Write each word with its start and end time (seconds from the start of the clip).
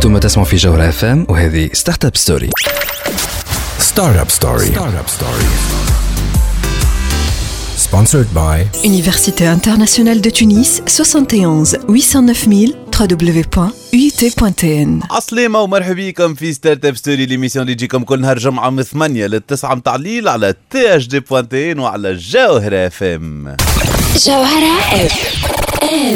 أنتم 0.00 0.18
تسمعوا 0.18 0.48
في 0.48 0.56
جوهرة 0.56 0.88
اف 0.88 1.04
ام 1.04 1.26
وهذه 1.28 1.70
ستارت 1.72 2.04
اب 2.04 2.16
ستوري 2.16 2.50
ستارت 3.78 4.16
اب 4.16 4.30
ستوري 4.30 4.66
ستارت 4.66 4.94
اب 4.94 5.08
ستوري 5.08 5.44
sponsored 7.88 8.28
by 8.34 8.64
Université 8.86 9.44
internationale 9.58 10.20
de 10.20 10.30
Tunis 10.30 10.82
71 10.86 11.64
809 11.88 12.48
000 12.48 12.72
www.uit.tn 13.40 14.88
عسلامة 15.12 15.60
ومرحبا 15.60 15.94
بكم 15.94 16.34
في 16.34 16.52
ستارت 16.52 16.84
اب 16.84 16.96
ستوري 16.96 17.26
ليميسيون 17.26 17.62
اللي 17.62 17.74
تجيكم 17.74 18.02
كل 18.04 18.20
نهار 18.20 18.38
جمعة 18.38 18.70
من 18.70 18.82
8 18.82 19.26
ل 19.26 19.40
9 19.40 19.74
متاع 19.74 19.94
الليل 19.94 20.28
على 20.28 20.54
تي 20.70 20.96
اش 20.96 21.06
دي 21.08 21.20
بوانتين 21.20 21.78
وعلى 21.78 22.16
جوهرة 22.16 22.86
اف 22.86 23.02
ام 23.02 23.56
جوهرة 24.26 24.78
اف 24.92 25.59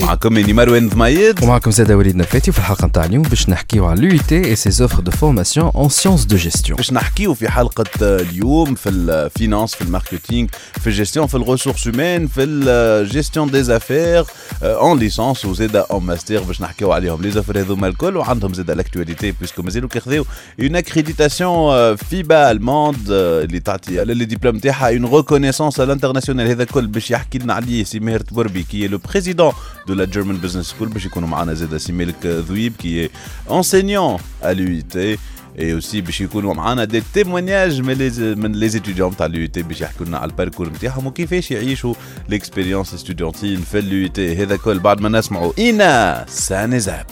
معكم 0.02 0.38
اني 0.38 0.54
مروان 0.54 0.90
ضميد 0.90 1.44
ومعكم 1.44 1.72
زاد 1.72 1.92
وليد 1.92 2.16
نفاتي 2.16 2.52
وفي 2.52 2.60
الحلقة 2.60 2.88
نتاع 2.88 3.06
اليوم 3.06 3.22
باش 3.22 3.50
نحكيو 3.50 3.86
على 3.86 4.10
l'UIT 4.10 4.32
et 4.32 4.56
ses 4.56 4.82
offres 4.82 5.02
de 5.02 5.12
formation 5.12 5.72
en 5.76 5.90
sciences 5.90 6.28
de 6.28 6.38
gestion 6.38 6.76
باش 6.76 6.94
نحكيو 6.94 7.34
في 7.34 7.50
حلقة 7.50 7.86
اليوم 8.02 8.76
في 8.76 8.90
الفينانس 8.90 9.76
في 9.76 9.82
الماركتينغ 9.82 10.48
في 10.82 10.88
الجيستيون 10.88 11.28
في 11.28 11.36
الريسورس 11.36 11.88
هومان 11.88 12.28
في 12.28 12.44
الجيستيون 12.44 13.52
دي 13.52 13.64
زافير 13.64 14.26
اون 14.64 15.00
ليسونس 15.00 15.46
وزادا 15.46 15.86
اون 15.92 16.04
ماستر 16.04 16.44
باش 16.44 16.62
نحكيو 16.62 16.92
عليهم 16.92 17.22
لي 17.22 17.32
زافير 17.32 17.60
هذوما 17.60 17.88
الكل 17.88 18.18
وعندهم 18.18 18.54
زادا 18.54 18.76
لاكتواليتي 18.76 19.34
بيسكو 19.42 19.62
مازالوا 19.62 19.90
كيخذيو 19.90 20.26
اون 20.60 20.76
اكريديتاسيون 20.76 21.96
فيبا 21.96 22.52
الموند 22.52 23.06
اللي 23.10 23.60
تعطي 23.60 24.06
لي 24.06 24.26
ديبلوم 24.26 24.60
تاعها 24.60 24.90
اون 24.90 25.06
ريكونيسونس 25.06 25.80
الانترناسيونال 25.80 26.48
هذا 26.48 26.64
الكل 26.64 26.88
باش 26.88 27.12
يحكي 27.12 27.38
لنا 27.38 27.54
عليه 27.54 27.84
سي 27.84 28.00
ماهر 28.00 28.20
تبربي 28.20 28.64
كي 28.64 28.88
لو 28.88 28.98
بريزيدون 28.98 29.53
دو 29.87 29.95
لا 29.95 30.05
جيرمان 30.05 30.37
بزنس 30.37 30.67
سكول 30.67 30.89
باش 30.89 31.05
يكونوا 31.07 31.29
معنا 31.29 31.55
زادا 31.55 31.79
سي 31.79 31.93
مالك 31.93 32.27
ذويب 32.27 32.73
كي 32.77 33.11
انسينيون 33.51 34.19
ا 34.43 34.55
l'UIT 34.55 35.19
et 35.59 35.73
aussi 35.81 35.97
باش 35.97 36.21
يكونوا 36.21 36.55
معنا 36.55 36.85
دي 36.85 37.03
تيمونياج 37.15 37.81
من 37.81 37.93
لي 37.93 38.35
من 38.35 38.53
لي 38.53 38.69
ستوديون 38.69 39.17
تاع 39.17 39.27
اليو 39.27 39.49
تي 39.49 39.63
باش 39.63 39.81
يحكوا 39.81 40.07
لنا 40.07 40.19
على 40.19 40.31
الباركور 40.31 40.69
نتاعهم 40.69 41.07
وكيفاش 41.07 41.51
يعيشوا 41.51 41.95
ليكسبيريونس 42.29 42.95
ستوديونتيل 42.95 43.63
في 43.63 43.79
اليو 43.79 44.09
تي 44.09 44.43
هذا 44.43 44.57
كل 44.57 44.79
بعد 44.79 45.01
ما 45.01 45.09
نسمعوا. 45.09 45.53
اينا 45.59 46.25
سانيزاب 46.29 47.07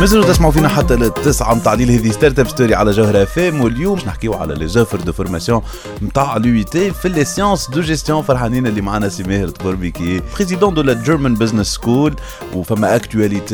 high 0.00 0.02
مازالوا 0.02 0.24
تسمعوا 0.24 0.52
فينا 0.52 0.68
حتى 0.68 0.96
للتسعة 0.96 1.54
متاع 1.54 1.72
الليل 1.72 1.90
هذه 1.90 2.10
ستارت 2.10 2.38
أب 2.38 2.48
ستوري 2.48 2.74
على 2.74 2.90
جوهرة 2.90 3.24
فام 3.24 3.60
واليوم 3.60 3.94
باش 3.94 4.06
نحكيو 4.06 4.34
على 4.34 4.54
لي 4.54 4.68
زوفر 4.68 5.00
دو 5.00 5.12
فورماسيون 5.12 5.62
متاع 6.02 6.36
اليو 6.36 6.64
تي 6.64 6.90
في 6.90 7.08
لي 7.08 7.24
سيونس 7.24 7.70
دو 7.70 7.80
جيستيون 7.80 8.22
فرحانين 8.22 8.66
اللي 8.66 8.80
معنا 8.80 9.08
سي 9.08 9.22
ماهر 9.22 9.48
تبربي 9.48 9.90
كي 9.90 10.22
بريزيدون 10.36 10.74
دو 10.74 10.82
لا 10.82 11.02
جيرمان 11.02 11.34
بزنس 11.34 11.66
سكول 11.66 12.14
وفما 12.54 12.98
اكtualité 12.98 13.52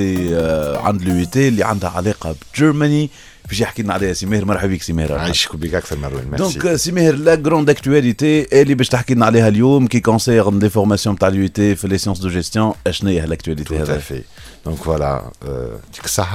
عند 0.84 1.02
اليو 1.02 1.24
تي 1.24 1.48
اللي 1.48 1.64
عندها 1.64 1.91
علاقة 1.91 2.34
بجيرماني 2.55 3.11
باش 3.48 3.61
يحكي 3.61 3.83
لنا 3.83 3.94
عليها 3.94 4.12
سي 4.12 4.27
ماهر. 4.27 4.44
مرحبا 4.44 4.72
بك 4.72 4.83
سي 4.83 4.92
ماهر. 4.92 5.12
عايشكم 5.12 5.58
بك 5.58 5.74
أكثر 5.74 5.97
مروان 5.97 6.30
ميرسي 6.30 6.58
دونك 6.58 6.77
سي 6.77 6.92
ماهر 6.92 7.14
لا 7.14 7.34
جروند 7.34 7.70
اكtualité 7.70 8.52
اللي 8.52 8.74
باش 8.74 8.89
تحكي 8.89 9.14
لنا 9.14 9.27
عليها 9.27 9.48
اليوم 9.48 9.86
كي 9.86 10.00
كونسيرن 10.00 10.58
دي 10.58 10.69
فورماسيون 10.70 11.19
تاع 11.19 11.28
اليو 11.28 11.48
تي 11.48 11.77
في 11.77 11.89
لي 11.89 11.98
سيونس 11.98 12.19
دو 12.19 12.28
جيستيون 12.28 12.72
اشنو 12.86 13.11
هي 13.11 13.27
à 13.27 13.72
هذا. 13.72 14.02
Donc 14.66 14.78
voilà, 14.84 15.14
euh, 15.48 15.76
que 16.04 16.09
ça. 16.09 16.28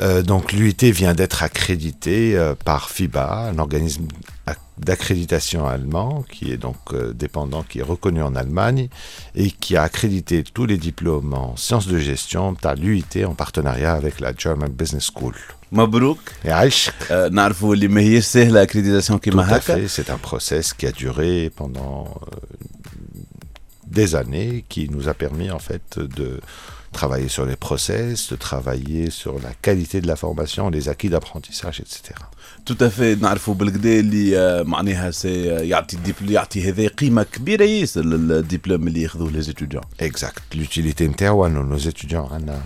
Euh, 0.00 0.22
donc 0.22 0.52
l'UIT 0.52 0.82
vient 1.00 1.12
d'être 1.14 1.42
accrédité 1.42 2.18
euh, 2.34 2.54
par 2.64 2.88
FIBA, 2.88 3.50
un 3.52 3.58
organisme 3.58 4.06
ac- 4.46 4.56
d'accréditation 4.78 5.66
allemand 5.66 6.24
qui 6.32 6.44
est 6.52 6.56
donc 6.56 6.76
euh, 6.94 7.12
dépendant, 7.12 7.62
qui 7.62 7.80
est 7.80 7.88
reconnu 7.94 8.22
en 8.22 8.34
Allemagne 8.34 8.88
et 9.34 9.50
qui 9.50 9.76
a 9.76 9.82
accrédité 9.82 10.42
tous 10.42 10.64
les 10.64 10.78
diplômes 10.78 11.34
en 11.34 11.54
sciences 11.56 11.86
de 11.86 11.98
gestion 11.98 12.56
à 12.64 12.74
l'UIT 12.74 13.14
en 13.26 13.34
partenariat 13.34 13.92
avec 13.92 14.20
la 14.20 14.32
German 14.34 14.70
Business 14.70 15.10
School. 15.14 15.34
مبروك 15.72 16.18
Et 16.44 16.50
Aïch, 16.50 16.90
آه، 17.10 17.28
نعرفوا 17.28 17.74
اللي 17.74 17.88
ما 17.88 18.00
هيش 18.00 18.24
سهله 18.24 18.62
اكريديتاسيون 18.62 19.18
tout 19.18 19.22
كيما 19.22 19.42
à 19.46 19.56
هكا 19.56 19.74
fait, 19.74 19.88
c'est 19.88 20.10
un 20.10 20.18
process 20.18 20.72
qui 20.72 20.86
a 20.86 20.92
duré 20.92 21.50
pendant 21.56 22.04
euh, 22.22 22.36
des 23.86 24.14
années, 24.14 24.64
qui 24.68 24.88
nous 24.88 25.08
a 25.08 25.14
permis 25.14 25.50
en 25.50 25.58
fait 25.58 25.98
de 25.98 26.40
travailler 26.94 27.28
sur 27.36 27.44
les 27.46 27.56
process, 27.66 28.16
de 28.32 28.36
travailler 28.36 29.10
sur 29.10 29.34
la 29.46 29.52
qualité 29.62 30.00
de 30.00 30.06
la 30.12 30.16
formation, 30.16 30.62
les 30.70 30.88
acquis 30.88 31.08
d'apprentissage, 31.10 31.80
etc. 31.80 32.14
تو 32.66 32.86
افي 32.86 33.14
نعرفوا 33.14 33.54
بالكدا 33.54 34.00
اللي 34.00 34.38
آه، 34.38 34.62
معناها 34.62 35.10
سي 35.10 35.44
يعطي 35.44 35.96
الدبل 35.96 36.30
يعطي 36.30 36.68
هذا 36.68 36.88
قيمه 36.88 37.22
كبيره 37.22 37.64
ياسر 37.64 38.00
للدبلوم 38.04 38.88
اللي 38.88 39.02
ياخذوه 39.02 39.30
لي 39.30 39.42
ستوديون 39.42 39.82
Exact. 40.02 40.54
L'utilité 40.56 41.02
نتاعو 41.02 41.46
انه 41.46 41.76
nos 41.78 41.82
étudiants 41.82 42.32
عنا- 42.32 42.62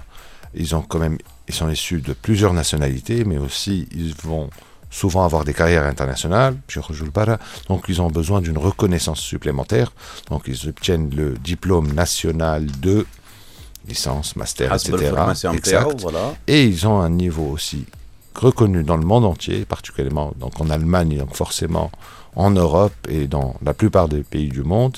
ils 0.56 0.74
ont 0.74 0.82
quand 0.92 0.98
même 0.98 1.18
ils 1.50 1.54
sont 1.54 1.68
issus 1.78 2.00
de 2.08 2.12
plusieurs 2.26 2.54
nationalités, 2.62 3.20
mais 3.30 3.38
aussi 3.46 3.76
ils 4.02 4.14
vont 4.28 4.48
souvent 5.02 5.24
avoir 5.28 5.42
des 5.48 5.54
carrières 5.60 5.86
internationales. 5.94 6.54
je 6.74 6.80
rejoue 6.88 7.06
le 7.10 7.14
para. 7.20 7.36
Donc 7.70 7.80
ils 7.92 7.98
ont 8.04 8.10
besoin 8.20 8.38
d'une 8.46 8.60
reconnaissance 8.68 9.20
supplémentaire. 9.32 9.88
Donc 10.30 10.42
ils 10.52 10.60
obtiennent 10.72 11.10
le 11.22 11.28
diplôme 11.52 11.88
national 12.04 12.60
de 12.86 12.96
licence, 13.89 14.35
master, 14.35 14.73
etc. 14.73 15.13
Et 16.47 16.63
ils 16.65 16.87
ont 16.87 16.99
un 16.99 17.09
niveau 17.09 17.47
aussi 17.51 17.85
reconnu 18.35 18.83
dans 18.83 18.97
le 18.97 19.05
monde 19.05 19.25
entier, 19.25 19.65
particulièrement 19.65 20.31
donc 20.39 20.61
en 20.61 20.69
Allemagne, 20.69 21.17
donc 21.17 21.35
forcément 21.35 21.91
en 22.35 22.51
Europe 22.51 22.93
et 23.09 23.27
dans 23.27 23.55
la 23.63 23.73
plupart 23.73 24.07
des 24.07 24.23
pays 24.23 24.49
du 24.49 24.63
monde. 24.63 24.97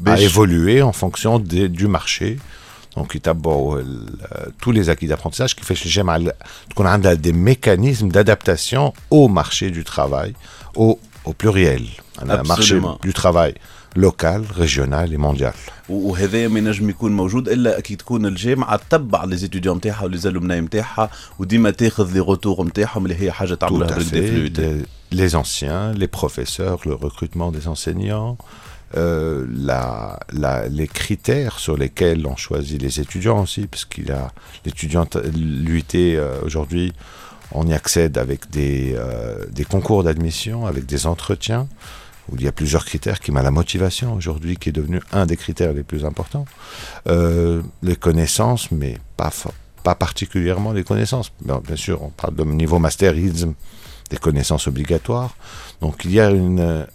À 0.00 0.02
باش 0.02 0.20
évoluer 0.20 0.82
en 0.82 0.92
fonction 0.92 1.38
des- 1.38 1.68
du 1.68 1.86
marché. 1.88 2.38
Donc 2.96 3.14
يتبعوا 3.14 3.80
ال- 3.80 4.16
euh, 4.22 4.48
tous 4.62 4.72
les 4.72 4.88
acquis 4.90 5.06
d'apprentissage 5.08 5.54
كيفاش 5.54 5.86
الجامعة 5.86 6.32
تكون 6.70 6.86
عندها 6.86 7.14
des 7.14 7.32
mécanismes 7.32 8.08
d'adaptation 8.10 8.92
au 9.10 9.28
marché 9.28 9.70
du 9.70 9.84
travail, 9.84 10.34
au, 10.76 10.98
au 11.24 11.32
pluriel. 11.32 11.82
Un 12.18 12.26
marché 12.26 12.52
Absolument. 12.52 12.98
du 13.08 13.12
travail 13.12 13.54
local, 13.96 14.40
régional 14.62 15.12
et 15.12 15.16
mondial. 15.16 15.54
وهذا 15.88 16.48
ما 16.48 16.58
ينجم 16.58 16.90
يكون 16.90 17.12
موجود 17.16 17.48
الا 17.48 17.80
كي 17.80 17.96
تكون 17.96 18.26
الجامعه 18.26 18.76
تتبع 18.76 19.24
لي 19.24 19.36
زيتيديون 19.36 19.76
نتاعها 19.76 20.04
ولي 20.04 20.18
زالومنا 20.18 20.60
نتاعها 20.60 21.10
وديما 21.38 21.70
تاخذ 21.70 22.12
لي 22.12 22.20
روتور 22.20 22.64
نتاعهم 22.66 23.04
اللي 23.06 23.16
هي 23.22 23.32
حاجه 23.32 23.54
Tout 23.54 23.58
تعملها 23.58 23.88
à 23.88 23.92
بالكدا 23.92 24.02
في 24.04 24.10
fait. 24.10 24.30
اليوتي. 24.30 24.84
Les, 25.12 25.16
les 25.16 25.34
anciens, 25.34 25.92
les 26.02 26.08
professeurs, 26.08 26.78
le 26.88 26.94
recrutement 26.94 27.50
des 27.56 27.66
enseignants, 27.68 28.36
euh, 28.97 29.45
les 30.69 30.87
critères 30.87 31.59
sur 31.59 31.77
lesquels 31.77 32.25
on 32.27 32.35
choisit 32.35 32.81
les 32.81 32.99
étudiants 32.99 33.41
aussi, 33.41 33.67
parce 33.67 33.85
qu'il 33.85 34.11
a 34.11 34.31
l'étudiant, 34.65 35.07
l'UT 35.33 35.83
euh, 35.95 36.39
aujourd'hui, 36.43 36.93
on 37.51 37.67
y 37.67 37.73
accède 37.73 38.17
avec 38.17 38.49
des, 38.49 38.93
euh, 38.95 39.45
des 39.51 39.65
concours 39.65 40.03
d'admission, 40.03 40.65
avec 40.65 40.85
des 40.85 41.07
entretiens, 41.07 41.67
où 42.29 42.35
il 42.37 42.43
y 42.43 42.47
a 42.47 42.51
plusieurs 42.51 42.85
critères 42.85 43.19
qui 43.19 43.31
m'a 43.31 43.43
la 43.43 43.51
motivation 43.51 44.13
aujourd'hui, 44.13 44.57
qui 44.57 44.69
est 44.69 44.71
devenu 44.71 45.01
un 45.11 45.25
des 45.25 45.37
critères 45.37 45.73
les 45.73 45.83
plus 45.83 46.05
importants. 46.05 46.45
Les 47.05 47.95
connaissances, 47.99 48.71
mais 48.71 48.97
pas, 49.15 49.31
pas 49.83 49.95
particulièrement 49.95 50.71
les 50.71 50.83
connaissances. 50.83 51.31
Bien, 51.41 51.61
bien 51.65 51.75
sûr, 51.75 52.01
on 52.01 52.09
parle 52.09 52.35
de 52.35 52.43
niveau 52.43 52.79
masterisme, 52.79 53.53
des 54.09 54.17
connaissances 54.17 54.67
obligatoires. 54.67 55.35
Donc 55.81 56.05
il 56.05 56.11
y 56.11 56.19
a 56.19 56.31
une 56.31 56.87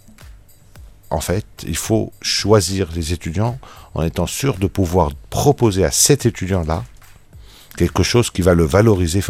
en 1.10 1.20
fait, 1.20 1.44
il 1.66 1.76
faut 1.76 2.12
choisir 2.22 2.88
les 2.94 3.12
étudiants 3.12 3.58
en 3.94 4.02
étant 4.02 4.26
sûr 4.26 4.56
de 4.58 4.66
pouvoir 4.68 5.10
proposer 5.28 5.84
à 5.84 5.90
cet 5.90 6.24
étudiant-là 6.24 6.84
quelque 7.76 8.02
chose 8.02 8.30
qui 8.30 8.42
va 8.42 8.54
le 8.54 8.64
valoriser 8.64 9.20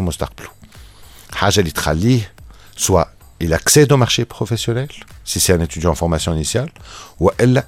soit 2.77 3.13
il 3.41 3.55
accède 3.55 3.91
au 3.93 3.97
marché 3.97 4.27
professionnel, 4.27 4.89
si 5.25 5.41
c'est 5.41 5.55
un 5.55 5.61
étudiant 5.61 5.93
en 5.93 5.95
formation 5.95 6.35
initiale, 6.35 6.71
ou 7.19 7.31
elle, 7.39 7.65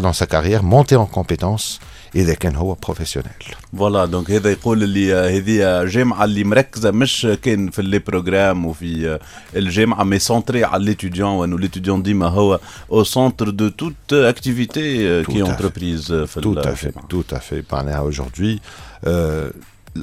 dans 0.00 0.14
sa 0.14 0.26
carrière, 0.26 0.62
monter 0.62 0.96
en 0.96 1.04
compétences 1.04 1.80
اذا 2.15 2.33
كان 2.33 2.55
هو 2.55 2.73
بروفيسيونيل 2.73 3.31
فوالا 3.77 4.05
دونك 4.05 4.31
هذا 4.31 4.51
يقول 4.51 4.83
اللي 4.83 5.13
آه، 5.15 5.29
هذه 5.37 5.85
جامعه 5.89 6.23
اللي 6.23 6.43
مركزه 6.43 6.91
مش 6.91 7.27
كان 7.41 7.69
في 7.69 7.81
لي 7.81 7.99
بروجرام 7.99 8.65
وفي 8.65 9.07
آه، 9.09 9.19
الجامعه 9.57 10.03
مي 10.03 10.19
سونتري 10.19 10.63
على 10.63 10.85
ليتيديون 10.85 11.29
وانه 11.29 11.59
ليتيديون 11.59 12.03
ديما 12.03 12.27
هو 12.27 12.59
او 12.91 13.03
سونتر 13.03 13.49
دو 13.49 13.69
توت 13.69 13.93
اكتيفيتي 14.13 15.23
كي 15.23 15.43
Tout 15.43 15.45
à 15.45 15.47
fait. 15.47 15.49
انتربريز 15.49 16.13
في 16.13 16.41
Tout 16.41 16.59
à 16.59 16.63
fait, 16.63 16.67
الجامعة. 16.67 17.07
tout 17.09 17.35
à 17.35 17.39
fait. 17.39 17.73
معناها 17.73 18.11
aujourd'hui, 18.11 18.59
euh, 19.07 19.49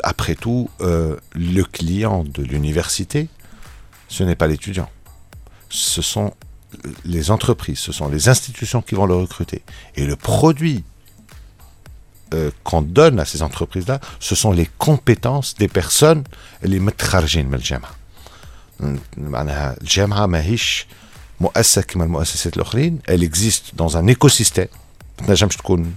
après 0.04 0.34
tout, 0.34 0.68
euh, 0.80 1.16
le 1.34 1.62
client 1.78 2.24
de 2.36 2.42
l'université, 2.42 3.28
ce 4.08 4.22
n'est 4.24 4.36
pas 4.42 4.46
l'étudiant. 4.52 4.88
Ce 5.68 6.02
sont 6.02 6.30
les 7.04 7.30
entreprises, 7.36 7.78
ce 7.88 7.92
sont 7.98 8.08
les 8.16 8.28
institutions 8.28 8.82
qui 8.86 8.94
vont 8.98 9.06
le 9.06 9.16
recruter. 9.24 9.60
Et 9.98 10.04
le 10.12 10.16
produit 10.16 10.84
euh, 12.34 12.50
qu'on 12.64 12.82
donne 12.82 13.20
à 13.20 13.24
ces 13.24 13.40
entreprises-là, 13.48 13.96
ce 14.28 14.34
sont 14.42 14.52
les 14.60 14.68
compétences 14.86 15.54
des 15.60 15.68
personnes 15.80 16.22
اللي 16.64 16.78
متخرجين 16.78 17.46
من 17.46 17.54
الجامعة. 17.54 17.90
معناها 19.16 19.76
الجامعة 19.80 20.26
ماهيش 20.26 20.86
مؤسسة 21.40 21.82
كما 21.82 22.04
المؤسسات 22.04 22.56
الأخرين 22.56 22.98
elle 23.10 23.22
existe 23.22 23.76
dans 23.82 23.96
un 23.96 24.06
écosystème 24.14 24.68
ما 25.20 25.26
تنجمش 25.26 25.56
تكون 25.56 25.94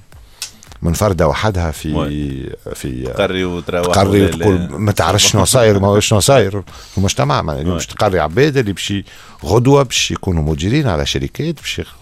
منفردة 0.82 1.28
وحدها 1.28 1.72
في 1.72 1.94
Ouais. 1.94 2.74
في 2.76 3.04
تقري 3.04 3.44
وتروح 3.44 3.86
تقري 3.96 4.22
ولا 4.26 4.36
وتقول 4.36 4.56
لا. 4.56 4.78
ما 4.78 4.92
تعرفش 4.92 5.32
شنو 5.32 5.46
صاير 5.46 5.80
ما 5.80 6.00
شنو 6.00 6.20
صاير 6.20 6.62
في 6.92 6.98
المجتمع 6.98 7.42
ما 7.42 7.54
اليوم 7.62 7.74
باش 7.74 7.86
تقري 7.88 8.20
عباد 8.20 8.58
اللي 8.58 8.74
باش 8.74 8.92
ي- 8.92 9.06
غدوه 9.46 9.84
باش 9.84 10.12
يكونوا 10.12 10.44
مديرين 10.44 10.88
على 10.88 11.06
شركات 11.06 11.56
باش 11.56 11.80
يخ- 11.80 11.96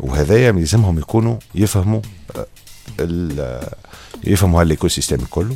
وهذايا 0.00 0.48
يلزمهم 0.48 0.98
يكونوا 0.98 1.36
يفهموا 1.54 2.00
آه، 2.36 2.38
ال- 2.40 2.46
يفهموا 4.23 4.61
هالايكو 4.61 4.87
سيستيم 4.87 5.25
كله. 5.29 5.55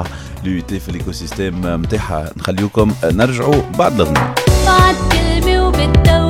نتاع 0.00 0.12
لو 0.44 0.60
تي 0.60 0.80
في 0.80 0.92
ليكو 0.92 1.12
سيستيم 1.12 1.82
نتاعها 1.82 2.32
نخليوكم 2.36 2.92
نرجعوا 3.04 3.62
بعد 3.78 4.00
الأغنية. 4.00 4.34
بعد 4.66 4.94
وبتدوبني 5.58 6.25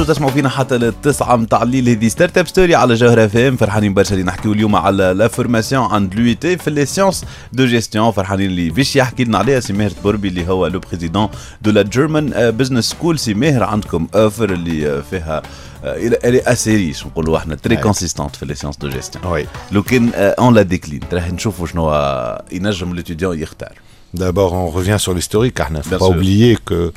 بزروا 0.00 0.14
تسمعوا 0.14 0.32
فينا 0.32 0.48
حتى 0.48 0.78
للتسعة 0.78 1.36
متاع 1.36 1.62
الليل 1.62 1.88
هذه 1.88 2.08
ستارت 2.08 2.38
اب 2.38 2.46
ستوري 2.46 2.74
على 2.74 2.94
جوهرة 2.94 3.26
فام 3.26 3.56
فرحانين 3.56 3.94
برشا 3.94 4.14
اللي 4.14 4.24
نحكيو 4.24 4.52
اليوم 4.52 4.76
على 4.76 5.12
لا 5.16 5.28
فورماسيون 5.28 5.84
عند 5.84 6.14
لو 6.14 6.34
تي 6.34 6.58
في 6.58 6.70
لي 6.70 6.86
سيونس 6.86 7.24
دو 7.52 7.66
جيستيون 7.66 8.10
فرحانين 8.10 8.50
اللي 8.50 8.70
باش 8.70 8.96
يحكي 8.96 9.24
لنا 9.24 9.38
عليها 9.38 9.60
سي 9.60 9.72
ماهر 9.72 9.90
تبربي 9.90 10.28
اللي 10.28 10.48
هو 10.48 10.66
لو 10.66 10.80
بريزيدون 10.80 11.28
دو 11.62 11.70
لا 11.70 11.82
جيرمان 11.82 12.30
بزنس 12.50 12.90
سكول 12.90 13.18
سي 13.18 13.34
ماهر 13.34 13.62
عندكم 13.62 14.06
اوفر 14.14 14.52
اللي 14.52 14.90
آه، 14.90 15.00
فيها 15.00 15.42
الي 15.84 16.40
اسي 16.40 16.76
ريش 16.76 17.06
نقولوا 17.06 17.36
إحنا 17.36 17.54
تري 17.54 17.76
أي. 17.76 17.82
كونسيستونت 17.82 18.36
في 18.36 18.46
لي 18.46 18.54
سيونس 18.54 18.76
دو 18.76 18.88
جيستيون 18.88 19.24
Oui. 19.24 19.46
لو 19.72 19.82
كان 19.82 20.10
اون 20.14 20.54
لا 20.54 20.62
ديكلين 20.62 21.00
راح 21.12 21.32
نشوفوا 21.32 21.66
شنو 21.66 21.90
آه، 21.90 22.44
ينجم 22.52 22.94
ليتيديون 22.94 23.38
يختار. 23.38 23.72
D'abord, 24.16 24.52
on 24.54 24.68
revient 24.78 24.98
sur 24.98 25.14
l'historique, 25.14 25.58
il 25.68 25.72
ne 25.76 25.82
faut 25.82 25.96
pas 25.96 26.08
oublier 26.08 26.58
que 26.68 26.92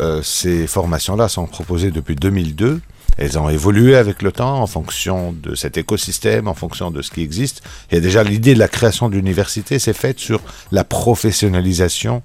euh, 0.00 0.22
ces 0.22 0.66
formations-là 0.66 1.28
sont 1.28 1.46
proposées 1.46 1.90
depuis 1.90 2.16
2002. 2.16 2.80
Elles 3.18 3.38
ont 3.38 3.48
évolué 3.50 3.94
avec 3.96 4.22
le 4.22 4.32
temps 4.32 4.60
en 4.62 4.66
fonction 4.66 5.32
de 5.32 5.54
cet 5.54 5.76
écosystème, 5.76 6.48
en 6.48 6.54
fonction 6.54 6.90
de 6.90 7.02
ce 7.02 7.10
qui 7.10 7.22
existe. 7.22 7.62
Il 7.90 7.94
y 7.94 7.98
a 7.98 8.00
déjà 8.00 8.24
l'idée 8.24 8.54
de 8.54 8.58
la 8.58 8.68
création 8.68 9.10
de 9.10 9.14
l'université, 9.16 9.78
c'est 9.78 9.92
faite 9.92 10.18
sur 10.18 10.40
la 10.70 10.82
professionnalisation 10.84 12.22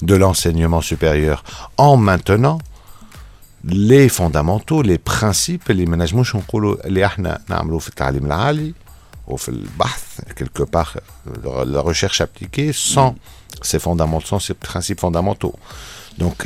de 0.00 0.14
l'enseignement 0.14 0.80
supérieur, 0.80 1.44
en 1.76 1.98
maintenant 1.98 2.58
les 3.64 4.08
fondamentaux, 4.08 4.80
les 4.80 4.96
principes, 4.98 5.68
les 5.68 5.84
management 5.86 6.24
اللي 6.84 7.06
احنا 7.06 7.40
نعملوا 7.48 7.78
في 7.78 7.88
التعليم 7.88 8.26
العالي 8.26 8.74
وفي 9.26 9.48
البحث 9.48 10.20
quelque 10.36 10.62
part 10.62 10.96
euh, 10.96 11.64
la 11.66 11.80
recherche 11.80 12.20
appliquée 12.22 12.72
sans 12.72 13.14
ces 13.62 13.78
fondamentaux, 13.78 14.26
sans 14.26 14.38
ces 14.38 14.54
principes 14.54 15.00
fondamentaux. 15.00 15.54
Donc, 16.17 16.45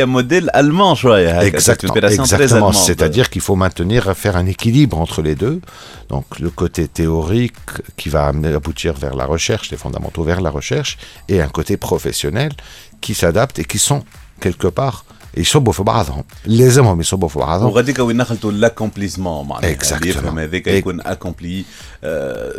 a 0.00 0.06
modèle 0.06 0.50
allemand, 0.54 0.96
Exactement. 1.42 1.94
Exactement. 1.94 2.72
C'est-à-dire 2.72 3.28
qu'il 3.28 3.42
faut 3.42 3.56
maintenir, 3.56 4.16
faire 4.16 4.36
un 4.36 4.46
équilibre 4.46 4.98
entre 4.98 5.20
les 5.22 5.34
deux. 5.34 5.60
Donc, 6.08 6.38
le 6.40 6.50
côté 6.50 6.88
théorique 6.88 7.54
qui 7.96 8.08
va 8.08 8.26
amener 8.26 8.54
aboutir 8.54 8.94
vers 8.94 9.14
la 9.14 9.26
recherche, 9.26 9.70
les 9.70 9.76
fondamentaux 9.76 10.22
vers 10.22 10.40
la 10.40 10.50
recherche, 10.50 10.98
et 11.28 11.40
un 11.40 11.48
côté 11.48 11.76
professionnel 11.76 12.52
qui 13.00 13.14
s'adapte 13.14 13.58
et 13.58 13.64
qui 13.64 13.78
sont 13.78 14.04
quelque 14.40 14.68
part 14.68 15.04
يصبوا 15.37 15.73
في 15.73 15.83
بعضهم 15.83 16.23
لازمهم 16.45 16.99
يصبوا 16.99 17.27
في 17.29 17.39
بعضهم 17.39 17.67
وغاديك 17.67 17.99
وين 17.99 18.17
نخلطوا 18.17 18.51
لاكومبليسمون 18.51 19.47
معناها 19.47 19.69
اللي 19.69 19.79
Exactement. 19.79 20.05
يفهم 20.05 20.39
هذاك 20.39 20.65
Ex- 20.65 20.71
يكون 20.71 21.01
اكومبلي 21.01 21.63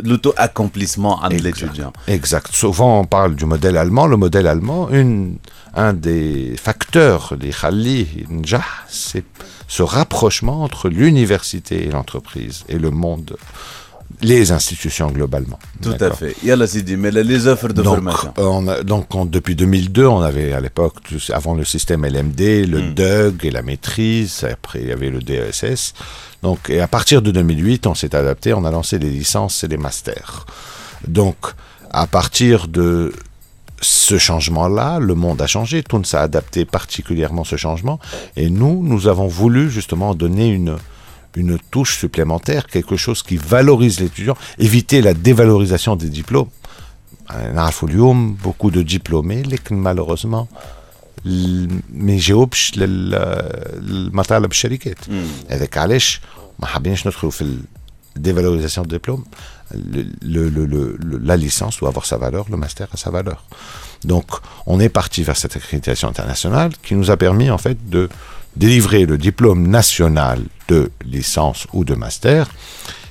لوتو 0.03 0.29
اكومبليسمون 0.29 1.17
عند 1.19 1.33
ليتيديون 1.41 1.91
Exact. 2.09 2.51
Souvent, 2.53 2.99
on 3.01 3.05
parle 3.05 3.35
du 3.35 3.45
modèle 3.45 3.77
allemand. 3.77 4.07
Le 4.07 4.17
modèle 4.17 4.47
allemand, 4.47 4.89
une, 4.89 5.37
un 5.75 5.93
des 5.93 6.55
facteurs, 6.67 7.33
les 7.41 7.51
khali, 7.61 8.07
njah, 8.29 8.63
c'est 8.87 9.25
ce 9.67 9.83
rapprochement 9.83 10.63
entre 10.63 10.89
l'université 10.89 11.75
et 11.87 11.91
l'entreprise 11.95 12.57
et 12.69 12.77
le 12.85 12.91
monde, 12.91 13.35
les 14.22 14.52
institutions 14.52 15.10
globalement. 15.10 15.58
Tout 15.82 15.96
à 16.00 16.10
fait. 16.12 16.34
Il 16.42 16.48
y 16.48 16.52
a 16.52 16.56
la 16.56 16.66
mais 16.96 17.10
les 17.10 17.46
offres 17.46 17.68
de 17.68 17.82
formation. 17.82 18.32
On 18.36 18.66
a, 18.68 18.82
donc 18.82 19.08
depuis 19.30 19.54
2002, 19.54 20.06
on 20.06 20.20
avait 20.20 20.52
à 20.52 20.60
l'époque, 20.60 20.96
avant 21.32 21.54
le 21.54 21.64
système 21.64 22.06
LMD, 22.06 22.40
le. 22.66 22.80
Hmm. 22.80 22.94
DUG 22.94 23.46
et 23.46 23.50
la 23.50 23.62
maîtrise, 23.62 24.44
après 24.50 24.80
il 24.82 24.88
y 24.88 24.92
avait 24.92 25.10
le 25.10 25.20
DESS. 25.20 25.94
Donc, 26.42 26.70
et 26.70 26.80
à 26.80 26.88
partir 26.88 27.22
de 27.22 27.30
2008, 27.30 27.86
on 27.86 27.94
s'est 27.94 28.14
adapté, 28.14 28.52
on 28.52 28.64
a 28.64 28.70
lancé 28.70 28.98
les 28.98 29.10
licences 29.10 29.64
et 29.64 29.68
les 29.68 29.78
masters. 29.78 30.46
Donc, 31.08 31.36
à 31.90 32.06
partir 32.06 32.68
de 32.68 33.12
ce 33.80 34.18
changement-là, 34.18 34.98
le 34.98 35.14
monde 35.14 35.40
a 35.42 35.46
changé, 35.46 35.82
Tunis 35.82 36.14
a 36.14 36.20
adapté 36.20 36.64
particulièrement 36.64 37.44
ce 37.44 37.56
changement, 37.56 37.98
et 38.36 38.50
nous, 38.50 38.82
nous 38.82 39.08
avons 39.08 39.26
voulu 39.26 39.70
justement 39.70 40.14
donner 40.14 40.48
une, 40.48 40.76
une 41.35 41.57
touche 41.71 41.93
supplémentaire, 42.03 42.65
quelque 42.67 42.95
chose 42.95 43.21
qui 43.23 43.37
valorise 43.37 43.99
l'étudiant, 43.99 44.37
éviter 44.57 45.01
la 45.01 45.13
dévalorisation 45.13 45.95
des 45.95 46.09
diplômes. 46.09 46.49
نعرفوا 47.53 47.87
اليوم 47.89 48.37
beaucoup 48.43 48.71
de 48.71 48.81
diplômés 48.83 49.47
لكن 49.47 49.83
malheureusement 49.83 50.45
ال- 51.25 51.79
ما 51.93 52.11
يجاوبش 52.11 52.71
لل- 52.77 53.51
للمطالب 53.81 54.51
الشركات 54.51 54.97
هذاك 55.49 55.77
علاش 55.77 56.21
ما 56.59 56.65
حابينش 56.65 57.07
ندخلوا 57.07 57.31
في 57.31 57.57
الديفالوريزاسيون 58.17 58.87
دو 58.87 58.97
ديبلوم 58.97 59.23
le, 59.71 60.01
le- 60.35 60.49
le- 60.55 60.65
le- 60.73 60.95
le- 61.09 61.19
la 61.29 61.37
licence 61.37 61.75
doit 61.79 61.89
avoir 61.93 62.05
sa 62.11 62.17
valeur, 62.17 62.45
le 62.53 62.57
master 62.57 62.87
a 62.95 62.97
sa 62.97 63.11
valeur. 63.17 63.39
Donc, 64.11 64.27
on 64.65 64.77
est 64.85 64.93
parti 64.99 65.21
vers 65.29 65.37
cette 65.41 65.55
accréditation 65.59 66.07
internationale 66.13 66.71
qui 66.85 66.93
nous 66.99 67.09
a 67.11 67.17
permis 67.25 67.49
en 67.57 67.59
fait 67.65 67.77
de 67.95 68.01
délivrer 68.56 69.06
le 69.06 69.18
diplôme 69.18 69.66
national 69.66 70.42
de 70.68 70.90
licence 71.04 71.66
ou 71.72 71.84
de 71.84 71.94
master. 71.94 72.48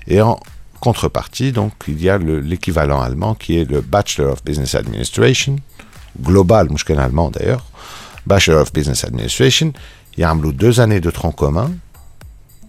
Et 0.07 0.21
en 0.21 0.39
contrepartie, 0.79 1.51
donc, 1.51 1.73
il 1.87 2.01
y 2.01 2.09
a 2.09 2.17
le- 2.17 2.39
l'équivalent 2.39 3.01
allemand 3.01 3.35
qui 3.35 3.57
est 3.57 3.69
le 3.69 3.81
Bachelor 3.81 4.33
of 4.33 4.43
Business 4.43 4.75
Administration, 4.75 5.57
global, 6.21 6.69
mouchken 6.69 6.99
allemand 6.99 7.31
d'ailleurs, 7.31 7.65
Bachelor 8.25 8.61
of 8.61 8.73
Business 8.73 9.03
Administration. 9.03 9.73
Il 10.17 10.21
y 10.21 10.23
a 10.23 10.33
deux 10.35 10.79
années 10.79 10.99
de 11.01 11.09
tronc 11.09 11.31
commun 11.31 11.71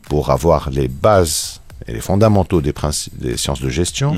pour 0.08 0.30
avoir 0.30 0.70
les 0.70 0.88
bases 0.88 1.60
et 1.86 1.92
les 1.92 2.00
fondamentaux 2.00 2.60
des, 2.60 2.72
sciences 3.36 3.60
de 3.60 3.68
gestion. 3.68 4.16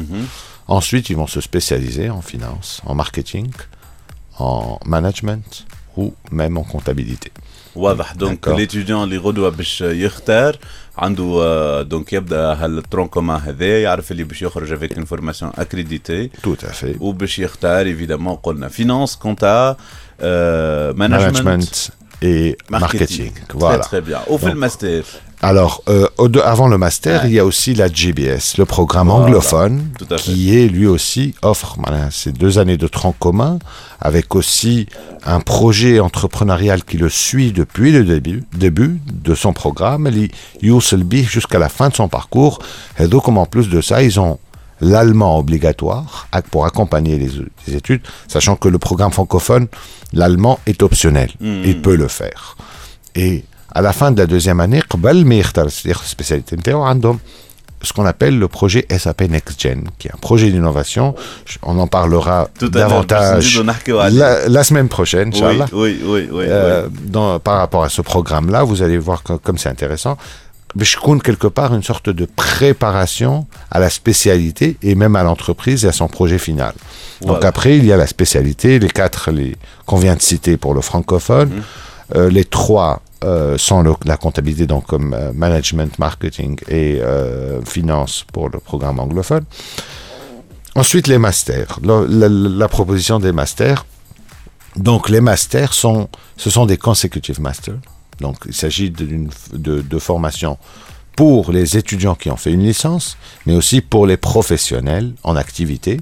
Ensuite, 0.69 1.11
ils 1.11 1.17
vont 1.17 1.27
se 1.27 1.41
spécialiser 1.41 2.11
en 2.11 2.23
finance, 2.23 2.81
en 2.87 2.95
marketing, 2.95 3.51
en 4.39 4.79
management 4.85 5.67
ou 5.97 6.15
même 6.31 6.57
en 6.59 6.65
comptabilité. 6.65 7.33
واضح 7.77 8.13
دونك. 8.13 8.49
ليتيديون 8.49 9.03
اللي 9.03 9.17
غدوه 9.17 9.49
باش 9.49 9.81
يختار 9.81 10.57
عنده 10.99 11.25
آه، 11.43 11.83
دونك 11.83 12.13
يبدأ 12.13 12.39
هالترون 12.55 13.09
كومان 13.09 13.41
هذا 13.41 13.83
يعرف 13.83 14.13
اللي 14.13 14.25
باش 14.25 14.43
يخرج 14.43 14.73
افيك 14.73 14.93
اون 14.97 15.05
فورماسيون 15.05 15.53
اكريديتي 15.59 16.29
à 16.29 16.73
fait. 16.73 17.01
وباش 17.01 17.39
يختار 17.39 17.87
ايفيدامون 17.87 18.35
قلنا 18.37 18.69
فينانس 18.69 19.17
كونتا 19.17 19.77
مانجمنت 20.93 21.75
et 22.23 22.57
marketing. 22.71 23.33
Voilà. 23.55 23.79
Très, 23.79 23.89
très 23.89 24.01
bien. 24.01 24.21
Au 24.29 24.39
fait, 24.39 24.51
le 24.51 24.55
master. 24.55 25.05
Alors, 25.43 25.83
euh, 25.89 26.09
avant 26.45 26.67
le 26.67 26.79
master, 26.79 27.27
il 27.27 27.33
y 27.33 27.39
a 27.39 27.45
aussi 27.45 27.75
la 27.75 27.89
GBS, 27.89 28.57
le 28.57 28.65
programme 28.65 29.11
anglophone, 29.11 29.91
qui 30.17 30.57
est 30.59 30.67
lui 30.67 30.87
aussi 30.87 31.35
offre 31.43 31.77
ces 32.11 32.33
deux 32.33 32.59
années 32.59 32.79
de 32.79 32.87
tronc 32.87 33.15
commun, 33.19 33.59
avec 34.01 34.35
aussi 34.35 34.87
un 35.25 35.41
projet 35.41 36.01
entrepreneurial 36.01 36.85
qui 36.85 36.97
le 36.97 37.11
suit 37.11 37.53
depuis 37.53 37.93
le 37.93 38.05
début, 38.55 39.01
de 39.13 39.35
son 39.35 39.53
programme, 39.53 40.09
l'USLB 40.63 41.17
jusqu'à 41.17 41.59
la 41.59 41.69
fin 41.69 41.91
de 41.91 41.95
son 41.95 42.09
parcours. 42.09 42.59
Et 42.99 43.07
donc, 43.07 43.29
en 43.29 43.45
plus 43.45 43.69
de 43.69 43.83
ça, 43.83 44.03
ils 44.03 44.19
ont 44.19 44.39
l'allemand 44.81 45.39
obligatoire 45.39 46.29
pour 46.51 46.67
accompagner 46.67 47.19
les, 47.19 47.75
études, 47.75 48.03
sachant 48.29 48.57
que 48.57 48.69
le 48.69 48.79
programme 48.79 49.13
francophone, 49.13 49.67
l'allemand 50.13 50.61
est 50.67 50.83
optionnel. 50.83 51.31
Mmh. 51.41 51.63
Il 51.65 51.83
peut 51.83 51.97
le 51.97 52.09
faire. 52.09 52.57
Et 53.15 53.45
à 53.73 53.81
la 53.81 53.93
fin 53.93 54.11
de 54.11 54.19
la 54.19 54.27
deuxième 54.27 54.61
année, 54.61 54.83
c'est-à-dire 54.89 56.03
spécialité 56.03 56.57
ce 57.83 57.93
qu'on 57.93 58.07
appelle 58.07 58.39
le 58.39 58.49
projet 58.49 58.87
SAP 58.91 59.23
Next 59.23 59.61
Gen, 59.61 59.89
qui 59.99 60.09
est 60.09 60.13
un 60.13 60.19
projet 60.19 60.51
d'innovation. 60.51 61.15
On 61.63 61.79
en 61.79 61.87
parlera 61.87 62.49
davantage 62.61 63.63
la, 64.49 64.65
semaine 64.65 64.89
prochaine, 64.89 65.33
oui, 65.35 66.01
oui, 66.05 66.29
oui, 66.33 66.45
euh, 66.49 66.89
par 67.39 67.59
rapport 67.59 67.85
à 67.85 67.89
ce 67.89 68.03
programme-là. 68.03 68.65
Vous 68.65 68.83
allez 68.83 68.99
voir 68.99 69.23
comme 69.23 69.59
c'est 69.59 69.69
intéressant. 69.69 70.17
Je 70.79 70.97
compte 70.99 71.23
quelque 71.23 71.47
part 71.47 71.75
une 71.75 71.83
sorte 71.83 72.11
de 72.11 72.27
préparation 72.27 73.47
à 73.71 73.79
la 73.81 73.89
spécialité 73.91 74.77
et 74.83 74.95
même 74.95 75.17
à 75.17 75.23
l'entreprise 75.23 75.85
et 75.85 75.89
à 75.89 75.93
son 75.93 76.09
projet 76.09 76.39
final. 76.39 76.75
Donc 77.23 77.45
après, 77.45 77.77
il 77.79 77.85
y 77.87 77.93
a 77.93 77.97
la 77.97 78.07
spécialité, 78.07 78.79
les 78.79 78.91
quatre 78.91 79.31
les, 79.31 79.57
qu'on 79.87 79.97
vient 79.97 80.15
de 80.17 80.23
citer 80.23 80.57
pour 80.57 80.75
le 80.75 80.81
francophone. 80.83 81.63
Euh, 82.15 82.29
les 82.31 82.45
trois 82.45 83.03
euh, 83.25 83.57
sont 83.59 83.83
le- 83.83 83.95
la 84.05 84.17
comptabilité, 84.17 84.67
donc 84.67 84.87
comme 84.87 85.15
euh, 85.15 85.33
management, 85.35 85.99
marketing 85.99 86.59
et 86.69 86.99
euh, 87.01 87.61
finance 87.65 88.25
pour 88.33 88.49
le 88.51 88.59
programme 88.61 89.01
anglophone. 89.01 89.45
Ensuite, 90.75 91.07
les 91.09 91.19
masters. 91.19 91.79
La, 91.83 92.03
la- 92.07 92.29
la 92.29 92.69
proposition 92.69 93.19
des 93.19 93.33
masters. 93.33 93.87
Donc, 94.77 95.09
les 95.09 95.23
masters 95.23 95.73
sont, 95.73 96.09
ce 96.37 96.51
sont 96.51 96.67
des 96.67 96.77
consecutive 96.77 97.41
masters. 97.41 97.79
Donc, 98.21 98.37
il 98.47 98.55
s'agit 98.55 98.91
d'une 98.91 99.31
de, 99.53 99.81
de 99.81 99.99
formation 99.99 100.59
pour 101.17 101.51
les 101.51 101.77
étudiants 101.77 102.15
qui 102.15 102.31
ont 102.31 102.37
fait 102.37 102.53
une 102.53 102.63
licence, 102.63 103.17
mais 103.47 103.55
aussi 103.55 103.81
pour 103.81 104.07
les 104.07 104.17
professionnels 104.17 105.15
en 105.23 105.35
activité. 105.37 106.01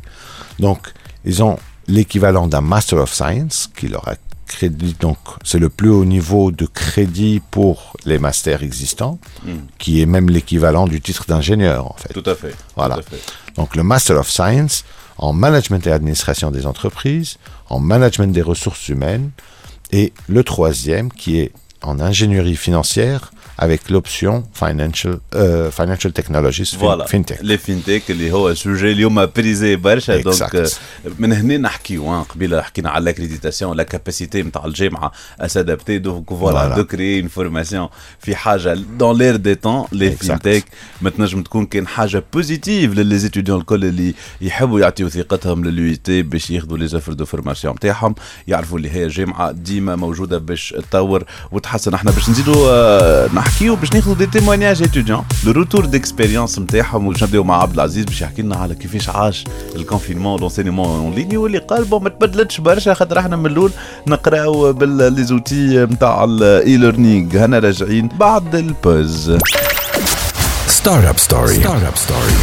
Donc, 0.58 0.92
ils 1.24 1.42
ont 1.42 1.58
l'équivalent 1.86 2.46
d'un 2.46 2.60
Master 2.60 2.98
of 2.98 3.12
Science 3.12 3.70
qui 3.76 3.88
leur 3.88 4.08
accrédite, 4.08 5.00
donc 5.00 5.18
c'est 5.44 5.58
le 5.58 5.68
plus 5.68 5.90
haut 5.90 6.04
niveau 6.04 6.50
de 6.50 6.66
crédit 6.66 7.40
pour 7.50 7.94
les 8.04 8.18
masters 8.18 8.62
existants, 8.62 9.18
qui 9.78 10.00
est 10.00 10.06
même 10.06 10.30
l'équivalent 10.30 10.86
du 10.86 11.00
titre 11.00 11.24
d'ingénieur 11.26 11.86
en 11.90 11.96
fait. 11.96 12.12
Tout 12.12 12.28
à 12.28 12.34
fait. 12.34 12.54
Voilà. 12.76 12.96
Tout 12.96 13.00
à 13.00 13.04
fait. 13.04 13.20
Donc 13.56 13.76
le 13.76 13.82
Master 13.82 14.18
of 14.18 14.30
Science 14.30 14.84
en 15.16 15.32
management 15.32 15.86
et 15.86 15.92
administration 15.92 16.50
des 16.50 16.66
entreprises, 16.66 17.36
en 17.68 17.78
management 17.78 18.32
des 18.32 18.42
ressources 18.42 18.88
humaines, 18.88 19.30
et 19.92 20.12
le 20.28 20.42
troisième 20.42 21.12
qui 21.12 21.38
est 21.38 21.52
en 21.84 22.00
ingénierie 22.00 22.56
financière 22.56 23.30
avec 23.58 23.80
l'option 23.90 24.34
financial, 24.54 25.14
euh, 25.34 25.70
financial 25.70 26.12
technologies, 26.12 26.76
فوالا 26.76 27.06
fintech. 27.06 27.42
لي 27.42 27.58
فينتيك 27.58 28.10
اللي 28.10 28.32
هو 28.32 28.54
سوجي 28.54 28.92
اليوم 28.92 29.26
بريزي 29.26 29.76
برشا. 29.76 30.16
دونك 30.20 30.66
من 31.18 31.32
هنا 31.32 31.56
نحكيو 31.56 32.06
آه، 32.12 32.22
قبيلة 32.22 32.62
حكينا 32.62 32.90
على 32.90 33.04
لاكريديتاسيون 33.04 33.76
لا 33.76 33.82
كاباسيتي 33.82 34.42
نتاع 34.42 34.64
الجامعة 34.64 35.12
اسادابتي 35.40 35.98
دونك 35.98 36.28
فوالا 36.30 36.74
Voilà. 36.74 36.76
دو 36.76 36.84
كري 36.84 37.20
اون 37.20 37.28
فورماسيون 37.28 37.88
في 38.20 38.36
حاجة 38.36 38.74
دون 38.98 39.18
لير 39.18 39.36
دي 39.36 39.54
طون 39.54 39.84
لي. 39.92 40.10
فينتيك 40.10 40.64
ما 41.00 41.10
تنجم 41.10 41.42
تكون 41.42 41.66
كان 41.66 41.86
حاجة 41.86 42.24
بوزيتيف 42.32 42.92
للي 42.94 43.18
زيتيديون 43.18 43.60
الكل 43.60 43.84
اللي 43.84 44.14
يحبوا 44.40 44.80
يعطيو 44.80 45.08
ثقتهم 45.08 45.64
لليو 45.64 45.96
تي 45.96 46.22
باش 46.22 46.50
ياخذوا 46.50 46.78
لي 46.78 46.86
زوفر 46.86 47.12
دو 47.12 47.24
فورماسيون 47.24 47.74
نتاعهم 47.74 48.14
يعرفوا 48.48 48.78
اللي 48.78 48.90
هي 48.90 49.08
جامعة 49.08 49.50
ديما 49.50 49.96
موجودة 49.96 50.38
باش 50.38 50.74
تطور 50.90 51.24
وتحسن 51.52 51.94
إحنا 51.94 52.10
باش 52.10 52.30
نزيدوا 52.30 52.68
آه، 52.70 53.28
نحكيو 53.44 53.76
باش 53.76 53.92
ناخذوا 53.92 54.14
دي 54.14 54.26
تيمونياج 54.26 54.82
ايتيديون 54.82 55.24
لو 55.44 55.52
روتور 55.52 55.84
ديكسبيريونس 55.84 56.58
نتاعهم 56.58 57.08
باش 57.08 57.22
نبداو 57.22 57.44
مع 57.44 57.62
عبد 57.62 57.74
العزيز 57.74 58.04
باش 58.04 58.22
يحكي 58.22 58.42
لنا 58.42 58.56
على 58.56 58.74
كيفاش 58.74 59.08
عاش 59.08 59.44
الكونفينمون 59.76 60.40
لونسينيمون 60.40 60.86
اون 60.88 61.14
ليني 61.14 61.36
واللي 61.36 61.58
قال 61.58 61.84
بون 61.84 62.02
ما 62.02 62.08
تبدلتش 62.08 62.60
برشا 62.60 62.94
خاطر 62.94 63.18
إحنا 63.18 63.36
من 63.36 63.46
الأول 63.46 63.70
نقراو 64.06 64.72
بالليزوتي 64.72 65.84
نتاع 65.84 66.24
الاي 66.24 66.76
ليرنينغ 66.76 67.36
هنا 67.36 67.58
راجعين 67.58 68.08
بعد 68.08 68.54
البوز 68.54 69.38
Startup 70.84 71.18
Story. 71.28 71.56
Startup 71.64 71.96
Story. 72.06 72.34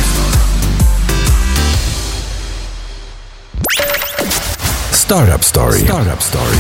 Startup 5.04 5.44
Story. 5.52 5.82
Startup 5.90 6.22
Story. 6.30 6.60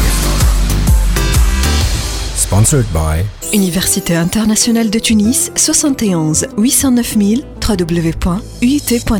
Sponsored 2.45 2.89
by 2.93 3.15
Université 3.53 4.13
internationale 4.13 4.89
de 4.89 4.99
Tunis, 4.99 5.51
71 5.55 6.45
809 6.57 7.17
000 7.17 7.43
www.uit.tn. 7.67 9.11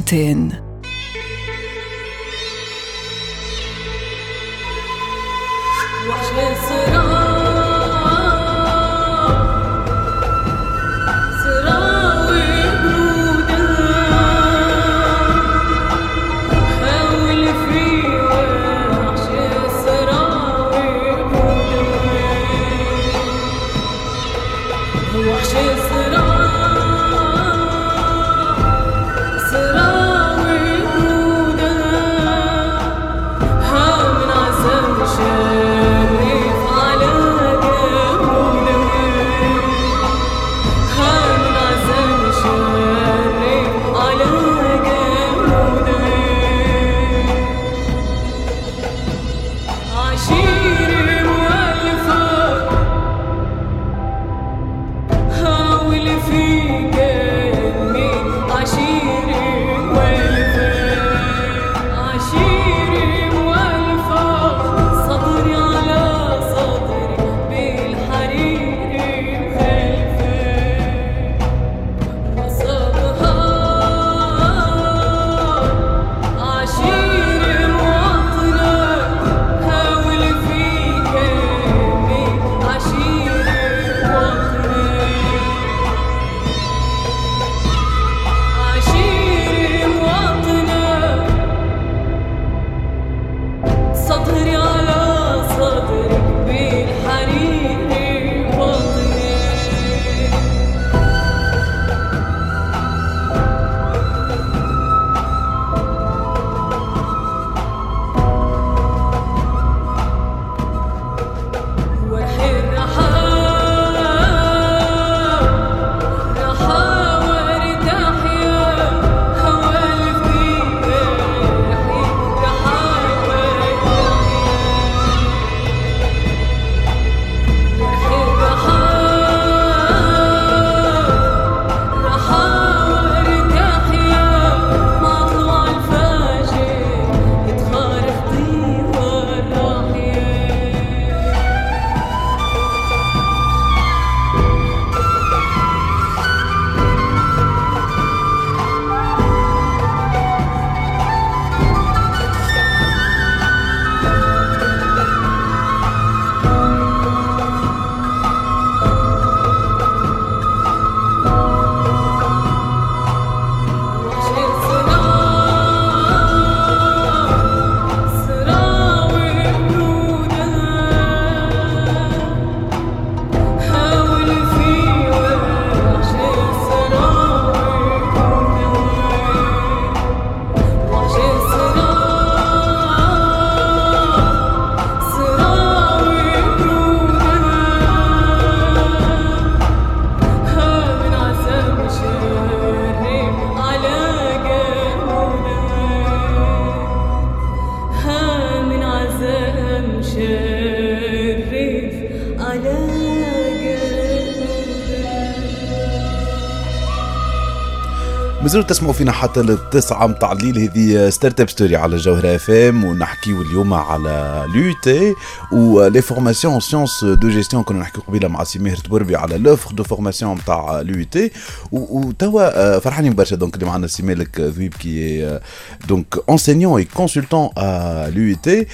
مازالوا 208.52 208.68
تسمعوا 208.68 208.94
فينا 208.94 209.12
حتى 209.12 209.42
للتسعة 209.42 210.08
متاع 210.08 210.32
الليل 210.32 210.60
هذه 210.60 211.10
ستارت 211.10 211.42
أب 211.42 211.50
ستوري 211.50 211.76
على 211.76 211.96
الجوهرة 211.96 212.36
أف 212.36 212.50
إم 212.50 212.84
ونحكيو 212.86 213.42
اليوم 213.42 213.74
على 213.74 214.46
لو 214.56 214.74
تي 214.84 215.14
ولي 215.52 216.02
فورماسيون 216.02 216.60
سيونس 216.60 217.04
دو 217.04 217.30
جيستيون 217.30 217.64
كنا 217.64 217.80
نحكيو 217.80 218.04
قبيلة 218.08 218.28
مع 218.28 218.44
سي 218.44 218.60
ماهر 218.60 218.78
تبربي 218.78 219.16
على 219.16 219.38
لوفر 219.38 219.72
دو 219.72 219.84
فورماسيون 219.84 220.36
متاع 220.36 220.82
لو 220.82 221.04
تي 221.04 221.32
وتوا 221.72 222.80
فرحانين 222.80 223.16
برشا. 223.16 223.36
دونك 223.36 223.56
اللي 223.56 223.66
معنا 223.66 223.88
سي 223.88 224.04
مالك 224.04 224.40
ذويب 224.40 224.74
كي 224.74 225.40
دونك 225.88 226.24
انسينيون 226.30 226.80
اي 226.80 226.86
كونسلتون 226.86 227.50
ا 227.58 228.10
لو 228.16 228.36
تي 228.44 228.66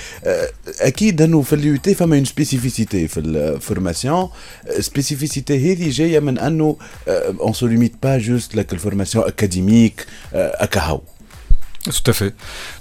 اكيد 0.81 1.23
انه 1.23 1.43
في 1.43 1.53
اليو 1.55 1.77
تي 1.77 1.95
فما 1.95 2.17
اون 2.17 2.25
سبيسيفيسيتي 2.25 3.09
في 3.09 3.21
الفورماسيون 3.21 4.29
سبيسيفيسيتي 4.81 5.73
هذه 5.73 5.91
جايه 5.91 6.21
من 6.21 6.39
انه 6.39 6.77
اون 7.09 7.53
سو 7.53 7.67
ليميت 7.67 7.93
با 8.03 8.19
جوست 8.19 8.55
لك 8.55 8.73
الفورماسيون 8.73 9.25
اكاديميك 9.25 10.07
اكاهو 10.35 11.01
Tout 11.89 12.11
à 12.13 12.15
fait, 12.21 12.33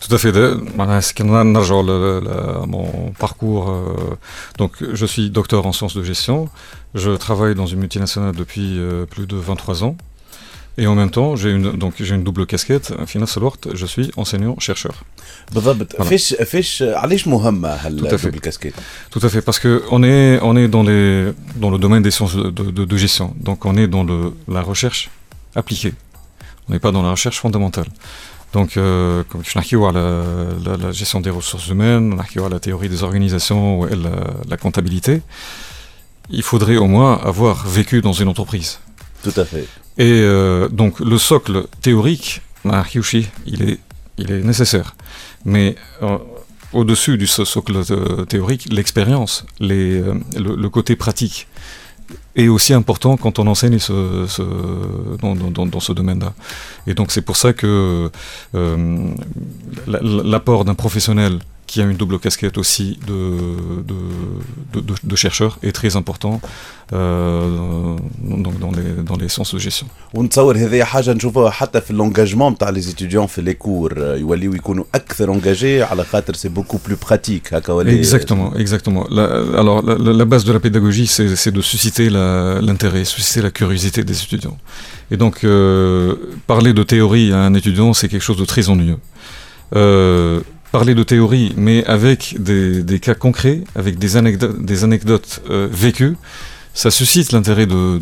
tout 0.04 0.14
à 0.16 0.18
fait. 0.20 0.32
De- 0.32 0.78
معناها 0.78 1.00
سي 1.00 1.14
كنا 1.14 1.44
نرجعوا 1.44 1.84
ل- 1.84 2.24
ل- 2.24 2.72
mon 2.72 3.24
parcours. 3.26 3.66
euh, 3.70 4.62
donc, 4.62 4.72
je 5.00 5.06
suis 5.06 5.30
docteur 5.32 5.66
en 5.66 5.72
sciences 5.78 5.96
de 6.00 6.04
gestion. 6.04 6.50
Je 6.94 7.12
travaille 7.26 7.56
dans 7.56 7.66
une 7.74 7.80
multinationale 7.80 8.36
depuis 8.36 8.70
euh, 8.78 9.06
plus 9.08 9.26
de 9.26 9.36
23 9.38 9.84
ans. 9.84 9.96
Et 10.78 10.88
en 10.88 10.96
même 10.96 11.12
temps, 11.12 11.36
j'ai 11.36 11.52
une, 11.52 11.72
donc, 11.84 11.94
j'ai 12.00 12.16
une 12.16 12.24
double 12.24 12.46
casquette. 12.46 12.94
Finance 13.06 13.38
Alort, 13.38 13.58
je 13.74 13.86
suis 13.86 14.10
enseignant-chercheur. 14.18 14.96
بالضبط 15.54 15.96
Voilà. 15.96 16.10
فيش 16.10 16.34
فيش 16.34 16.84
علاش 16.84 17.28
مهمه 17.28 17.78
Tout 17.78 17.80
à 17.82 17.86
هالدوبل 17.86 18.18
fait. 18.18 18.40
كاسكيت 18.40 18.74
Tout 19.12 19.20
à 19.26 19.30
fait, 19.30 19.42
parce 19.42 19.60
que 19.60 19.84
on 19.92 20.02
est, 20.04 20.40
on 20.42 20.56
est 20.56 20.68
dans, 20.68 20.84
les, 20.84 21.34
dans 21.56 21.70
le 21.70 21.78
domaine 21.78 22.04
des 22.04 22.12
sciences 22.12 22.36
de, 22.36 22.50
de- 22.50 22.86
de 22.94 22.98
gestion. 22.98 23.34
Donc 23.48 23.66
on 23.66 23.76
est 23.78 23.88
dans 23.88 24.04
le, 24.04 24.34
la 24.48 24.62
recherche 24.62 25.10
appliquée. 25.56 25.94
On 26.68 26.74
n'est 26.74 26.80
pas 26.80 26.92
dans 26.92 27.04
la 27.08 27.12
recherche 27.12 27.40
fondamentale. 27.46 27.90
Donc, 28.54 28.70
euh, 28.76 29.24
comme 29.30 29.44
je 29.50 29.58
n'ai 29.58 29.92
la, 30.00 30.06
la, 30.66 30.74
la 30.86 30.92
gestion 30.92 31.20
des 31.22 31.30
ressources 31.40 31.68
humaines, 31.74 32.06
on 32.14 32.46
a 32.46 32.50
la 32.50 32.60
théorie 32.60 32.90
des 32.96 33.02
organisations 33.04 33.88
et 33.92 33.96
la, 34.06 34.16
la 34.52 34.58
comptabilité, 34.64 35.22
il 36.30 36.44
faudrait 36.44 36.78
au 36.78 36.88
moins 36.96 37.14
avoir 37.32 37.56
vécu 37.68 38.02
dans 38.08 38.14
une 38.22 38.30
entreprise. 38.34 38.72
tout 39.26 39.36
à 39.44 39.46
fait 39.52 39.66
Et 39.99 40.21
euh, 40.23 40.69
donc 40.69 41.01
le 41.01 41.19
socle 41.19 41.67
théorique, 41.81 42.43
bah, 42.65 42.85
Hyushi, 42.95 43.29
il 43.47 43.63
est, 43.63 43.79
il 44.19 44.31
est 44.31 44.43
nécessaire. 44.43 44.95
Mais 45.45 45.77
euh, 46.03 46.19
au-dessus 46.73 47.17
du 47.17 47.27
so- 47.27 47.45
socle 47.45 47.83
euh, 47.91 48.25
théorique, 48.27 48.69
l'expérience, 48.71 49.47
le, 49.61 50.69
côté 50.69 50.97
pratique 50.97 51.49
est 52.37 52.49
aussi 52.49 52.73
important 52.75 53.17
quand 53.17 53.39
on 53.39 53.47
enseigne 53.47 53.79
dans, 53.79 54.27
ce 55.81 55.93
domaine-là. 55.93 56.35
Et 56.87 56.95
donc 56.95 57.11
c'est 57.11 57.23
pour 57.23 57.37
ça 57.37 57.53
que 57.53 58.11
la- 58.55 58.77
la- 59.87 60.23
l'apport 60.23 60.65
d'un 60.65 60.75
professionnel 60.75 61.39
qui 61.68 61.80
a 61.82 61.86
une 61.86 62.00
double 62.04 62.20
casquette 62.26 62.58
aussi 62.64 62.88
de, 63.10 63.20
de, 63.90 63.98
de, 64.74 64.80
de- 64.90 65.02
de 65.12 65.16
chercheur 65.24 65.52
est 65.68 65.72
très 65.80 65.94
important 66.02 66.36
euh, 66.94 67.96
dans, 68.46 68.52
dans 68.64 68.72
les, 68.78 68.90
dans 69.10 69.16
les 69.22 69.30
sciences 69.30 69.54
de 69.56 69.60
gestion. 69.60 69.88
ونتصور 70.14 70.58
هذه 70.58 70.84
حاجه 70.84 71.14
نشوفوها 71.14 71.52
حتى 71.52 71.82
في 71.82 71.92
اللونجاجمون 71.92 72.52
نتاع 72.54 72.70
لي 72.70 72.82
ستوديون 72.82 73.28
في 73.28 73.42
لي 73.42 73.54
كور 73.54 73.98
يوليو 74.18 74.54
يكونوا 74.54 74.84
اكثر 74.96 75.34
انجاجي 75.34 75.84
على 75.84 76.04
خاطر 76.04 76.34
سي 76.34 76.50
بوكو 76.50 76.80
بلو 76.88 76.98
براتيك 77.08 77.54
هكا 77.54 77.74
ولا 77.74 78.04
Exactement, 78.04 78.54
exactement. 78.58 79.04
La- 79.10 79.60
alors, 79.62 79.80
la, 79.88 79.96
la- 80.06 80.14
la 80.22 80.26
base 80.26 80.44
de 80.50 80.54
la 80.54 80.60
pédagogie, 80.68 81.08
c'est 81.16 81.36
c'est 81.42 81.54
de 81.60 81.62
susciter 81.72 82.06
la- 82.18 82.60
l'intérêt, 82.68 83.04
susciter 83.16 83.42
la 83.48 83.52
curiosité 83.60 84.00
des 84.10 84.18
étudiants. 84.26 84.58
Et 85.12 85.18
donc, 85.24 85.36
euh, 85.44 86.16
parler 86.54 86.72
de 86.80 86.84
théorie 86.94 87.30
à 87.38 87.40
un 87.50 87.54
étudiant, 87.62 87.90
c'est 87.98 88.10
quelque 88.12 88.28
chose 88.30 88.42
de 88.44 88.48
très 88.54 88.66
ennuyeux. 88.74 89.02
Euh, 89.76 90.42
parler 90.73 90.95
de 90.95 91.03
théorie, 91.03 91.53
mais 91.57 91.85
avec 91.85 92.37
des, 92.39 92.83
des 92.83 93.01
cas 93.01 93.15
concrets, 93.15 93.63
avec 93.75 93.99
des 93.99 94.17
anecdotes, 94.17 94.65
des 94.65 94.85
anecdotes 94.85 95.43
euh, 95.51 95.69
vécues, 95.71 96.17
ça 96.77 96.91
suscite 96.91 97.33
l'intérêt 97.33 97.65
de, 97.65 97.99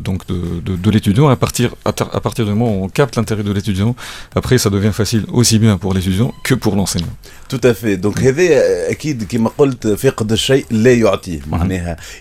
donc 0.00 0.26
de, 0.26 0.90
l'étudiant. 0.90 1.28
À 1.28 1.36
partir, 1.36 1.76
à, 1.84 1.92
partir 1.92 2.44
du 2.44 2.50
moment 2.50 2.76
où 2.76 2.84
on 2.84 2.88
capte 2.88 3.14
l'intérêt 3.14 3.44
de 3.44 3.52
l'étudiant, 3.52 3.94
après 4.34 4.58
ça 4.58 4.68
devient 4.68 4.90
facile 4.92 5.24
aussi 5.32 5.60
bien 5.60 5.78
pour 5.78 5.94
l'étudiant 5.94 6.34
que 6.42 6.54
pour 6.54 6.74
l'enseignant. 6.74 7.06
Tout 7.48 7.60
à 7.62 7.72
fait. 7.72 7.96
Donc, 7.96 8.20
euh, 8.20 8.88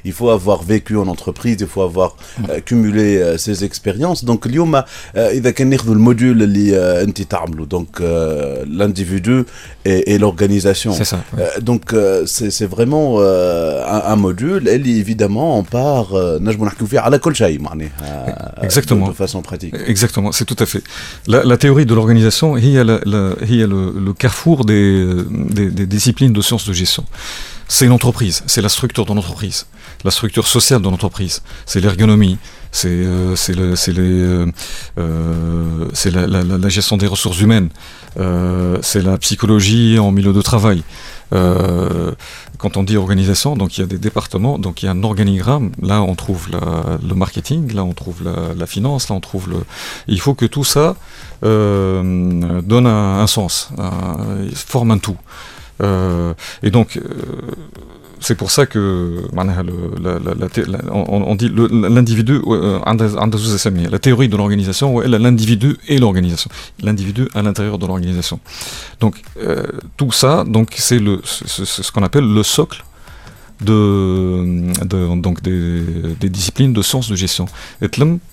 il 0.06 0.14
faut 0.14 0.30
avoir 0.30 0.62
vécu 0.62 0.96
en 0.96 1.08
entreprise, 1.08 1.58
il 1.60 1.66
faut 1.66 1.82
avoir 1.82 2.16
euh, 2.50 2.60
cumulé 2.60 3.18
euh, 3.18 3.40
ces 3.40 3.64
expériences. 3.64 4.24
Donc, 4.24 4.46
le 4.46 4.64
module 5.96 6.38
donc 7.68 8.00
l'individu 8.00 9.44
et, 9.86 10.20
l'organisation. 10.20 10.94
C'est 10.94 11.06
ça. 11.06 11.24
Donc, 11.62 11.96
c'est 12.28 12.68
vraiment 12.68 13.22
un, 13.22 14.02
un 14.06 14.16
module. 14.16 14.68
Et 14.68 14.76
évidemment, 14.76 15.58
on 15.58 15.64
parle 15.64 15.79
part 15.79 16.13
euh, 16.13 16.41
نجمو 16.41 16.65
نحكيو 16.65 16.87
فيه 16.87 17.01
على 17.01 17.19
كل 17.19 17.37
شيء 17.37 17.61
معناها 17.61 18.65
Exactement. 18.67 19.07
de, 19.09 19.13
de 19.13 19.17
façon 19.27 19.43
pratique 19.43 19.75
Exactement, 19.87 20.33
c'est 20.33 20.45
tout 20.45 20.57
à 20.59 20.67
fait. 20.67 20.83
La, 21.27 21.45
la 21.45 21.57
théorie 21.57 21.87
de 21.87 21.95
l'organisation, 21.95 22.57
il 22.57 22.69
y 22.71 22.79
a, 22.79 22.85
la- 22.85 23.01
la- 23.05 23.35
il 23.43 23.57
y 23.57 23.63
a 23.63 23.67
le, 23.67 23.83
le 24.07 24.13
carrefour 24.13 24.65
des, 24.65 25.07
des, 25.57 25.69
des 25.71 25.87
disciplines 25.87 26.33
de 26.33 26.43
sciences 26.43 26.67
de 26.69 26.73
gestion. 26.73 27.05
C'est 27.77 27.87
l'entreprise, 27.87 28.43
c'est 28.47 28.61
la 28.61 28.69
structure 28.69 29.05
de 29.07 29.13
l'entreprise, 29.15 29.59
la 30.05 30.11
structure 30.11 30.47
sociale 30.47 30.83
de 30.83 30.89
l'entreprise, 30.93 31.41
c'est 31.71 31.81
l'ergonomie, 31.81 32.37
c'est 32.79 32.89
euh, 32.89 33.37
c'est 33.37 33.55
le- 33.61 33.75
c'est 33.83 33.93
les, 34.01 34.03
euh, 34.23 34.47
euh, 34.99 35.89
c'est 35.95 36.11
la, 36.11 36.27
la- 36.27 36.45
la- 36.45 36.59
la 36.59 36.69
gestion 36.69 36.97
des 36.97 37.07
ressources 37.07 37.41
humaines, 37.41 37.69
euh, 38.19 38.79
c'est 38.83 39.03
la 39.03 39.17
psychologie 39.19 39.99
en 39.99 40.11
milieu 40.13 40.33
de 40.33 40.43
travail. 40.43 40.83
Euh, 41.34 42.12
quand 42.58 42.76
on 42.78 42.84
dit 42.84 42.98
organisation, 42.98 43.56
donc 43.56 43.78
il 43.78 43.82
y 43.82 43.84
a 43.84 43.88
des 43.88 43.98
départements, 44.00 44.58
donc 44.60 44.82
il 44.82 44.88
y 44.88 44.90
a 44.90 44.92
un 44.92 45.04
organigramme. 45.04 45.72
Là, 45.82 46.02
on 46.02 46.16
trouve 46.16 46.50
la- 46.52 46.98
le 47.08 47.16
marketing, 47.16 47.72
là, 47.74 47.84
on 47.84 47.94
trouve 47.94 48.24
la, 48.24 48.54
la 48.56 48.66
finance, 48.66 49.10
là, 49.10 49.16
on 49.16 49.20
trouve 49.20 49.50
le. 49.50 49.58
Il 50.08 50.20
faut 50.20 50.34
que 50.34 50.46
tout 50.46 50.64
ça 50.64 50.96
euh, 51.44 52.62
donne 52.62 52.88
un, 52.88 53.20
un 53.20 53.28
sens, 53.28 53.70
forme 54.54 54.92
un 54.92 54.98
tout. 54.98 55.18
Euh, 55.82 56.34
et 56.64 56.72
donc, 56.72 56.98
euh, 56.98 57.02
c'est 58.22 58.36
pour 58.36 58.52
ça 58.52 58.66
que 58.66 59.24
on, 60.92 61.36
dit 61.36 61.50
l'individu 61.72 62.42
euh, 62.48 62.80
la 63.92 64.00
théorie 64.00 64.30
de 64.30 64.38
l'organisation 64.38 65.00
l'individu 65.00 65.78
et 65.88 65.98
l'organisation. 65.98 66.50
L'individu 66.82 67.28
à 67.34 67.42
l'intérieur 67.42 67.78
de 67.78 67.88
l'organisation. 67.88 68.40
Donc 69.00 69.22
euh, 69.42 69.64
tout 69.98 70.12
ça 70.12 70.44
donc 70.46 70.76
c'est 70.78 71.00
ce 71.00 71.92
qu'on 71.92 72.04
appelle 72.04 72.26
le 72.26 72.44
socle 72.44 72.84
de, 73.62 75.16
donc 75.16 75.42
des, 75.42 76.30
disciplines 76.30 76.74
de 76.74 76.82
sciences 76.82 77.10
de 77.10 77.16
gestion. 77.16 77.46
Et 77.82 77.88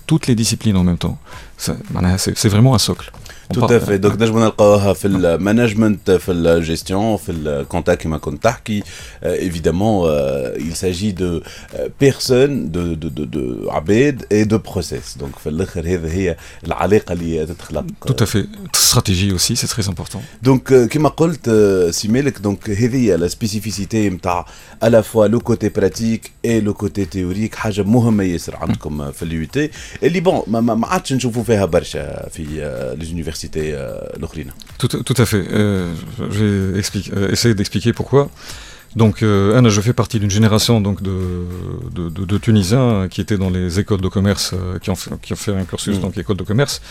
toutes 0.05 0.27
les 0.27 0.35
disciplines 0.35 0.77
en 0.77 0.83
même 0.83 0.97
temps. 0.97 1.17
C'est 1.57 2.49
vraiment 2.49 2.75
un 2.75 2.79
socle 2.79 3.11
On 3.50 3.54
Tout 3.54 3.60
parle- 3.60 3.74
à 3.74 3.80
fait. 3.80 3.98
Donc 3.98 4.22
نجمو 4.22 4.38
نلقاوها 4.40 4.92
في 4.92 5.08
المانجمنت 5.08 6.10
في 6.10 6.32
الجيستيون 6.32 7.16
في 7.16 7.32
الكونتا 7.32 7.94
كما 7.94 8.18
كنت 8.18 8.42
تحكي 8.44 8.82
Euh, 9.24 9.48
évidemment 9.48 9.96
euh, 10.06 10.68
il 10.68 10.74
s'agit 10.82 11.12
de 11.22 11.30
euh, 11.42 11.88
personnes 12.04 12.56
de, 12.76 12.82
de, 13.02 13.08
de, 13.18 13.24
de 13.34 13.42
عباد 13.68 14.22
et 14.32 14.44
de 14.44 14.56
process 14.56 15.16
donc 15.22 15.38
في 15.42 15.48
الاخر 15.48 15.86
هذا 15.86 16.12
هي 16.12 16.36
العلاقه 16.66 17.12
اللي 17.12 17.46
تتخلق 17.46 17.84
Tout 18.06 18.24
à 18.24 18.26
fait. 18.26 18.46
Stratégie 18.76 19.32
aussi, 19.32 19.56
c'est 19.56 19.68
très 19.76 19.88
important. 19.88 20.18
دونك 20.42 20.68
euh, 20.72 20.88
كما 20.88 21.08
قلت 21.08 21.48
euh, 21.48 21.90
سي 21.90 22.08
مالك 22.08 22.38
دونك 22.38 22.70
هذه 22.70 22.96
هي 22.96 23.16
لا 23.16 23.28
سبيسيفيسيتي 23.28 24.10
نتاع 24.10 24.46
الا 24.84 25.00
فوا 25.00 25.26
لو 25.26 25.40
كوتي 25.40 25.68
براتيك 25.68 26.30
اي 26.44 26.60
لو 26.60 26.74
كوتي 26.74 27.04
تيوريك 27.04 27.54
حاجه 27.54 27.82
مهمه 27.82 28.24
ياسر 28.24 28.56
عندكم 28.56 29.12
في 29.12 29.22
اليو 29.22 29.46
تي 29.46 29.70
اللي 30.02 30.20
بون 30.20 30.42
ما, 30.46 30.60
ما 30.60 30.74
ما 30.74 30.86
عادش 30.86 31.12
نشوفوا 31.12 31.42
فيها 31.42 31.64
برشا 31.64 32.28
في 32.28 32.42
لي 32.98 33.22
universités 33.37 33.73
euh, 33.73 33.99
l'Okrina. 34.19 34.53
Tout, 34.77 35.13
à 35.17 35.25
fait. 35.25 35.45
Euh, 35.51 35.93
J'ai 36.31 36.43
euh, 37.13 37.31
essayé 37.31 37.55
d'expliquer 37.55 37.93
pourquoi. 37.93 38.29
Donc, 38.95 39.21
euh, 39.21 39.69
je 39.69 39.81
fais 39.81 39.93
partie 39.93 40.19
d'une 40.19 40.31
génération 40.31 40.81
donc, 40.81 41.01
de, 41.03 42.37
Tunisiens 42.39 43.07
qui 43.09 43.21
étaient 43.21 43.37
dans 43.37 43.49
les 43.49 43.79
écoles 43.79 44.01
de 44.01 44.07
commerce, 44.07 44.55
qui, 44.81 44.89
ont 44.89 44.95
fait, 44.95 45.53
un 45.53 45.65
cursus 45.65 45.97
mmh. 45.97 46.01
donc 46.01 46.17
école 46.17 46.37
de 46.37 46.43
commerce, 46.43 46.81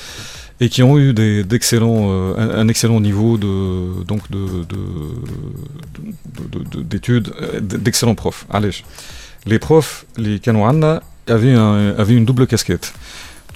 et 0.60 0.68
qui 0.68 0.82
ont 0.82 0.98
eu 0.98 1.14
un, 1.18 2.68
excellent 2.68 3.00
niveau 3.00 3.38
de, 3.38 4.04
donc 4.04 4.22
d'études, 6.84 7.32
d'excellents 7.60 8.14
profs. 8.14 8.46
Allez. 8.50 8.70
Les 9.46 9.58
profs, 9.58 10.06
les 10.16 10.38
Kanouana, 10.38 11.02
avaient 11.28 12.14
une 12.14 12.24
double 12.24 12.46
casquette 12.46 12.92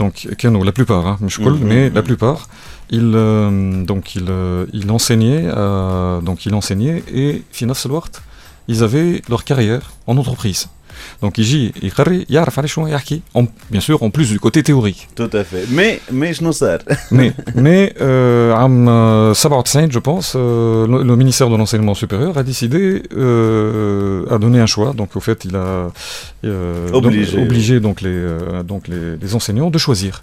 donc 0.01 0.27
Kano, 0.39 0.65
la 0.65 0.73
plupart, 0.73 1.07
hein, 1.07 1.19
mm-hmm. 1.21 1.59
mais 1.63 1.91
la 1.91 2.03
plupart, 2.03 2.49
il, 2.89 3.13
euh, 3.15 3.85
donc 3.85 4.15
il, 4.15 4.29
euh, 4.31 4.65
il 4.73 4.91
enseignait, 4.91 5.45
euh, 5.45 6.23
donc 6.23 6.47
il 6.47 6.55
enseignait 6.55 7.05
et 7.13 7.43
Fina 7.53 7.75
Selwart, 7.75 8.11
ils 8.67 8.83
avaient 8.83 9.21
leur 9.29 9.45
carrière 9.45 9.93
en 10.07 10.17
entreprise. 10.17 10.69
Donc 11.23 11.39
Iji, 11.39 11.73
il 11.83 11.91
bien 13.71 13.81
sûr, 13.81 14.03
en 14.03 14.11
plus 14.11 14.31
du 14.31 14.41
côté 14.41 14.63
théorique. 14.63 15.09
Tout 15.15 15.31
à 15.33 15.45
fait. 15.45 15.67
Mais, 15.71 16.01
mais 16.11 16.33
je 16.33 16.45
ne 16.45 16.53
sais 16.53 16.79
Mais, 17.11 17.33
mais 17.55 17.95
euh, 18.01 18.55
euh 18.55 19.35
je 19.91 19.99
pense, 19.99 20.35
euh, 20.37 20.87
le, 20.87 21.17
ministère 21.17 21.49
de 21.49 21.57
l'Enseignement 21.57 21.95
supérieur 21.95 22.37
a 22.39 22.43
décidé, 22.43 23.03
euh, 23.17 24.25
a 24.31 24.39
donné 24.39 24.61
un 24.61 24.67
choix. 24.67 24.93
Donc 24.93 25.17
au 25.17 25.21
fait, 25.21 25.45
il 25.45 25.57
a 25.57 25.91
euh, 26.45 26.89
obligé, 26.93 27.81
donc, 27.81 28.01
les, 28.01 28.27
donc 28.65 28.89
les, 28.89 29.35
enseignants 29.35 29.71
de 29.71 29.79
choisir. 29.79 30.21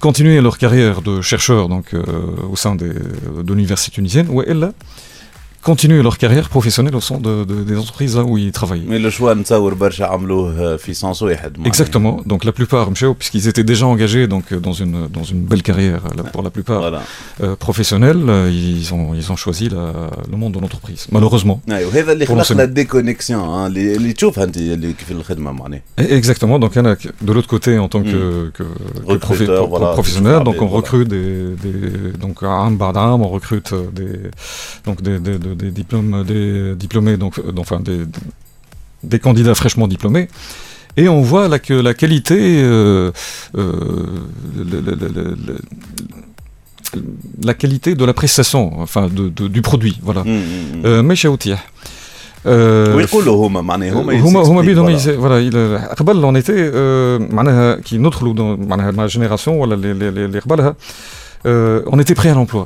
Continuer 0.00 0.40
leur 0.40 0.58
carrière 0.58 1.00
de 1.00 1.20
chercheur 1.20 1.68
donc, 1.68 1.94
au 2.50 2.56
sein 2.56 2.74
de 2.74 2.92
l'université 3.46 3.92
tunisienne, 3.92 4.26
ou 4.30 4.42
elle, 4.42 4.72
continuent 5.66 6.00
leur 6.00 6.16
carrière 6.16 6.48
professionnelle 6.48 6.94
au 6.94 7.00
sein 7.00 7.18
de, 7.18 7.44
des 7.70 7.76
entreprises 7.76 8.16
où 8.30 8.38
ils 8.38 8.52
travaillent. 8.52 8.86
Mais 8.86 9.00
le 9.00 9.10
choix 9.10 9.34
Exactement. 11.66 12.20
Donc 12.24 12.44
la 12.44 12.52
plupart, 12.52 12.88
puisqu'ils 13.18 13.48
étaient 13.48 13.64
déjà 13.64 13.84
engagés 13.94 14.28
donc, 14.28 14.44
euh, 14.52 14.60
dans, 14.60 14.76
une, 14.84 15.08
dans 15.08 15.24
une 15.24 15.42
belle 15.50 15.64
carrière 15.64 16.02
euh, 16.06 16.22
pour 16.32 16.44
la 16.44 16.50
plupart 16.50 16.82
voilà. 16.82 17.02
Euh, 17.42 17.56
professionnelle, 17.56 18.22
ils 18.48 18.94
ont, 18.94 19.12
ils 19.14 19.32
ont 19.32 19.36
choisi 19.44 19.68
le 19.68 20.36
monde 20.36 20.52
de 20.54 20.60
l'entreprise, 20.60 21.08
malheureusement. 21.10 21.60
La 22.54 22.68
déconnexion, 22.68 23.66
les 23.66 23.96
e, 23.96 23.98
Exactement. 25.98 26.60
Donc 26.60 26.74
de 26.76 27.32
l'autre 27.32 27.48
côté, 27.48 27.76
en 27.78 27.88
tant 27.88 28.04
que, 28.04 28.52
que, 28.54 29.16
professionnel, 29.16 30.44
donc 30.44 30.62
on 30.62 30.68
recrute 30.68 31.08
des, 31.08 31.56
des, 31.64 32.12
donc 32.20 32.44
un 32.44 32.70
on 33.26 33.28
recrute 33.28 33.74
des 33.92 34.30
donc 34.84 35.02
des 35.02 35.18
des 35.61 35.71
diplômes 35.79 36.23
des 36.31 36.75
diplômés 36.83 37.17
donc 37.17 37.33
euh, 37.39 37.63
enfin 37.63 37.79
des 37.87 37.99
des 39.11 39.19
candidats 39.25 39.55
fraîchement 39.55 39.87
diplômés. 39.87 40.27
Et 40.97 41.07
on 41.17 41.21
voit 41.21 41.47
là 41.53 41.57
que 41.67 41.73
la 41.87 41.93
qualité, 42.01 42.39
euh, 42.63 43.11
euh, 43.55 43.61
le- 44.71 44.81
le- 44.85 44.95
le- 45.01 45.11
le- 45.17 45.37
le- 45.47 45.61
la 47.49 47.53
qualité 47.61 47.95
de 47.95 48.05
la 48.09 48.13
prestation, 48.13 48.63
enfin 48.85 49.03
de, 49.17 49.23
de- 49.37 49.47
du 49.55 49.61
produit, 49.61 49.97
voilà. 50.07 50.23
Euh, 50.85 51.01
ماشي 51.01 51.27
وتيح. 51.27 51.67
Euh, 52.45 52.49
ويقولوا 52.95 53.47
هما 53.47 53.61
معناها 53.61 53.93
هما 53.93 54.13
هما 54.21 54.41
هما 54.41 54.61
يسexpliquent، 54.61 54.65
بيدهم 54.65 54.87
voilà. 54.87 54.89
يس- 54.89 55.09
فوالا 55.09 55.49
il- 55.91 55.95
قبل 55.95 56.23
اون 56.23 56.35
ايتي 56.35 56.71
معناها 57.35 57.75
كي 57.75 57.97
ندخلوا 57.97 58.33
dans- 58.33 58.59
معناها 58.67 58.91
مع 58.91 59.05
جينيراسيون 59.05 59.57
ولا 59.57 59.75
اللي- 59.75 59.91
اللي 59.91 60.25
اللي 60.25 60.39
قبلها 60.39 60.75
اون 61.45 61.99
ايتي 61.99 62.15
prêt 62.15 62.33
à 62.33 62.35
l'emploi 62.37 62.65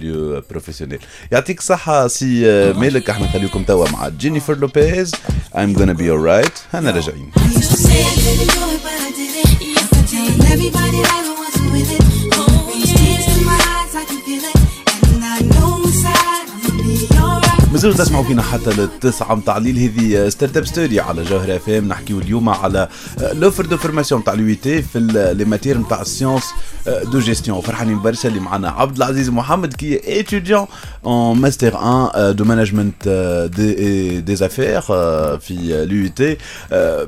ميليو 0.00 0.42
بروفيسيونيل 0.50 0.98
يعطيك 1.32 1.60
صحة 1.60 2.08
سي 2.08 2.42
مالك 2.72 3.10
إحنا 3.10 3.26
نخليكم 3.26 3.64
توا 3.64 3.90
مع 3.90 4.08
جينيفر 4.08 4.58
لوبيز 4.58 5.14
I'm 5.54 5.78
gonna 5.78 5.94
be 5.94 6.08
alright 6.10 6.74
هنا 6.74 6.90
راجعين 6.90 7.30
Everybody 10.54 11.00
that 11.08 11.24
wants 11.40 11.58
with 11.74 11.90
it. 11.96 12.02
Oh, 12.34 12.72
yeah. 12.74 12.96
Tears 12.98 13.26
in 13.38 13.44
my 13.46 13.58
eyes, 13.76 13.94
I 13.94 14.04
can 14.08 14.20
feel 14.26 14.44
it. 14.50 14.69
مازالوا 17.70 17.96
تسمعوا 17.96 18.24
فينا 18.24 18.42
حتى 18.42 18.70
للتسعة 18.70 19.34
متاع 19.34 19.56
الليل. 19.56 19.78
هذه 19.78 20.28
ستارت 20.28 20.56
اب 20.56 20.66
ستوري 20.66 21.00
على 21.00 21.22
جوهر 21.22 21.56
اف 21.56 21.68
ام 21.68 21.88
نحكيو 21.88 22.18
اليوم 22.18 22.48
على 22.48 22.88
لوفر 23.18 23.66
دو 23.66 23.76
فورماسيون 23.76 24.24
تاع 24.24 24.32
اليو 24.32 24.56
تي 24.62 24.82
في 24.82 24.98
لي 25.34 25.44
ماتير 25.44 25.78
نتاع 25.78 26.00
السيونس 26.00 26.44
دو 26.86 27.18
جيستيون 27.18 27.60
فرحانين 27.60 28.02
برشا 28.02 28.28
اللي 28.28 28.40
معنا 28.40 28.70
عبد 28.70 28.96
العزيز 28.96 29.28
محمد 29.28 29.74
كي 29.74 30.08
ايتيديون 30.08 30.66
en 31.02 31.34
Master 31.34 31.82
1 31.82 32.12
euh, 32.14 32.34
de 32.34 32.42
Management 32.42 33.06
euh, 33.06 33.48
des, 33.48 33.70
et 33.70 34.22
des 34.22 34.42
Affaires, 34.42 34.90
euh, 34.90 35.36
puis 35.36 35.72
l'UIT. 35.86 36.38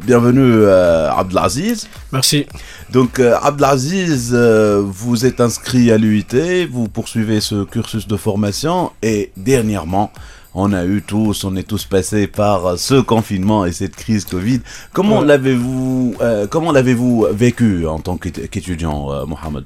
bienvenue 0.04 0.66
Abdelaziz. 0.66 1.88
Merci. 2.12 2.46
Donc 2.92 3.20
Abdelaziz, 3.20 4.34
vous 4.34 5.26
êtes 5.26 5.40
inscrit 5.40 5.90
à 5.90 5.98
l'UIT, 5.98 6.66
vous 6.70 6.88
poursuivez 6.88 7.40
ce 7.40 7.64
cursus 7.64 8.06
de 8.06 8.16
formation 8.16 8.92
et 9.02 9.32
dernièrement, 9.36 10.12
on 10.54 10.72
a 10.72 10.84
eu 10.84 11.02
tous, 11.02 11.44
on 11.44 11.56
est 11.56 11.62
tous 11.62 11.86
passés 11.86 12.26
par 12.26 12.78
ce 12.78 13.00
confinement 13.00 13.64
et 13.64 13.72
cette 13.72 13.96
crise 13.96 14.26
Covid. 14.26 14.60
Comment 14.92 15.22
l'avez-vous, 15.22 17.26
vécu 17.32 17.86
en 17.86 17.98
tant 17.98 18.18
qu'étudiant, 18.18 19.12
euh, 19.12 19.24
Mohamed 19.24 19.64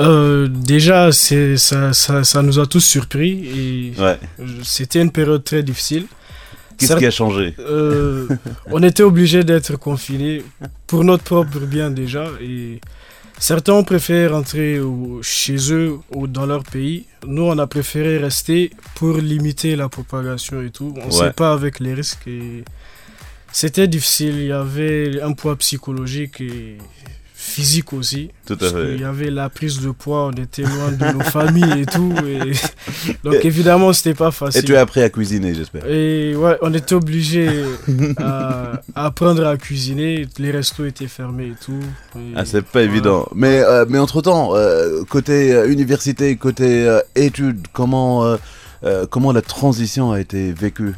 euh, 0.00 0.48
déjà, 0.48 1.12
c'est, 1.12 1.56
ça, 1.56 1.92
ça, 1.92 2.24
ça 2.24 2.42
nous 2.42 2.58
a 2.58 2.66
tous 2.66 2.80
surpris 2.80 3.92
et 3.94 4.00
Ouais. 4.00 4.18
c'était 4.64 5.00
une 5.00 5.12
période 5.12 5.44
très 5.44 5.62
difficile. 5.62 6.06
Qu'est-ce 6.76 6.96
qui 6.96 7.06
a 7.06 7.10
changé? 7.12 7.54
euh, 7.60 8.26
on 8.66 8.82
était 8.82 9.04
obligé 9.04 9.44
d'être 9.44 9.76
confinés 9.76 10.42
pour 10.88 11.04
notre 11.04 11.22
propre 11.22 11.60
bien 11.60 11.90
déjà 11.92 12.26
et 12.42 12.80
certains 13.38 13.74
ont 13.74 13.84
préféré 13.84 14.26
rentrer 14.26 14.80
au- 14.80 15.20
chez 15.22 15.56
eux 15.72 15.98
ou 16.12 16.26
dans 16.26 16.46
leur 16.46 16.64
pays. 16.64 17.04
Nous, 17.24 17.42
on 17.42 17.56
a 17.58 17.66
préféré 17.68 18.18
rester 18.18 18.70
pour 18.96 19.18
limiter 19.18 19.76
la 19.76 19.88
propagation 19.88 20.60
et 20.62 20.70
tout. 20.70 20.92
On 20.96 21.06
ne 21.06 21.12
Ouais. 21.12 21.26
sait 21.28 21.32
pas 21.32 21.52
avec 21.52 21.78
les 21.78 21.94
risques 21.94 22.26
et 22.26 22.64
c'était 23.52 23.86
difficile. 23.86 24.34
Il 24.40 24.46
y 24.46 24.52
avait 24.52 25.22
un 25.22 25.32
poids 25.32 25.54
psychologique 25.56 26.40
et 26.40 26.78
physique 27.54 27.92
aussi. 27.92 28.30
Tout 28.46 28.54
à 28.54 28.56
Parce 28.56 28.72
fait. 28.72 28.86
qu'il 28.92 29.00
y 29.00 29.04
avait 29.04 29.30
la 29.30 29.48
prise 29.48 29.80
de 29.80 29.90
poids, 29.90 30.26
on 30.26 30.32
était 30.32 30.62
loin 30.62 30.90
de 30.92 31.12
nos 31.16 31.24
familles 31.24 31.82
et 31.82 31.86
tout. 31.86 32.12
et- 32.26 32.52
Donc 33.24 33.44
évidemment, 33.44 33.92
c'était 33.92 34.14
pas 34.14 34.30
facile. 34.30 34.60
Et 34.60 34.64
tu 34.64 34.74
as 34.76 34.80
appris 34.80 35.02
à 35.02 35.08
cuisiner, 35.10 35.54
j'espère. 35.54 35.86
Et 35.88 36.34
ouais, 36.36 36.56
on 36.62 36.72
était 36.74 36.94
obligé 36.94 37.48
à, 38.18 38.80
à 38.94 39.06
apprendre 39.06 39.46
à 39.46 39.56
cuisiner. 39.56 40.26
Les 40.38 40.50
restos 40.50 40.84
étaient 40.86 41.06
fermés 41.06 41.48
et 41.48 41.64
tout. 41.64 41.80
Et 42.16 42.32
Ah, 42.34 42.44
c'est 42.44 42.64
pas 42.64 42.82
évident. 42.82 43.28
Mais, 43.34 43.60
euh, 43.62 43.84
mais 43.88 43.98
entre-temps, 43.98 44.54
euh, 44.56 45.02
côté 45.08 45.52
euh, 45.54 45.68
université, 45.70 46.36
côté 46.36 46.86
euh, 46.88 47.00
études, 47.14 47.66
comment, 47.72 48.24
euh, 48.24 48.36
euh, 48.84 49.06
comment 49.08 49.32
la 49.32 49.42
transition 49.42 50.12
a 50.12 50.20
été 50.20 50.52
vécue? 50.52 50.94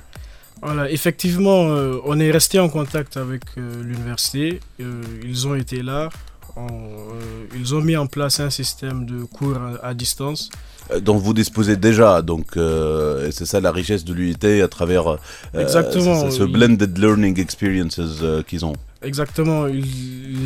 Voilà, 0.62 0.90
effectivement, 0.90 1.66
euh, 1.68 1.98
on 2.04 2.18
est 2.18 2.30
resté 2.30 2.58
en 2.58 2.68
contact 2.68 3.16
avec 3.18 3.42
euh, 3.58 3.82
l'université. 3.84 4.60
Euh, 4.80 5.02
ils 5.22 5.46
ont 5.46 5.54
été 5.54 5.82
là. 5.82 6.08
On- 6.56 6.66
euh, 6.66 7.46
ils 7.54 7.74
ont 7.74 7.80
mis 7.82 7.96
en 7.96 8.06
place 8.06 8.40
un 8.40 8.50
système 8.50 9.04
de 9.06 9.24
cours 9.24 9.56
à, 9.82 9.88
à 9.88 9.94
distance. 9.94 10.48
euh, 10.90 11.00
dont 11.00 11.16
vous 11.18 11.34
disposez 11.34 11.76
déjà. 11.76 12.22
Donc, 12.22 12.56
euh, 12.56 13.28
c'est 13.32 13.44
ça 13.46 13.60
la 13.60 13.72
richesse 13.72 14.04
de 14.04 14.12
l'UIT 14.14 14.62
à 14.62 14.68
travers 14.68 15.18
Exactement, 15.54 16.30
ce 16.30 16.44
blended 16.44 16.96
learning 16.98 17.38
experiences 17.40 18.00
qu'ils 18.46 18.64
ont. 18.64 18.74
Exactement. 19.02 19.66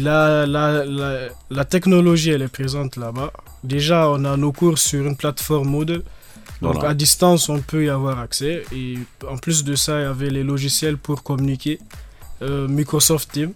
La, 0.02 0.46
la, 0.46 0.84
la, 0.84 1.28
la 1.50 1.64
technologie, 1.64 2.30
elle 2.30 2.42
est 2.42 2.48
présente 2.48 2.96
là-bas. 2.96 3.32
Déjà, 3.64 4.08
on 4.10 4.24
a 4.24 4.36
nos 4.36 4.52
cours 4.52 4.78
sur 4.78 5.06
une 5.06 5.16
plateforme 5.16 5.68
Moodle. 5.68 6.02
Donc 6.62 6.74
Voilà. 6.74 6.90
à 6.90 6.94
distance, 6.94 7.48
on 7.48 7.60
peut 7.60 7.84
y 7.84 7.88
avoir 7.88 8.18
accès. 8.18 8.64
Et 8.74 8.98
en 9.28 9.36
plus 9.38 9.64
de 9.64 9.74
ça, 9.74 9.98
il 10.00 10.02
y 10.02 10.06
avait 10.06 10.30
les 10.30 10.42
logiciels 10.42 10.96
pour 10.98 11.22
communiquer. 11.22 11.78
euh, 12.42 12.66
Microsoft 12.68 13.32
Teams. 13.32 13.52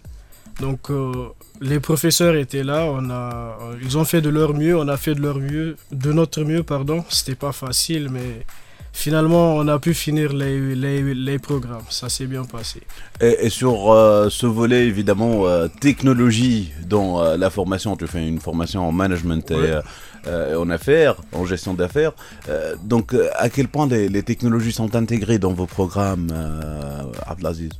Donc 0.61 0.90
euh, 0.90 1.12
les 1.61 1.81
professeurs 1.81 2.35
étaient 2.37 2.64
là. 2.64 2.85
On 2.87 3.11
a, 3.11 3.59
ils 3.83 3.99
ont 3.99 4.05
fait 4.05 4.21
de 4.21 4.29
leur 4.31 4.55
mieux. 4.55 4.77
On 4.77 4.88
a 4.88 4.97
fait 4.97 5.14
de 5.14 5.21
leur 5.21 5.38
mieux, 5.38 5.77
de 5.93 6.12
notre 6.12 6.43
mieux, 6.45 6.62
pardon. 6.62 7.05
C'était 7.09 7.35
pas 7.35 7.53
facile, 7.53 8.09
mais 8.11 8.47
finalement, 8.93 9.57
on 9.57 9.67
a 9.67 9.79
pu 9.81 9.93
finir 9.95 10.33
les, 10.33 10.75
les, 10.77 11.14
les 11.14 11.38
programmes. 11.38 11.83
Ça 11.90 12.09
s'est 12.09 12.27
bien 12.27 12.45
passé. 12.45 12.83
Et, 13.21 13.47
et 13.47 13.51
sur 13.51 13.93
euh, 13.93 14.29
ce 14.31 14.47
volet, 14.47 14.87
évidemment, 14.87 15.47
euh, 15.47 15.67
technologie 15.81 16.73
dans 16.88 17.21
euh, 17.21 17.37
la 17.37 17.51
formation, 17.51 17.97
tu 17.97 18.07
fais 18.07 18.27
une 18.27 18.40
formation 18.40 18.87
en 18.88 18.93
management 18.93 19.51
et, 19.51 19.55
Ouais. 19.55 19.71
euh, 19.71 19.83
euh, 20.27 20.57
en 20.59 20.71
affaires, 20.71 21.17
en 21.33 21.45
gestion 21.45 21.75
d'affaires. 21.75 22.12
Euh, 22.49 22.77
donc, 22.83 23.12
euh, 23.12 23.29
à 23.37 23.51
quel 23.51 23.69
point 23.69 23.87
les, 23.88 24.09
les 24.09 24.23
technologies 24.23 24.73
sont 24.73 24.95
intégrées 24.97 25.38
dans 25.38 25.53
vos 25.53 25.67
programmes, 25.67 26.29
euh, 26.33 27.03
Abdelaziz? 27.27 27.71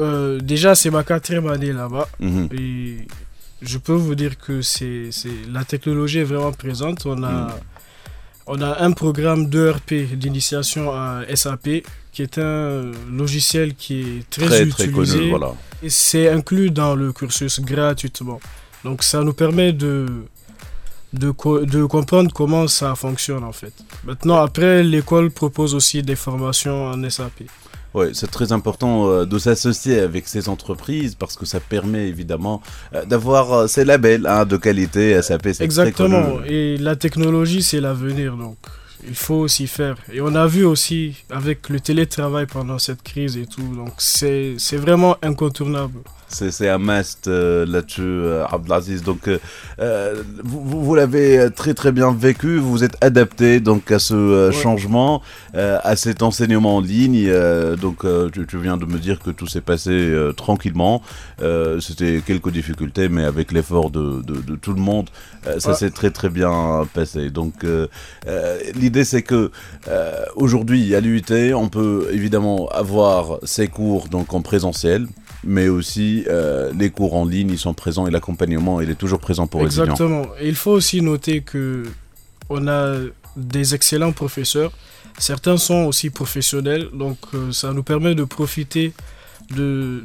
Euh, 0.00 0.40
déjà, 0.40 0.74
c'est 0.74 0.90
ma 0.90 1.04
quatrième 1.04 1.46
année 1.48 1.72
là-bas. 1.72 2.08
Mhm. 2.20 2.48
Et 2.52 2.96
je 3.62 3.78
peux 3.78 3.92
vous 3.92 4.14
dire 4.14 4.36
que 4.38 4.60
c'est, 4.62 5.10
la 5.52 5.64
technologie 5.64 6.18
est 6.18 6.24
vraiment 6.24 6.52
présente. 6.52 7.06
On 7.06 7.22
a, 7.22 7.30
Mm. 7.30 7.52
on 8.48 8.60
a 8.62 8.82
un 8.82 8.92
programme 8.92 9.48
d'ERP 9.48 9.94
d'initiation 10.16 10.90
à 10.92 11.22
SAP 11.34 11.82
qui 12.12 12.22
est 12.22 12.38
un 12.38 12.90
logiciel 13.10 13.74
qui 13.74 14.00
est 14.00 14.30
très, 14.30 14.46
Très, 14.46 14.66
très 14.68 14.84
utilisé. 14.86 15.18
connu, 15.18 15.30
voilà. 15.30 15.52
Et 15.82 15.90
c'est 15.90 16.28
inclus 16.28 16.70
dans 16.70 16.94
le 16.94 17.12
cursus 17.12 17.60
gratuitement. 17.60 18.40
Donc 18.84 19.02
ça 19.02 19.22
nous 19.22 19.32
permet 19.32 19.72
de, 19.72 20.06
de, 21.12 21.30
co- 21.30 21.64
de 21.64 21.84
comprendre 21.84 22.30
comment 22.32 22.68
ça 22.68 22.94
fonctionne 22.94 23.44
en 23.44 23.52
fait. 23.52 23.72
Maintenant, 24.04 24.36
après, 24.42 24.82
l'école 24.84 25.30
propose 25.30 25.74
aussi 25.74 26.02
des 26.02 26.16
formations 26.16 26.86
en 26.90 27.08
SAP. 27.10 27.44
Oui, 27.94 28.06
c'est 28.12 28.30
très 28.30 28.50
important 28.50 29.08
euh, 29.08 29.24
de 29.24 29.38
s'associer 29.38 30.00
avec 30.00 30.26
ces 30.26 30.48
entreprises 30.48 31.14
parce 31.14 31.36
que 31.36 31.46
ça 31.46 31.60
permet 31.60 32.08
évidemment 32.08 32.60
euh, 32.92 33.04
d'avoir 33.04 33.52
euh, 33.52 33.66
ces 33.68 33.84
labels 33.84 34.26
hein, 34.26 34.44
de 34.44 34.56
qualité 34.56 35.22
SAP. 35.22 35.42
c'est 35.44 35.54
très 35.54 35.64
Exactement. 35.64 36.40
Et 36.44 36.76
la 36.76 36.96
technologie, 36.96 37.62
c'est 37.62 37.80
l'avenir. 37.80 38.36
Donc, 38.36 38.56
il 39.06 39.14
faut 39.14 39.36
aussi 39.36 39.68
faire. 39.68 39.96
Et 40.12 40.20
on 40.20 40.34
a 40.34 40.46
vu 40.46 40.64
aussi 40.64 41.22
avec 41.30 41.68
le 41.68 41.78
télétravail 41.78 42.46
pendant 42.46 42.80
cette 42.80 43.02
crise 43.02 43.36
et 43.36 43.46
tout. 43.46 43.74
Donc, 43.76 43.92
c'est 43.98 44.56
vraiment 44.72 45.16
incontournable. 45.22 46.00
C'est 46.28 46.68
un 46.68 46.78
must 46.78 47.28
euh, 47.28 47.64
là-dessus, 47.66 48.00
euh, 48.02 48.44
Abdelaziz. 48.50 49.02
Donc, 49.04 49.28
euh, 49.28 49.38
euh, 49.78 50.22
vous, 50.42 50.60
vous- 50.64 50.84
vous 50.84 50.94
l'avez 50.94 51.48
très 51.54 51.74
très 51.74 51.92
bien 51.92 52.12
vécu. 52.12 52.58
Vous 52.58 52.70
vous 52.72 52.82
êtes 52.84 52.96
adapté 53.02 53.60
donc 53.60 53.90
à 53.92 53.98
ce 53.98 54.48
Ouais. 54.48 54.52
changement, 54.52 55.22
à 55.54 55.94
cet 55.96 56.22
enseignement 56.22 56.76
en 56.76 56.80
ligne. 56.80 57.30
donc, 57.80 58.04
tu, 58.32 58.46
tu 58.46 58.58
viens 58.58 58.76
de 58.76 58.84
me 58.84 58.98
dire 58.98 59.20
que 59.20 59.30
tout 59.30 59.46
s'est 59.46 59.60
passé 59.60 60.12
tranquillement. 60.36 61.02
C'était 61.80 62.20
quelques 62.26 62.50
difficultés, 62.50 63.08
mais 63.08 63.24
avec 63.24 63.52
l'effort 63.52 63.90
de, 63.90 64.22
de- 64.22 64.40
de 64.40 64.56
tout 64.56 64.72
le 64.72 64.80
monde, 64.80 65.10
ça 65.58 65.70
Ouais. 65.70 65.76
s'est 65.76 65.90
très 65.90 66.10
très 66.10 66.30
bien 66.30 66.86
passé. 66.94 67.30
Donc, 67.30 67.64
l'idée 68.74 69.04
c'est 69.04 69.22
que 69.22 69.50
aujourd'hui 70.36 70.94
à 70.94 71.00
l'UIT, 71.00 71.52
on 71.54 71.68
peut 71.68 72.08
évidemment 72.12 72.68
avoir 72.68 73.38
ces 73.44 73.68
cours 73.68 74.08
donc 74.08 74.32
en 74.34 74.42
présentiel 74.42 75.06
mais 75.46 75.68
aussi 75.68 76.24
euh, 76.28 76.72
les 76.78 76.90
cours 76.90 77.14
en 77.14 77.24
ligne, 77.24 77.50
ils 77.50 77.58
sont 77.58 77.74
présents 77.74 78.06
et 78.06 78.10
l'accompagnement, 78.10 78.80
il 78.80 78.90
est 78.90 78.94
toujours 78.94 79.20
présent 79.20 79.46
pour 79.46 79.62
les 79.62 79.66
étudiants. 79.66 79.84
Exactement. 79.84 80.26
Il 80.42 80.54
faut 80.54 80.72
aussi 80.72 81.02
noter 81.02 81.42
que 81.42 81.84
on 82.48 82.68
a 82.68 82.96
des 83.36 83.74
excellents 83.74 84.12
professeurs. 84.12 84.72
Certains 85.18 85.56
sont 85.56 85.84
aussi 85.84 86.10
professionnels, 86.10 86.88
donc 86.92 87.18
euh, 87.34 87.52
ça 87.52 87.72
nous 87.72 87.82
permet 87.82 88.14
de 88.14 88.24
profiter 88.24 88.92
de, 89.54 90.02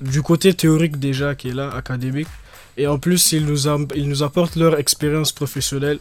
du 0.00 0.22
côté 0.22 0.52
théorique 0.54 0.98
déjà 0.98 1.34
qui 1.34 1.48
est 1.48 1.54
là, 1.54 1.70
académique. 1.74 2.28
Et 2.76 2.86
en 2.86 2.98
plus, 2.98 3.32
ils 3.32 3.44
nous, 3.44 3.66
ils 3.94 4.08
nous 4.08 4.22
apportent 4.22 4.56
leur 4.56 4.78
expérience 4.78 5.32
professionnelle, 5.32 5.98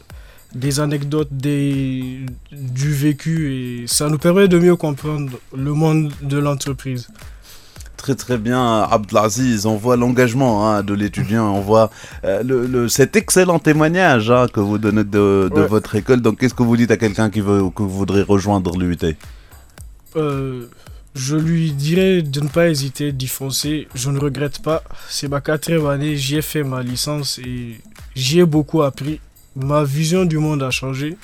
des 0.54 0.80
anecdotes, 0.80 1.30
des, 1.32 2.26
du 2.52 2.94
vécu, 2.94 3.54
et 3.54 3.88
ça 3.88 4.10
nous 4.10 4.18
permet 4.18 4.48
de 4.48 4.58
mieux 4.58 4.76
comprendre 4.76 5.40
le 5.56 5.74
monde 5.74 6.12
de 6.22 6.38
l'entreprise. 6.38 7.08
Très 8.00 8.16
très 8.16 8.38
bien, 8.38 8.64
Abdelaziz, 8.90 9.66
on 9.66 9.76
voit 9.76 9.98
l'engagement 9.98 10.54
hein, 10.70 10.84
de 10.84 10.94
l'étudiant, 10.94 11.54
on 11.54 11.60
voit 11.60 11.92
euh, 12.24 12.42
le, 12.44 12.66
le- 12.66 12.88
cet 12.88 13.18
excellent 13.18 13.60
témoignage 13.60 14.32
hein, 14.32 14.48
que 14.48 14.62
vous 14.62 14.78
donnez 14.78 15.04
de, 15.04 15.50
de 15.54 15.62
Ouais. 15.62 15.68
votre 15.68 15.96
école. 15.96 16.22
Donc 16.22 16.40
qu'est-ce 16.40 16.54
que 16.54 16.64
vous 16.64 16.78
dites 16.78 16.92
à 16.92 16.98
quelqu'un 16.98 17.30
qui 17.30 17.42
veut 17.42 17.62
que 17.76 17.84
vous 17.84 17.90
voudrez 17.90 18.22
rejoindre 18.22 18.78
l'UIT 18.78 19.18
Euh, 20.16 20.66
je 21.14 21.36
lui 21.36 21.72
dirais 21.74 22.22
de 22.22 22.40
ne 22.40 22.48
pas 22.48 22.70
hésiter, 22.70 23.12
d'y 23.12 23.28
foncer. 23.28 23.90
Je 23.96 24.10
ne 24.10 24.18
regrette 24.20 24.62
pas. 24.62 24.82
C'est 25.10 25.28
ma 25.28 25.42
quatrième 25.42 25.86
année, 25.88 26.16
j'y 26.16 26.38
ai 26.38 26.42
fait 26.42 26.64
ma 26.64 26.82
licence 26.82 27.38
et 27.40 27.82
j'y 28.16 28.40
ai 28.40 28.46
beaucoup 28.46 28.82
appris. 28.82 29.20
Ma 29.58 29.84
vision 29.84 30.24
du 30.24 30.38
monde 30.38 30.64
a 30.64 30.72
changé. 30.72 31.18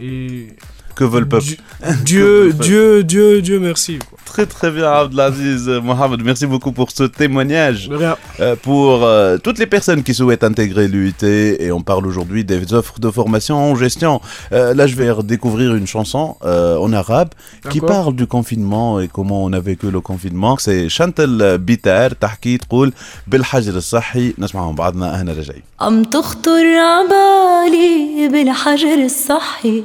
Et 0.00 0.48
Que 0.95 1.05
veut 1.05 1.21
le 1.21 1.29
peuple 1.29 1.45
Dieu, 1.45 1.57
Dieu, 2.03 2.51
Dieu, 2.53 3.03
Dieu, 3.03 3.41
Dieu 3.41 3.57
merci. 3.59 3.99
quoi. 3.99 4.17
Très 4.25 4.45
très 4.45 4.69
bien, 4.69 4.91
Abdelaziz 4.91 5.69
euh, 5.69 5.79
Mohamed. 5.81 6.21
Merci 6.23 6.45
beaucoup 6.45 6.73
pour 6.73 6.91
ce 6.91 7.03
témoignage. 7.03 7.87
De 7.87 7.95
rien. 7.95 8.15
Euh, 8.41 8.55
pour 8.67 9.03
euh, 9.03 9.37
toutes 9.45 9.59
les 9.59 9.65
personnes 9.65 10.03
qui 10.03 10.13
souhaitent 10.13 10.43
intégrer 10.43 10.87
l'UIT, 10.89 11.23
et 11.23 11.71
on 11.71 11.81
parle 11.81 12.05
aujourd'hui 12.05 12.43
des 12.43 12.73
offres 12.73 12.99
de 12.99 13.09
formation 13.09 13.55
en 13.57 13.75
gestion. 13.75 14.13
Euh, 14.51 14.73
là, 14.73 14.87
je 14.87 14.95
vais 14.95 15.09
redécouvrir 15.09 15.73
une 15.73 15.87
chanson 15.87 16.35
euh, 16.43 16.75
en 16.85 16.91
arabe 16.91 17.29
qui 17.71 17.79
D'accord. 17.79 17.95
parle 17.95 18.15
du 18.15 18.27
confinement 18.27 18.99
et 18.99 19.07
comment 19.07 19.43
on 19.45 19.53
a 19.53 19.61
vécu 19.61 19.89
le 19.89 20.01
confinement. 20.01 20.57
C'est 20.59 20.89
Chantal 20.89 21.57
Bitar, 21.59 22.09
تحكي 22.19 22.57
تقول 22.57 22.93
بالحجر 23.27 23.77
الصحي 23.77 24.33
نسمعهم 24.37 24.75
بعضنا 24.75 25.21
هنا 25.21 25.31
رجعي. 25.33 25.63
عم 25.79 26.03
تخطر 26.03 26.65
عبالي 26.75 28.27
بالحجر 28.31 29.05
الصحي 29.05 29.83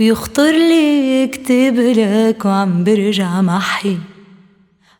بيخطر 0.00 0.50
لي 0.50 1.24
اكتب 1.24 1.74
لك 1.76 2.44
وعم 2.44 2.84
برجع 2.84 3.40
محي. 3.40 3.98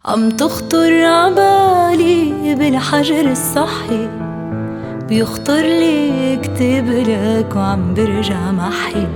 عم 0.04 0.30
تخطر 0.30 1.04
عبالي 1.04 2.54
بالحجر 2.54 3.30
الصحي. 3.30 4.08
بيخطر 5.08 5.62
لي 5.62 6.34
اكتب 6.34 6.88
لك 6.88 7.56
وعم 7.56 7.94
برجع 7.94 8.50
محي. 8.50 9.06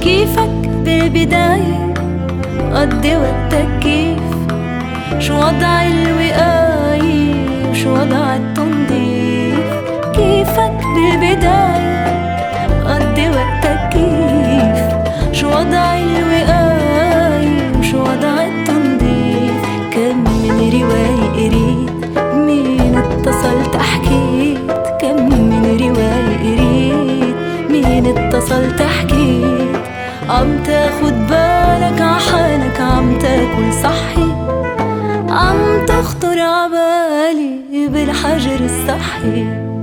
كيفك 0.00 0.68
بالبداية؟ 0.84 1.94
قضي 2.74 3.16
وقتك 3.16 3.68
كيف؟ 3.82 4.36
شو 5.18 5.34
وضع 5.34 5.86
الوقاية؟ 5.86 7.70
وشو 7.70 7.90
وضع 7.90 8.36
التنظيف؟ 8.36 9.66
كيفك 10.14 10.78
بالبداية؟ 10.94 12.06
قضي 12.84 13.28
وقتك 13.28 13.46
كيف 13.46 13.46
شو 13.46 13.55
وضع 15.46 15.94
الوقاية 15.98 17.72
وشو 17.78 18.00
وضع 18.00 18.46
التنظيف 18.46 19.62
كم 19.90 20.18
من 20.42 20.70
رواية 20.72 21.30
قريت 21.30 22.18
مين 22.34 22.98
اتصلت 22.98 23.76
حكيت 23.76 24.70
كم 25.00 25.28
من 25.28 25.76
رواية 25.80 26.36
قريت 26.38 27.36
مين 27.70 28.06
اتصلت 28.06 28.82
حكيت 28.82 29.76
عم 30.28 30.62
تاخد 30.64 31.12
بالك 31.30 32.00
عحالك 32.00 32.80
عم 32.80 33.18
تاكل 33.18 33.72
صحي 33.82 34.30
عم 35.30 35.86
تخطر 35.86 36.40
عبالي 36.40 37.88
بالحجر 37.88 38.60
الصحي؟ 38.64 39.75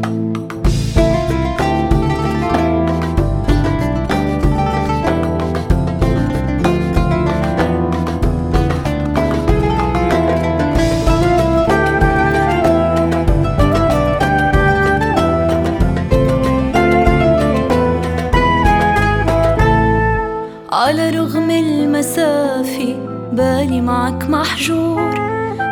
محجور 24.54 25.13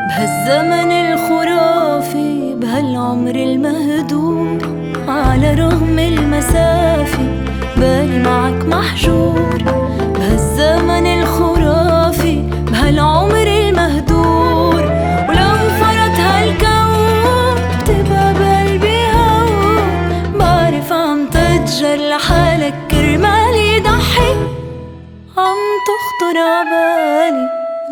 بهالزمن 0.10 0.92
الخرافي 0.92 2.56
بهالعمر 2.56 3.36
المهدور 3.36 4.58
على 5.08 5.54
رغم 5.54 6.00
المسافة 6.00 7.26
بالي 7.78 8.20
معك 8.24 8.66
محجور. 8.66 9.31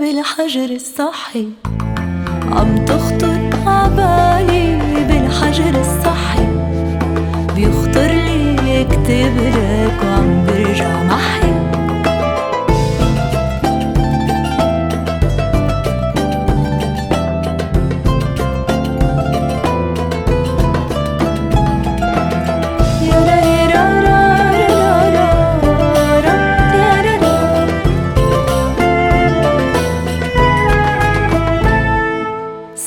بالحجر 0.09 0.69
الصحي. 0.75 1.47
عم 2.51 2.85
تخطر 2.85 3.49
عبالي 3.65 4.79
بالحجر 5.07 5.79
الصحي؟ 5.79 6.47
بيخطر 7.55 8.11
لي 8.11 8.81
اكتب 8.81 9.37
لك 9.37 9.99
وعم 10.03 10.45
برجع 10.45 11.03
محي. 11.03 11.48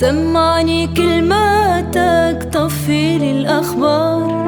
سمعني 0.02 0.86
كلماتك 0.86 2.48
طفي 2.52 3.18
لي 3.18 3.30
الأخبار. 3.30 4.46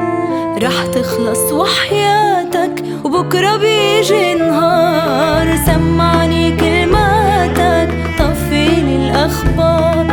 رح 0.63 0.85
تخلص 0.93 1.51
وحياتك 1.51 2.83
وبكرة 3.05 3.57
بيجي 3.57 4.33
نهار. 4.33 5.55
سمعني 5.65 6.51
كلماتك 6.51 7.89
طفي 8.19 8.65
لي 8.67 8.95
الأخبار. 8.95 10.05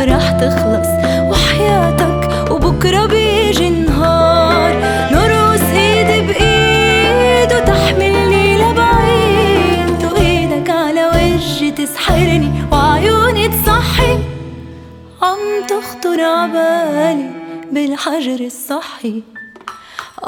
رح 0.00 0.30
تخلص 0.30 0.88
وحياتك 1.30 2.50
وبكرة 2.50 3.06
بيجي 3.06 3.70
نهار. 3.70 3.91
عم 15.52 15.66
تخطر 15.66 16.20
عبالي 16.24 17.30
بالحجر 17.72 18.44
الصحي 18.44 19.22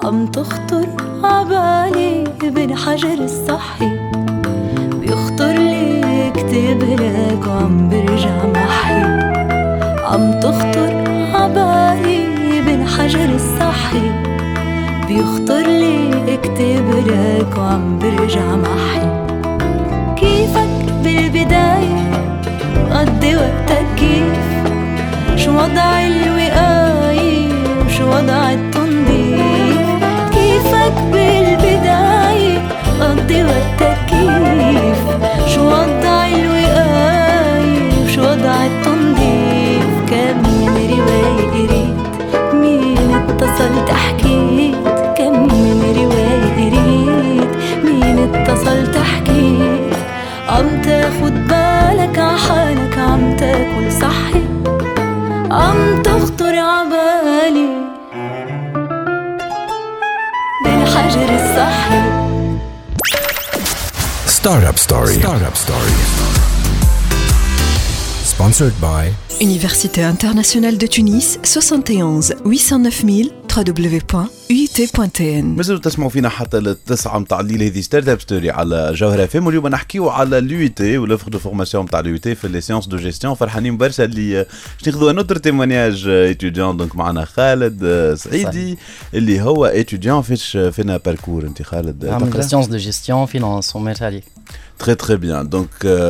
عم 0.04 0.26
تخطر 0.26 0.87
عبالي 1.24 2.24
بالحجر 2.42 3.18
الصحي. 3.24 3.90
بيخطر 5.00 5.52
لي 5.52 6.28
اكتب 6.28 6.82
لك 7.00 7.46
وعم 7.46 7.88
برجع 7.88 8.46
محي. 8.54 9.02
عم 10.04 10.40
تخطر 10.40 10.92
عبالي 11.34 12.60
بالحجر 12.66 13.28
الصحي. 13.34 14.10
بيخطر 15.08 15.66
لي 15.66 16.34
اكتب 16.34 16.88
لك 17.06 17.58
وعم 17.58 17.98
برجع 17.98 18.56
محي. 18.56 19.24
كيفك 20.16 20.92
بالبداية؟ 21.04 22.10
قد 22.90 23.24
وقتك 23.24 23.87
كيف؟ 23.96 24.54
شو 25.44 25.50
وضع 25.50 26.07
الوقاية 26.07 27.48
وشو 27.87 28.04
وضع 28.09 28.52
التنظيف. 28.52 29.76
كيفك 30.33 30.96
بالبداية 31.12 32.59
قضي 33.00 33.44
وقتك 33.44 33.98
كيف؟ 34.09 35.00
شو 35.54 35.62
وضع 35.66 36.26
الوقاية 36.26 38.04
وشو 38.04 38.22
وضع 38.22 38.66
التنظيف. 38.66 39.87
كم 40.11 40.38
من 40.48 40.76
رواية 40.90 41.50
قريت 41.50 42.54
مين 42.54 43.14
اتصلت 43.14 43.90
حكيت 43.90 44.84
Startup 65.43 65.56
Story. 65.65 65.95
Sponsored 68.23 68.75
by 68.80 69.04
Université 69.41 70.02
internationale 70.15 70.78
de 70.78 70.88
Tunis 70.88 71.38
71 71.43 72.32
809 72.45 73.06
000 73.06 73.30
www.uit.tn 73.58 75.43
مازالوا 75.43 75.82
تسمعوا 75.82 76.10
فينا 76.10 76.30
حتى 76.30 76.60
للتسعة 76.60 77.19
متاع 77.19 77.39
الليل 77.39 77.63
هذه 77.63 77.82
ستارت 77.82 78.08
اب 78.08 78.21
ستوري 78.21 78.52
على 78.52 78.91
جوهرة 78.93 79.25
فيم 79.25 79.45
واليوم 79.47 79.67
نحكيو 79.67 80.10
على 80.10 80.38
اليو 80.38 80.67
تي 80.67 80.97
ولوفر 80.97 81.30
دو 81.30 81.39
فورماسيون 81.39 81.86
نتاع 81.86 81.99
اليو 81.99 82.17
تي 82.17 82.36
في 82.36 82.47
لي 82.47 82.62
سيونس 82.62 82.88
دو 82.88 82.97
جيستيون 82.97 83.34
فرحانين 83.34 83.78
برشا 83.78 84.04
اللي 84.04 84.45
باش 84.80 84.88
ناخذوا 84.88 85.12
نوتر 85.12 85.38
تيمونياج 85.38 86.08
ايتيديون 86.08 86.78
دونك 86.78 86.95
معنا 86.95 87.25
خالد 87.25 87.84
آه، 87.84 88.15
سعيدي 88.15 88.78
اللي 89.13 89.41
هو 89.41 89.65
ايتيديون 89.65 90.21
فيش 90.21 90.58
فينا 90.58 90.97
باركور 90.97 91.43
انت 91.43 91.62
خالد 91.62 92.06
عامل 92.06 92.30
تقرا 92.30 92.41
سيونس 92.41 92.67
دو 92.67 92.78
جيستيون 92.78 93.25
فينانس 93.25 93.75
وماشي 93.75 94.06
عليك 94.06 94.23
تري 94.80 94.95
تري 94.95 95.17
بيان 95.17 95.49
دونك 95.49 95.69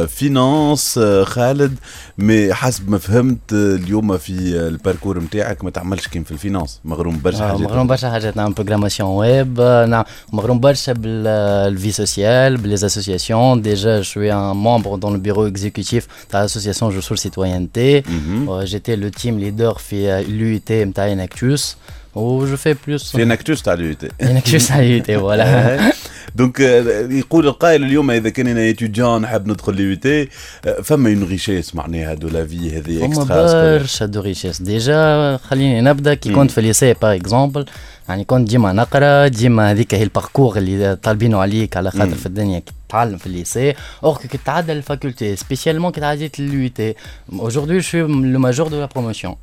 فينانس 0.10 1.00
خالد 1.24 1.78
مي 2.18 2.54
حسب 2.54 2.90
ما 2.90 2.98
فهمت 2.98 3.54
آه، 3.54 3.76
اليوم 3.76 4.18
في 4.18 4.60
آه، 4.60 4.68
الباركور 4.68 5.20
نتاعك 5.20 5.64
ما 5.64 5.70
تعملش 5.70 6.08
كيم 6.08 6.24
في 6.24 6.32
الفينانس 6.32 6.80
مغروم 6.86 7.22
برشا 7.22 7.44
آه، 7.44 7.48
حاجات 7.48 7.62
مغروم 7.62 7.88
برشا 7.88 8.10
حاجات 8.12 8.38
نعمل 8.38 8.54
بروغراماسيون 8.54 9.10
ويب 9.10 9.60
آه، 9.60 9.86
نعم 9.86 10.04
مغروم 10.34 10.60
برشا 10.60 10.94
بالفي 10.94 11.92
سوسيال 11.92 12.58
باللي 12.58 12.76
اسوسياسيون 12.76 13.62
ديجا 13.62 14.02
جو 14.02 14.04
suis 14.04 14.32
un 14.32 14.54
membre 14.54 14.98
dans 14.98 15.12
le 15.12 15.18
bureau 15.18 15.48
exécutif 15.48 16.04
تاع 16.30 16.48
l'association 16.48 16.84
جو 16.84 17.02
سور 17.02 17.18
citoyenneté 17.18 18.04
مهم. 18.10 18.50
Euh, 18.50 18.66
j'étais 18.66 18.96
le 18.96 19.12
team 19.12 19.40
leader 19.40 19.78
في 19.78 20.24
l'UIT 20.24 20.72
نتاع 20.72 21.16
Enactus 21.16 21.62
و 22.16 22.46
جو 22.46 22.56
في 22.58 22.76
بلوس 22.88 23.12
في 23.12 23.26
نكتوس 23.26 23.62
تاع 23.62 23.74
اليو 23.74 23.94
تي 23.94 24.08
Enactus 24.08 24.70
à 24.70 24.82
l'UIT 24.82 25.20
voilà 25.22 25.46
دونك 26.35 26.61
آه، 26.61 27.09
يقول 27.11 27.47
القائل 27.47 27.85
اليوم 27.85 28.11
إذا 28.11 28.29
كان 28.29 28.47
أنا 28.47 28.61
ايتيديون 28.61 29.23
نحب 29.23 29.49
ندخل 29.49 29.75
لي 29.77 29.97
تي 29.97 30.29
فما 30.83 31.09
اون 31.09 31.23
ريشيس 31.23 31.75
معناها 31.75 32.15
دو 32.15 32.29
لا 32.29 32.47
في 32.47 32.79
هذه 32.79 33.13
فما 33.13 33.25
برشا 33.79 34.07
دو 34.07 34.21
ريشيس 34.21 34.63
ديجا 34.63 35.37
خليني 35.37 35.81
نبدأ 35.81 36.15
كي. 36.15 36.33
كنت 36.33 36.51
في 36.51 36.59
الليسي 36.59 36.95
باغ 37.03 37.15
اكزومبل 37.15 37.67
يعني 38.09 38.25
كنت 38.25 38.49
ديما 38.49 38.73
نقرأ 38.73 39.29
ديما 39.29 39.71
هذيك 39.71 39.95
هي 39.95 40.03
الباركور 40.03 40.57
اللي 40.59 40.97
طالبينه 40.97 41.39
عليك 41.39 41.77
على. 41.77 41.91
خاطر 41.91 42.15
في 42.15 42.27
الدنيا 42.27 42.63
كي 42.85 42.89
تتعلم 42.89 43.17
في 43.19 43.27
الليسي. 43.27 43.75
اور 44.05 44.17
كي 44.19 44.39
تعدى 44.45 44.73
الفاكولتي 44.73 45.37
سبيسيالمون 45.37 45.93
كي 45.93 46.01
تعديت 46.01 46.41
لليو 46.41 46.69
تي 46.69 46.95
suis 47.83 48.03
le 48.35 48.39
major 48.39 48.69
de 48.71 48.77
la 48.77 48.89
promotion. 48.89 49.35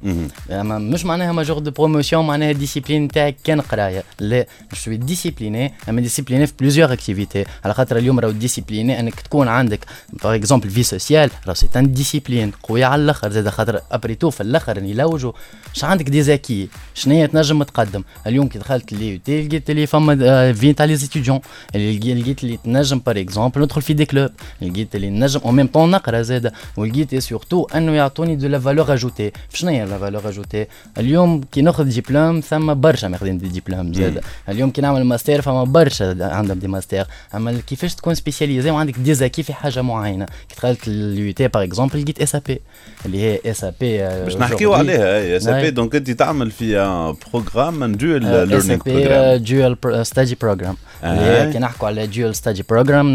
أما 0.51 0.78
مش 0.78 1.05
معناها 1.05 1.32
ماجور 1.32 1.59
دو 1.59 1.72
بروموسيون 1.72 2.28
معناها 2.28 2.51
الديسيبلين 2.51 3.07
تاعك 3.07 3.36
كان 3.43 3.61
قرايه 3.61 4.03
لا 4.20 4.45
سوي 4.74 4.97
ديسيبليني 4.97 5.74
اما 5.89 6.01
ديسيبليني 6.01 6.47
في 6.47 6.53
بليزيور 6.59 6.93
اكتيفيتي 6.93 7.45
على 7.66 7.74
خاطر 7.74 7.97
اليوم 7.97 8.20
راهو 8.20 8.32
ديسيبليني 8.32 8.99
انك 8.99 9.20
تكون 9.20 9.47
عندك 9.47 9.80
باغ 10.24 10.36
اكزومبل 10.36 10.70
في 10.70 10.84
سوسيال 10.84 11.30
راهو 11.45 11.53
سي 11.55 11.68
ان 11.76 11.93
ديسيبلين 11.93 12.51
قويه 12.63 12.86
على 12.86 13.01
الآخر 13.01 13.30
زاد 13.32 13.49
خاطر 13.49 13.80
ابري 13.91 14.16
تو 14.16 14.30
في 14.30 14.41
الآخر 14.41 14.78
يلوجوا 14.84 15.32
ش 15.74 15.84
عندك 15.84 16.09
دي 16.09 16.22
زاكي 16.24 16.68
شنو 16.93 17.26
تنجم 17.26 17.63
تقدم 17.63 18.03
اليوم 18.28 18.47
كي 18.47 18.59
دخلت 18.59 18.93
لي 18.93 19.18
تي 19.18 19.47
لقيت 19.47 19.72
لي 19.72 19.86
فما 19.88 20.53
في 20.53 20.74
تاع 20.74 20.86
لي 20.86 20.97
ستوديون 20.97 21.39
اللي 21.76 21.99
لقي- 21.99 22.13
لقيت 22.22 22.43
لي 22.43 22.57
تنجم 22.63 22.99
باغ 22.99 23.20
اكزومبل 23.20 23.41
ندخل 23.57 23.82
في 23.82 23.93
دي 23.93 24.05
كلوب 24.05 24.30
لقيت 24.62 24.95
اللي 24.95 25.11
نجم 25.11 25.41
او 25.45 25.51
ميم 25.51 25.66
طون 25.66 25.91
نقرا 25.91 26.22
زاد 26.22 26.53
ولقيت 26.76 27.14
سورتو 27.14 27.66
انه 27.74 27.93
يعطوني 27.93 28.37
دو 28.37 28.49
لا 28.49 28.59
فالور 28.59 28.95
اجوتي 28.95 29.32
شنو 29.55 29.70
هي 29.70 29.84
لا 29.84 29.99
فالور 29.99 30.28
اجوتي 30.28 30.66
اليوم 30.99 31.41
كي 31.53 31.62
ناخذ 31.62 31.84
ديبلوم 31.84 32.41
ثم 32.41 32.74
برشا 32.74 33.07
ماخذين 33.07 33.39
دي 33.39 33.49
ديبلوم 33.49 33.95
زاد 33.95 34.20
اليوم 34.49 34.70
كي 34.70 34.80
نعمل 34.80 35.05
ماستر 35.05 35.43
فما 35.43 35.64
برشا 35.64 36.16
عندهم 36.20 36.59
دي 36.59 36.68
ماستر 36.68 37.07
اما 37.34 37.61
كيفاش 37.66 37.95
تكون 37.95 38.14
سبيسياليزي 38.14 38.70
وعندك 38.70 38.95
دي 38.99 39.14
زاكي 39.14 39.43
في 39.43 39.53
حاجه 39.53 39.82
معينه 39.82 40.24
كي 40.24 40.57
دخلت 40.57 40.89
اليو 40.89 41.32
تي 41.32 41.49
باغ 41.49 41.64
اكزومبل 41.64 42.03
لقيت 42.03 42.22
اس 42.22 42.37
بي 42.37 42.61
اللي 43.07 43.18
هي 43.18 43.41
اس 43.47 43.64
بي 43.64 43.99
باش 43.99 44.37
نحكيو 44.37 44.74
عليها 44.74 45.37
اس 45.37 45.49
بي 45.49 45.70
دونك 45.70 45.95
انت 45.95 46.11
تعمل 46.11 46.51
في 46.51 46.80
ان 46.80 47.14
بروغرام 47.32 47.82
ان 47.82 47.97
دول 47.97 48.22
ليرنينغ 48.22 48.78
بروغرام 48.87 49.76
dual 49.76 50.03
ستادي 50.03 50.37
بروجرام 50.41 50.76
اللي 51.05 51.20
آه. 51.20 51.47
هي 51.47 51.53
كي 51.53 51.59
نحكوا 51.59 51.89
على 51.89 52.09
dual 52.12 52.30
ستادي 52.30 52.64
بروجرام 52.68 53.14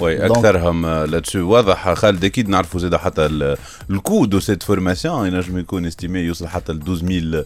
وي 0.00 0.16
دونك- 0.18 0.30
اكثرهم 0.30 0.86
لاتسو 0.86 1.38
واضح 1.48 1.92
خالد 1.94 2.24
اكيد 2.24 2.48
نعرفوا 2.48 2.80
زاد 2.80 2.96
حتى 2.96 3.26
ال- 3.26 3.56
الكو 3.90 4.24
دو 4.24 4.40
سيت 4.40 4.62
فورماسيون 4.62 5.26
ينجم 5.26 5.58
يكون 5.58 5.86
استيمي 5.86 6.18
يوصل 6.20 6.46
حتى 6.48 6.72
ل 6.72 6.76
12000 6.76 7.44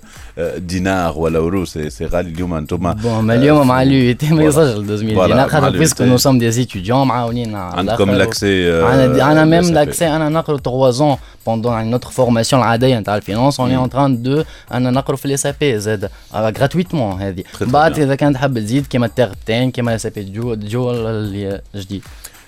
دينار 0.58 1.18
ولا 1.18 1.38
اورو 1.38 1.64
سي 1.64 1.90
سي 1.90 2.06
غالي 2.06 2.28
اليوم 2.30 2.54
انتم 2.54 2.92
بون 2.92 3.18
ما 3.24 3.34
اليوم 3.34 3.66
مع 3.68 3.82
اليو 3.82 4.14
تي 4.14 4.30
ما 4.34 4.42
يوصلش 4.42 4.76
ل 4.76 4.90
2000 4.92 5.14
فوالا، 5.14 5.26
دينار 5.34 5.46
مع 5.46 5.52
خاطر 5.52 5.66
ال 5.68 5.78
بيسكو 5.78 6.04
UT. 6.04 6.06
نو 6.06 6.16
سوم 6.16 6.38
دي 6.38 6.52
ستوديون 6.52 7.06
معاونين 7.06 7.54
على 7.54 7.76
عندكم 7.78 8.10
الآخر. 8.10 8.18
لاكسي 8.18 8.72
انا 8.82 9.32
انا 9.32 9.44
ميم 9.44 9.74
لاكسي 9.74 10.06
انا 10.06 10.28
نقرا 10.28 10.56
3 10.56 10.90
زون 10.90 11.16
بوندون 11.46 11.72
يعني 11.72 11.90
نوتر 11.90 12.08
فورماسيون 12.10 12.62
العاديه 12.62 12.98
نتاع 12.98 13.16
الفينانس 13.16 13.60
اون 13.60 13.72
اون 13.72 13.90
تران 13.90 14.22
دو 14.22 14.42
انا 14.72 14.90
نقرا 14.90 15.16
في 15.16 15.24
الاس 15.24 15.46
بي 15.46 15.78
زاد 15.78 16.10
غراتويتمون 16.34 17.20
هذه 17.22 17.44
très 17.58 17.62
بعد 17.64 17.94
bien. 17.94 17.98
اذا 17.98 18.14
كان 18.14 18.32
تحب 18.34 18.58
تزيد 18.58 18.86
كيما 18.86 19.06
التيربتين 19.06 19.70
كيما 19.70 19.90
الاس 19.90 20.06
بي 20.06 20.24
جو 20.24 20.54
جو 20.54 20.90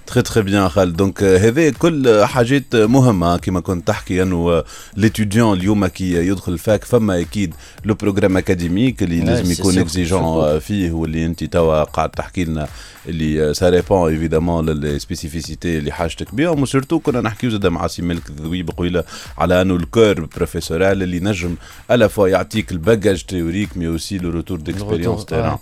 تري 0.08 0.22
تري 0.22 0.44
بيان 0.44 0.70
خالد 0.70 0.98
دونك 0.98 1.24
هذا 1.24 1.70
كل 1.70 2.26
حاجات 2.26 2.76
مهمة 2.76 3.38
كما 3.38 3.60
كنت 3.60 3.88
تحكي 3.88 4.24
أنه 4.24 4.64
ليتيديون 4.98 5.58
اليوم 5.58 5.88
كي 5.88 6.14
يدخل 6.28 6.52
الفاك 6.54 6.84
فما 6.84 7.20
أكيد 7.20 7.54
لو 7.86 7.94
بروغرام 7.94 8.38
اكاديميك 8.38 9.04
اللي 9.04 9.20
لازم 9.20 9.52
يكون 9.52 9.78
اكزيجون 9.80 10.60
فيه 10.60 10.92
واللي 10.92 11.26
أنت 11.26 11.44
توا 11.44 11.84
قاعد 11.84 12.10
تحكي 12.10 12.46
لنا 12.46 12.68
اللي 13.08 13.54
سا 13.54 13.70
ريبون 13.70 14.12
ايفيدامون 14.12 14.70
للي 14.70 15.00
سبيسيفيسيتي 15.00 15.78
اللي 15.78 15.92
حاجتك 15.92 16.36
بهم 16.36 16.62
وسورتو 16.62 17.00
كنا 17.00 17.22
نحكيو 17.22 17.50
زاد 17.50 17.68
مع 17.68 17.88
سي 17.88 18.02
مالك 18.02 18.30
الذويب 18.30 18.72
قويله 18.78 19.04
على 19.38 19.62
أنه 19.62 19.76
الكور 19.76 20.26
بروفيسورال 20.26 21.04
اللي 21.04 21.20
نجم 21.20 21.56
الا 21.92 22.08
فوا 22.08 22.28
يعطيك 22.28 22.72
الباجاج 22.72 23.24
تيوريك 23.24 23.78
مي 23.78 23.88
اوسي 23.88 24.18
لو 24.18 24.30
روتور 24.30 24.60
ديكسبيريونس 24.60 25.26
تاعنا 25.26 25.60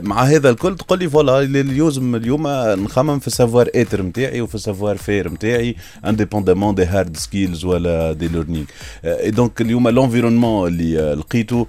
مع 0.00 0.22
هذا 0.22 0.50
الكل 0.50 0.76
تقول 0.76 0.98
لي 0.98 1.10
فوالا 1.10 1.40
اليوم 1.40 2.16
اليوم 2.16 2.48
نخمم 2.84 3.18
في 3.18 3.26
السافوار 3.26 3.68
ايتر 3.74 4.02
نتاعي 4.02 4.40
وفي 4.40 4.54
السافوار 4.54 4.96
فير 4.96 5.32
نتاعي 5.32 5.76
انديبوندامون 6.06 6.74
دي 6.74 6.84
هارد 6.84 7.16
سكيلز 7.16 7.64
ولا 7.64 8.12
دي 8.12 8.28
ليرنينغ 8.28 8.64
اي 9.04 9.30
دونك 9.30 9.60
اليوم 9.60 9.88
لونفيرونمون 9.88 10.68
اللي 10.68 11.00
آه، 11.00 11.14
لقيته 11.14 11.66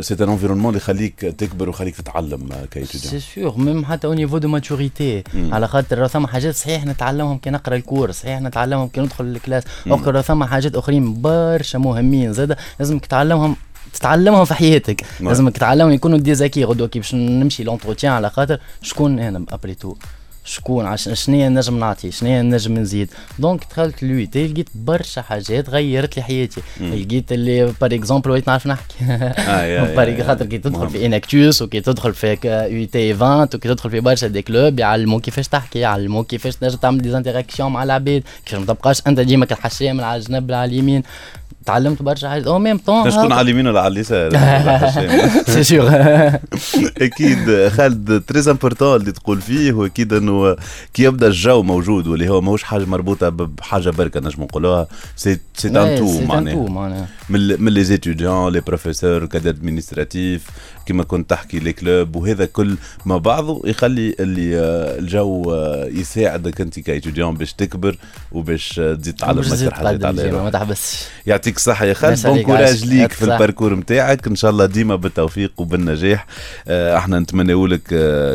سي 0.00 0.14
ان 0.24 0.28
انفيرونمون 0.28 0.68
اللي 0.68 0.76
يخليك 0.76 1.20
تكبر 1.20 1.68
ويخليك 1.68 1.96
تتعلم 1.96 2.48
سي 2.48 2.66
كايتوديون 2.70 3.20
سور 3.34 3.58
ميم 3.58 3.84
حتى 3.84 4.06
أو 4.06 4.14
نيفو 4.14 4.31
دو 4.38 4.48
ماتوريتي. 4.48 5.24
على 5.34 5.68
خاطر 5.68 6.06
ثم 6.06 6.26
حاجات 6.26 6.54
صحيح 6.54 6.84
نتعلمهم 6.86 7.38
كي 7.38 7.50
نقرا 7.50 7.76
الكور 7.76 8.10
صحيح 8.10 8.40
نتعلمهم 8.40 8.88
كي 8.88 9.00
ندخل 9.00 9.24
الكلاس. 9.24 9.62
اوكر 9.90 10.20
ثم 10.20 10.44
حاجات 10.44 10.76
اخرين 10.76 11.22
برشا 11.22 11.78
مهمين 11.78 12.32
زاد 12.32 12.56
لازمك 12.78 13.06
تتعلمهم 13.06 13.56
تتعلمهم 13.92 14.44
في 14.44 14.54
حياتك. 14.54 15.04
لازمك 15.20 15.56
تتعلمهم 15.56 15.92
يكونوا 15.92 16.18
دي 16.18 16.32
ذكي 16.32 16.64
غدوه 16.64 16.88
كي 16.88 16.98
باش 16.98 17.14
نمشي 17.14 17.64
لونتروتيان 17.64 18.12
على 18.12 18.30
خاطر 18.30 18.60
شكون 18.82 19.18
أنا 19.18 19.44
ابري 19.48 19.74
تو 19.74 19.94
شكون 20.44 20.86
عش... 20.86 21.08
شنيا 21.08 21.48
نجم 21.48 21.78
نعطي 21.78 22.10
شنيا 22.10 22.42
نجم 22.42 22.78
نزيد 22.78 23.10
دونك 23.38 23.64
دخلت 23.70 24.02
لوي 24.02 24.26
تي 24.26 24.46
لقيت 24.48 24.68
برشا 24.74 25.22
حاجات 25.22 25.70
غيرت 25.70 26.16
لي 26.16 26.22
حياتي. 26.22 26.60
لقيت 26.80 27.32
اللي 27.32 27.72
باغ 27.80 27.94
اكزومبل 27.94 28.30
وليت 28.30 28.48
نعرف 28.48 28.66
نحكي 28.66 28.94
آه، 29.04 29.94
باغ 29.94 30.08
يا. 30.08 30.24
خاطر 30.28 30.46
كي 30.46 30.58
تدخل. 30.58 30.88
في 30.90 31.06
انكتوس 31.06 31.62
وكي 31.62 31.80
تدخل 31.80 32.14
في 32.14 32.38
يو 32.70 32.86
تي 32.86 32.98
ايفنت 32.98 33.54
وكي 33.54 33.68
تدخل 33.68 33.90
في 33.90 34.00
برشا 34.00 34.26
دي 34.26 34.42
كلوب 34.42 34.78
يعلموك 34.78 35.22
كيفاش 35.22 35.48
تحكي 35.48 35.78
يعلموك 35.78 36.26
كيفاش 36.26 36.56
تنجم 36.56 36.76
تعمل 36.76 37.02
دي 37.02 37.16
انتراكسيون 37.16 37.72
مع 37.72 37.82
العباد 37.82 38.22
كيفاش 38.46 38.60
ما 38.60 38.66
تبقاش 38.74 39.02
أنت 39.06 39.20
ديما 39.20 39.46
كالحشام 39.46 40.00
على 40.00 40.20
الجنب 40.20 40.52
على 40.52 40.70
اليمين 40.70 41.02
تعلمت 41.66 42.02
برشا 42.02 42.28
حاجات. 42.28 42.46
أو 42.46 42.58
ميم 42.58 42.78
طون 42.78 43.10
شكون 43.10 43.32
على 43.32 43.40
اليمين 43.40 43.66
ولا 43.66 43.80
على 43.80 43.92
اليسار 43.92 44.30
سي 45.46 45.62
سور 45.62 45.90
أكيد. 47.00 47.68
خالد 47.68 48.22
تريز 48.26 48.48
امبورتون 48.48 49.00
اللي 49.00 49.12
تقول 49.12 49.40
فيه 49.40 49.72
وأكيد 49.72 50.12
إنه 50.12 50.56
كي 50.94 51.02
يبدأ 51.02 51.26
الجو 51.26 51.62
موجود 51.62 52.06
واللي 52.06 52.28
هو 52.28 52.40
ماهوش 52.40 52.62
حاجة 52.62 52.84
مربوطة 52.84 53.28
بحاجة 53.28 53.90
بركة 53.90 54.20
نجم 54.20 54.42
نقولوها. 54.42 54.86
سي 55.16 55.38
سي 55.54 55.68
ان 55.68 55.98
تو 55.98 56.20
معناها. 56.20 57.06
من 57.28 57.72
لي 57.72 57.84
زيتيديون 57.84 58.52
لي 58.52 58.60
بروفيسور 58.60 59.26
كادر 59.26 59.50
ادمينستراتيف 59.50 60.46
كما 60.86 61.04
كنت 61.04 61.30
تحكي 61.30 61.58
لي 61.58 61.72
كلوب 61.72 62.16
وهذا 62.16 62.44
كل 62.44 62.76
مع 63.06 63.16
بعضه 63.16 63.62
يخلي 63.64 64.16
اللي 64.20 64.58
آه، 64.58 64.98
الجو 64.98 65.52
آه، 65.52 65.86
يساعدك 65.86 66.60
انت 66.60 66.80
كايتيديون 66.80 67.34
باش 67.34 67.52
تكبر 67.52 67.96
وباش 68.32 68.78
آه، 68.78 68.94
تزيد 68.94 69.14
تعلم 69.14 69.38
أكثر 69.38 69.74
حاجات 69.74 70.04
على. 70.04 70.30
ما 70.32 70.50
تحبسش 70.50 71.04
يعطيك 71.26 71.56
الصحة 71.56 71.84
يا 71.84 71.94
خالد 71.94 72.26
بون 72.26 72.42
كوراج. 72.42 72.84
ليك 72.84 73.12
في. 73.12 73.24
الباركور 73.24 73.74
نتاعك 73.74 74.26
إن 74.26 74.36
شاء 74.36 74.50
الله 74.50 74.66
ديما 74.66 74.96
بالتوفيق 74.96 75.52
وبالنجاح 75.58 76.26
أحنا 76.68 77.18
نتمنى 77.18 77.66
لك 77.66 77.82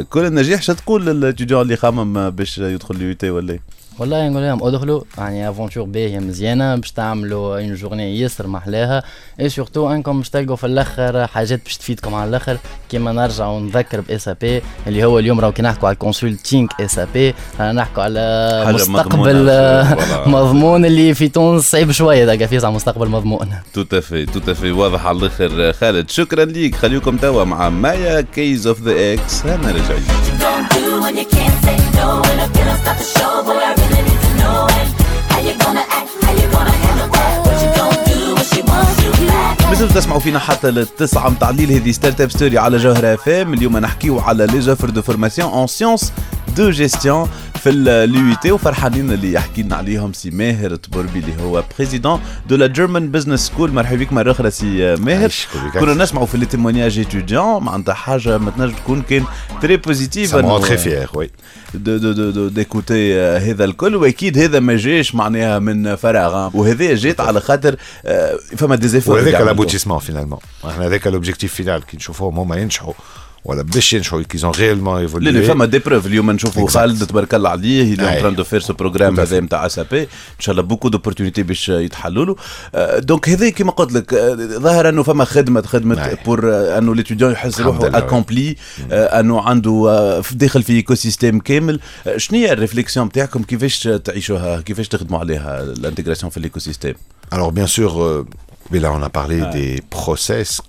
كل 0.09 0.25
النجاح 0.25 0.61
شو 0.61 0.73
تقول 0.73 1.05
للاتيديون 1.05 1.61
اللي 1.61 1.75
خامم 1.75 2.17
آه، 2.17 2.29
باش 2.29 2.57
يدخل 2.57 2.95
اليو 2.95 3.13
تي 3.13 3.29
ولا 3.29 3.53
إيه؟ 3.53 3.59
والله 3.99 4.29
نقول 4.29 4.43
لهم 4.43 4.63
ادخلوا 4.63 5.01
يعني 5.17 5.49
افونتور 5.49 5.83
باهيه 5.83 6.19
مزيانة 6.19 6.75
باش 6.75 6.91
تعملوا 6.91 7.59
اون 7.59 7.75
جورني 7.75 8.19
ياسر 8.19 8.47
محلاها 8.47 9.03
اي 9.39 9.49
سورتو 9.49 9.91
انكم 9.91 10.17
باش 10.17 10.29
تلقوا 10.29 10.55
في 10.55 10.63
الأخر 10.67 11.27
حاجات 11.27 11.63
باش 11.63 11.77
تفيدكم 11.77 12.15
على 12.15 12.29
الأخر. 12.29 12.57
كيما 12.89 13.11
نرجع 13.11 13.47
ونذكر 13.47 14.01
باس 14.01 14.29
بي 14.29 14.61
اللي 14.87 15.05
هو 15.05 15.19
اليوم 15.19 15.39
راهو 15.39 15.51
كي 15.51 15.61
نحكوا 15.61 15.87
على 15.87 15.93
الكونسلتينغ 15.93 16.67
اس 16.81 16.99
بي 16.99 17.33
نحكوا 17.59 18.03
على 18.03 18.73
مستقبل. 18.73 19.51
مضمون 20.33 20.85
اللي 20.85 21.13
في 21.13 21.27
تونس 21.27 21.71
صعيب 21.71 21.91
شوية 21.91 22.25
دقا 22.25 22.45
فيه 22.45 22.59
على 22.59 22.71
مستقبل 22.71 23.07
مضمون. 23.07 23.49
تو 23.73 23.83
تافي 23.83 24.25
تو 24.25 24.39
تافي 24.39 24.71
واضح 24.71 25.05
على 25.05 25.17
الأخر 25.17 25.73
خالد. 25.73 26.09
شكرا 26.09 26.45
ليك. 26.45 26.75
خليكم 26.75 27.17
توا 27.17 27.43
مع 27.43 27.69
مايا 27.69 28.21
كيز 28.21 28.67
اوف 28.67 28.81
ذا 28.81 29.13
إكس 29.13 29.45
أنا 29.45 29.71
راجعين 29.71 30.03
doing? 34.47 34.89
How 35.29 35.39
you 35.41 35.57
gonna 35.57 35.85
act? 35.89 36.06
مازلتوا 38.65 40.01
تسمعوا 40.01 40.19
فينا 40.19 40.39
حتى 40.39 40.71
للتسعة 40.71 41.29
متاع 41.29 41.49
الليل 41.49 41.71
هذه 41.71 41.91
ستارت 41.91 42.21
اب 42.21 42.31
ستوري 42.31 42.57
على 42.57 42.77
جوهرة 42.77 43.13
اف 43.13 43.29
ام 43.29 43.53
اليوم 43.53 43.77
نحكيو 43.77 44.19
على 44.19 44.45
لي 44.47 44.61
زوفر 44.61 44.89
دو 44.89 45.01
فورماسيون 45.01 45.51
اون 45.51 45.67
سيونس 45.67 46.13
دو 46.57 46.69
جيستيون 46.69 47.29
في 47.55 47.69
اليو 47.69 48.35
تي 48.41 48.51
وفرحانين 48.51 49.11
اللي 49.11 49.33
يحكي 49.33 49.63
لنا 49.63 49.75
عليهم 49.75 50.13
سي 50.13 50.29
ماهر 50.29 50.75
تبربي 50.75 51.19
اللي 51.19 51.43
هو 51.43 51.63
بريزيدون 51.77 52.19
دو 52.49 52.55
لا 52.55 52.67
جيرمان 52.67 53.11
بزنس 53.11 53.47
سكول 53.47 53.71
مرحبا 53.71 53.95
بك 53.95 54.13
مرة 54.13 54.31
أخرى 54.31 54.51
سي 54.51 54.95
ماهر. 54.95 55.31
كنا 55.73 55.93
نسمعوا 55.93 56.25
في 56.25 56.37
لي 56.37 56.45
تيمونياج 56.45 56.97
ايتيديون 56.97 57.63
معناتها 57.63 57.93
حاجة 57.93 58.37
ما 58.37 58.51
تنجم 58.51 58.75
تكون 58.75 59.01
كان 59.01 59.23
تري 59.61 59.77
بوزيتيف 59.77 60.35
rend 60.35 60.63
très 60.65 60.77
fier, 60.77 61.17
oui. 61.17 61.27
دو 61.73 61.97
دو 61.97 62.11
دو 62.11 62.29
دو 62.29 62.47
ديكوتي 62.47 63.19
هذا 63.21 63.65
الكل. 63.65 63.95
وأكيد 63.95 64.37
هذا 64.37 64.59
ما 64.59 64.77
جاش 64.77 65.15
معناها 65.15 65.59
من 65.59 65.95
فراغ. 65.95 66.49
وهذا 66.53 66.95
جات 66.95 67.19
على 67.19 67.41
خاطر 67.41 67.75
آه، 68.05 68.39
فما 68.56 68.76
ديزيفور 68.76 69.14
وهذاك 69.14 69.34
الابوتيسمون 69.34 69.98
فينالمون 69.98 70.38
احنا 70.68 70.86
هذاك 70.86 71.06
لوبجيكتيف 71.06 71.54
فينال 71.54 71.86
كي 71.86 71.96
نشوفوهم 71.96 72.38
هما 72.38 72.56
ينجحوا 72.56 72.92
ولا 73.47 73.61
باش 73.61 73.93
ينجحوا 73.93 74.21
كيزون 74.21 74.51
ريالمون 74.51 74.95
لا 74.95 74.99
ايفولي 75.01 75.41
فما 75.43 75.65
دي 75.65 75.79
بروف 75.79 76.05
اليوم 76.05 76.31
نشوفوا. 76.31 76.67
خالد 76.69 77.05
تبارك 77.07 77.33
الله 77.33 77.49
عليه 77.49 77.95
de 77.95 78.43
faire 78.43 78.63
ce 78.65 78.71
programme 78.71 79.15
Tout 79.15 79.19
à 79.19 79.21
هذا. 79.21 79.39
نتاع 79.39 79.65
اس 79.65 79.79
بي 79.79 80.01
إن 80.01 80.07
شاء 80.39 80.51
الله 80.51 80.63
بوكو 80.63 80.89
دوبورتونيتي 80.89 81.43
باش 81.43 81.69
يتحلوا 81.69 82.25
له. 82.25 82.35
آه، 82.75 82.99
دونك 82.99 83.29
هذا 83.29 83.49
كما 83.49 83.71
قلت 83.71 83.93
لك 83.93 84.13
آه، 84.13 84.35
ظاهر 84.35 84.89
أنه 84.89 85.03
فما 85.03 85.25
خدمة 85.25 85.61
خدمة. 85.61 86.17
بور 86.25 86.51
أنه 86.77 86.95
ليتيديون 86.95 87.31
يحس 87.31 87.61
روحه. 87.61 87.97
اكومبلي 87.97 88.55
أنه 88.91 89.41
عنده 89.41 89.85
آه، 89.89 90.23
داخل 90.31 90.63
في 90.63 90.73
ايكو 90.73 90.95
سيستيم 90.95 91.39
كامل. 91.39 91.79
آه، 92.07 92.17
شنو 92.17 92.39
هي 92.39 92.53
الريفليكسيون 92.53 93.05
نتاعكم 93.05 93.43
كيفاش 93.43 93.89
تعيشوها؟ 94.03 94.61
كيفاش 94.61 94.87
تخدموا 94.87 95.19
عليها؟ 95.19 95.63
الانتجراسيون 95.63 96.29
في 96.29 96.37
الايكو 96.37 96.59
سيستيم 96.59 96.93
Alors 97.35 97.51
bien 97.59 97.67
sûr, 97.77 97.91
euh, 97.97 98.25
Mais 98.71 98.79
là, 98.79 98.91
on 98.91 99.01
a 99.01 99.09
parlé 99.09 99.41
des 99.53 99.81
process, 99.89 100.61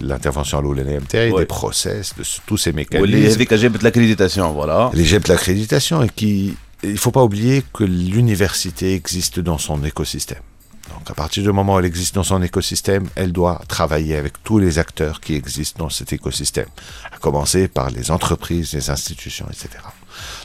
l'intervention 0.00 0.58
à 0.58 0.62
l'eau, 0.62 0.74
l'NMT, 0.74 1.14
oui. 1.14 1.38
des 1.38 1.46
process, 1.46 2.14
de 2.16 2.22
tous 2.46 2.56
ces 2.56 2.72
mécanismes. 2.72 3.14
Oui, 3.14 3.26
avec 3.26 3.50
la 3.50 3.56
de 3.56 3.84
l'accréditation, 3.84 4.52
voilà. 4.52 4.90
Les 4.92 5.04
de 5.04 5.28
l'accréditation, 5.28 6.02
et 6.02 6.08
qui, 6.08 6.56
il 6.82 6.92
ne 6.92 6.96
faut 6.96 7.10
pas 7.10 7.24
oublier 7.24 7.64
que 7.72 7.84
l'université 7.84 8.94
existe 8.94 9.40
dans 9.40 9.58
son 9.58 9.82
écosystème. 9.84 10.42
Donc, 10.90 11.10
à 11.10 11.14
partir 11.14 11.42
du 11.42 11.50
moment 11.50 11.74
où 11.74 11.78
elle 11.78 11.84
existe 11.84 12.14
dans 12.14 12.22
son 12.22 12.42
écosystème, 12.42 13.08
elle 13.16 13.32
doit 13.32 13.60
travailler 13.68 14.16
avec 14.16 14.42
tous 14.44 14.58
les 14.58 14.78
acteurs 14.78 15.20
qui 15.20 15.34
existent 15.34 15.84
dans 15.84 15.90
cet 15.90 16.12
écosystème, 16.12 16.68
à 17.12 17.18
commencer 17.18 17.68
par 17.68 17.90
les 17.90 18.10
entreprises, 18.10 18.72
les 18.72 18.90
institutions, 18.90 19.46
etc. 19.50 19.68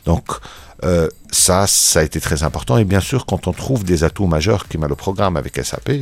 Donc, 0.05 0.25
euh, 0.83 1.07
ça, 1.31 1.65
ça 1.67 1.99
a 1.99 2.03
été 2.03 2.19
très 2.19 2.43
important. 2.43 2.77
Et 2.77 2.83
bien 2.83 2.99
sûr, 2.99 3.25
quand 3.25 3.47
on 3.47 3.53
trouve 3.53 3.83
des 3.83 4.03
atouts 4.03 4.27
majeurs 4.27 4.67
qui 4.67 4.77
a 4.77 4.87
le 4.87 4.95
programme 4.95 5.37
avec 5.37 5.63
SAP, 5.63 5.89
euh, 5.89 5.97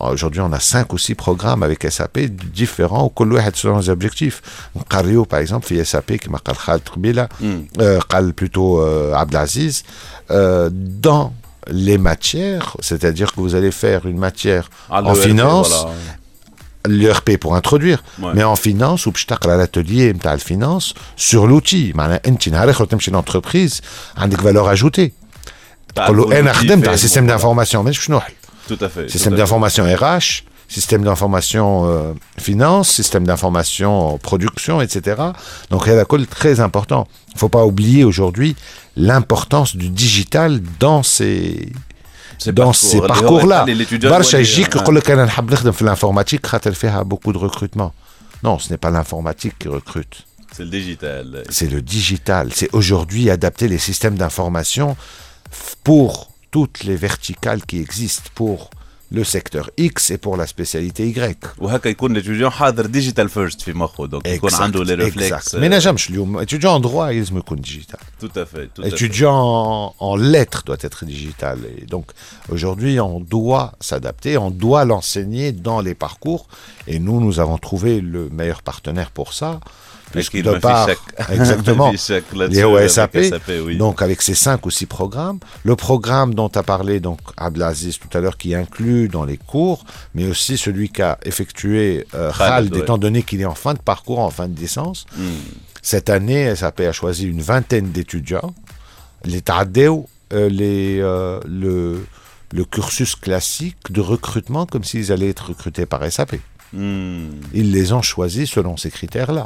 aujourd'hui 0.00 0.40
on 0.40 0.52
a 0.52 0.60
cinq 0.60 0.92
ou 0.92 0.98
six 0.98 1.14
programmes 1.14 1.62
avec 1.62 1.90
SAP 1.90 2.18
différents, 2.20 3.12
où 3.18 3.24
chacun 3.24 3.78
a 3.78 3.82
ses 3.82 3.88
objectifs. 3.88 4.42
Qario, 4.88 5.24
par 5.24 5.40
exemple, 5.40 5.72
il 5.72 5.84
SAP 5.84 6.18
qui 6.18 6.30
m'a 6.30 6.38
dit 6.38 6.58
Khaled 6.64 6.88
Koubila, 6.88 7.28
euh, 7.80 8.32
plutôt 8.34 8.80
Abdelaziz, 9.14 9.84
dans 10.28 11.32
les 11.70 11.98
matières, 11.98 12.76
c'est-à-dire 12.80 13.32
que 13.32 13.40
vous 13.40 13.54
allez 13.54 13.70
faire 13.70 14.06
une 14.06 14.18
matière 14.18 14.70
en 14.90 15.14
finance 15.14 15.86
l'ERP 16.86 17.36
pour 17.36 17.54
introduire 17.56 18.02
ouais. 18.20 18.30
mais 18.34 18.44
en 18.44 18.56
finance 18.56 19.06
ou 19.06 19.12
à 19.50 19.56
l'atelier 19.56 20.12
de 20.12 20.24
la 20.24 20.38
finance 20.38 20.94
sur 21.16 21.46
l'outil 21.46 21.92
une 23.06 23.16
entreprise 23.16 23.80
a 24.16 24.26
une 24.26 24.34
valeur 24.34 24.68
ajoutée 24.68 25.12
un 26.88 26.96
système 26.96 27.26
d'information 27.26 27.82
tout 28.68 28.78
à 28.80 28.88
fait 28.88 29.10
système 29.10 29.34
d'information 29.34 29.84
RH 29.84 30.44
système 30.68 31.02
d'information 31.02 31.86
euh, 31.86 32.12
finance, 32.38 32.90
système 32.90 33.24
d'information 33.24 34.14
euh, 34.14 34.18
production, 34.18 34.80
etc. 34.80 35.22
Donc 35.70 35.82
il 35.86 35.88
y 35.88 35.92
a 35.92 35.96
la 35.96 36.04
très 36.26 36.60
important. 36.60 37.08
Il 37.28 37.34
ne 37.34 37.38
faut 37.38 37.48
pas 37.48 37.64
oublier 37.64 38.04
aujourd'hui 38.04 38.54
l'importance 38.96 39.76
du 39.76 39.88
digital 39.88 40.60
dans 40.78 41.02
ces 41.02 41.72
dans 42.47 42.53
parcours. 42.53 42.75
ces 42.75 42.95
اللي 42.95 43.13
هو 43.13 43.39
parcours-là. 43.39 43.53
يخلي 43.69 43.85
l'étudiant 43.85 44.05
برشا 44.09 44.37
يولي- 44.37 44.49
يجيك 44.49 44.75
يقول 44.75 44.95
لك 44.95 45.11
انا 45.11 45.25
نحب 45.25 45.51
نخدم 45.53 45.71
في 45.71 45.85
l'informatique 45.95 46.45
خاطر 46.47 46.71
فيها 46.73 47.03
beaucoup 47.03 47.33
de 47.33 47.37
recrutement. 47.37 47.91
Non, 48.45 48.59
ce 48.59 48.67
n'est 48.73 48.81
pas 48.85 48.91
l'informatique 48.91 49.55
qui 49.59 49.67
recrute. 49.69 50.15
C'est 50.55 50.63
le 50.65 50.69
digital. 50.79 51.43
C'est 51.57 51.71
le 51.75 51.81
digital. 51.81 52.45
C'est 52.59 52.69
aujourd'hui 52.79 53.23
adapter 53.37 53.67
les 53.73 53.81
systèmes 53.89 54.15
d'information 54.21 54.87
f- 54.95 55.75
pour 55.87 56.09
toutes 56.51 56.79
les 56.87 56.97
verticales 57.07 57.61
qui 57.69 57.77
existent, 57.85 58.29
pour 58.35 58.59
le 59.11 59.23
secteur 59.23 59.69
X 59.77 60.09
et 60.11 60.17
pour 60.17 60.37
la 60.37 60.47
spécialité 60.47 61.07
Y. 61.07 61.37
وهكا 61.57 61.89
يكون 61.89 62.13
ليتيديون 62.13 62.49
حاضر 62.51 62.85
ديجيتال 62.85 63.29
فيرست 63.29 63.61
في 63.61 63.73
مخه 63.73 64.07
دونك 64.07 64.25
يكون 64.27 64.49
Exact, 64.49 64.61
عنده 64.61 64.83
لي 64.83 64.95
exact. 64.95 64.99
ريفلكس 65.17 65.55
ما 65.55 65.67
نجمش 65.67 66.09
اليوم 66.09 66.45
étudiant 66.45 66.79
en 66.79 66.85
droit 66.85 67.09
يلزم 67.11 67.37
يكون 67.37 67.61
digital. 67.63 67.99
تو 68.19 68.41
افي 68.41 68.69
تو 68.75 68.83
Étudiant 68.83 69.93
en 69.99 70.15
lettres 70.15 70.63
doit 70.65 70.77
être 70.83 71.05
digital. 71.05 71.59
Et 71.77 71.85
donc 71.85 72.05
aujourd'hui, 72.49 72.99
on 72.99 73.19
doit 73.19 73.71
s'adapter, 73.79 74.37
on 74.37 74.51
doit 74.51 74.83
l'enseigner 74.85 75.51
dans 75.51 75.79
les 75.81 75.95
parcours. 75.95 76.47
Et 76.87 76.97
nous, 76.99 77.19
nous 77.25 77.39
avons 77.39 77.57
trouvé 77.67 78.01
le 78.01 78.29
meilleur 78.29 78.61
partenaire 78.63 79.11
pour 79.11 79.29
ça. 79.39 79.59
Puisque 80.12 80.40
de 80.40 80.58
part, 80.58 80.88
exactement, 81.30 81.92
les 81.92 82.64
OSAP, 82.64 83.16
donc 83.76 84.02
avec 84.02 84.22
ces 84.22 84.34
cinq 84.34 84.64
ou 84.66 84.70
six 84.70 84.86
programmes, 84.86 85.38
le 85.64 85.76
programme 85.76 86.34
dont 86.34 86.48
a 86.48 86.62
parlé 86.62 87.00
donc 87.00 87.18
Abdelaziz 87.36 87.98
tout 87.98 88.16
à 88.16 88.20
l'heure 88.20 88.36
qui 88.36 88.54
inclut 88.54 89.08
dans 89.08 89.24
les 89.24 89.36
cours, 89.36 89.84
mais 90.14 90.26
aussi 90.26 90.56
celui 90.56 90.90
qu'a 90.90 91.18
effectué 91.24 92.06
euh, 92.14 92.32
Khaled, 92.32 92.72
ouais. 92.72 92.80
étant 92.80 92.98
donné 92.98 93.22
qu'il 93.22 93.40
est 93.40 93.46
en 93.46 93.54
fin 93.54 93.74
de 93.74 93.78
parcours, 93.78 94.20
en 94.20 94.30
fin 94.30 94.48
de 94.48 94.58
licence. 94.58 95.06
Cette 95.82 96.10
année, 96.10 96.54
SAP 96.54 96.80
a 96.80 96.92
choisi 96.92 97.26
une 97.26 97.40
vingtaine 97.40 97.90
d'étudiants. 97.92 98.54
Les 99.24 99.40
Tadeu, 99.42 99.92
euh, 100.32 100.48
les, 100.48 101.00
euh, 101.00 101.40
le, 101.46 102.04
le 102.52 102.64
cursus 102.64 103.14
classique 103.14 103.76
de 103.90 104.00
recrutement 104.00 104.66
comme 104.66 104.84
s'ils 104.84 105.12
allaient 105.12 105.30
être 105.30 105.48
recrutés 105.48 105.86
par 105.86 106.10
SAP. 106.10 106.36
Ils 106.74 107.72
les 107.72 107.92
ont 107.92 108.02
choisis 108.02 108.50
selon 108.50 108.76
ces 108.76 108.90
critères-là. 108.90 109.44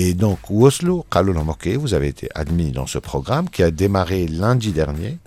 Et 0.00 0.14
donc, 0.14 0.38
Oslo, 0.48 1.04
Kalulamoke, 1.10 1.76
vous 1.76 1.92
avez 1.92 2.06
été 2.06 2.28
admis 2.36 2.70
dans 2.70 2.86
ce 2.86 2.98
programme 2.98 3.50
qui 3.50 3.64
a 3.64 3.72
démarré 3.72 4.28
lundi 4.28 4.70
dernier. 4.70 5.18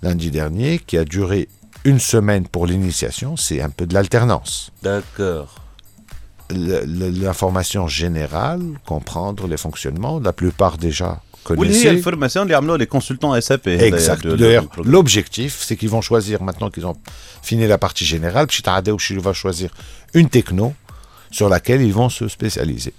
Lundi 0.00 0.30
dernier, 0.30 0.78
qui 0.78 0.96
a 0.96 1.04
duré 1.04 1.46
une 1.84 1.98
semaine 1.98 2.48
pour 2.48 2.66
l'initiation, 2.66 3.36
c'est 3.36 3.60
un 3.60 3.68
peu 3.68 3.86
de 3.86 3.92
l'alternance. 3.92 4.70
D'accord. 4.82 5.56
L'information 6.48 7.86
générale, 7.86 8.62
comprendre 8.86 9.46
les 9.46 9.58
fonctionnements, 9.58 10.20
la 10.20 10.32
plupart 10.32 10.78
déjà 10.78 11.20
connaissent. 11.44 11.84
Oui, 11.84 12.00
formation, 12.00 12.46
les 12.46 12.86
consultants 12.86 13.38
SAP. 13.38 13.66
Exact. 13.66 14.24
L'objectif, 14.86 15.62
c'est 15.62 15.76
qu'ils 15.76 15.90
vont 15.90 16.00
choisir, 16.00 16.42
maintenant 16.42 16.70
qu'ils 16.70 16.86
ont 16.86 16.96
fini 17.42 17.66
la 17.66 17.76
partie 17.76 18.06
générale, 18.06 18.46
Pshita 18.46 18.80
va 18.80 19.32
choisir 19.34 19.70
une 20.14 20.30
techno 20.30 20.72
sur 21.30 21.50
laquelle 21.50 21.82
ils 21.82 21.92
vont 21.92 22.08
se 22.08 22.26
spécialiser. 22.26 22.94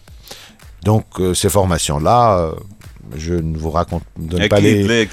Donc 0.88 1.20
euh, 1.20 1.34
ces 1.34 1.50
formations-là, 1.50 2.38
euh, 2.40 2.52
je 3.14 3.34
ne 3.34 3.58
vous 3.58 3.72
raconte 3.72 4.04
pas 4.50 4.62
les, 4.62 4.84
les 4.84 5.06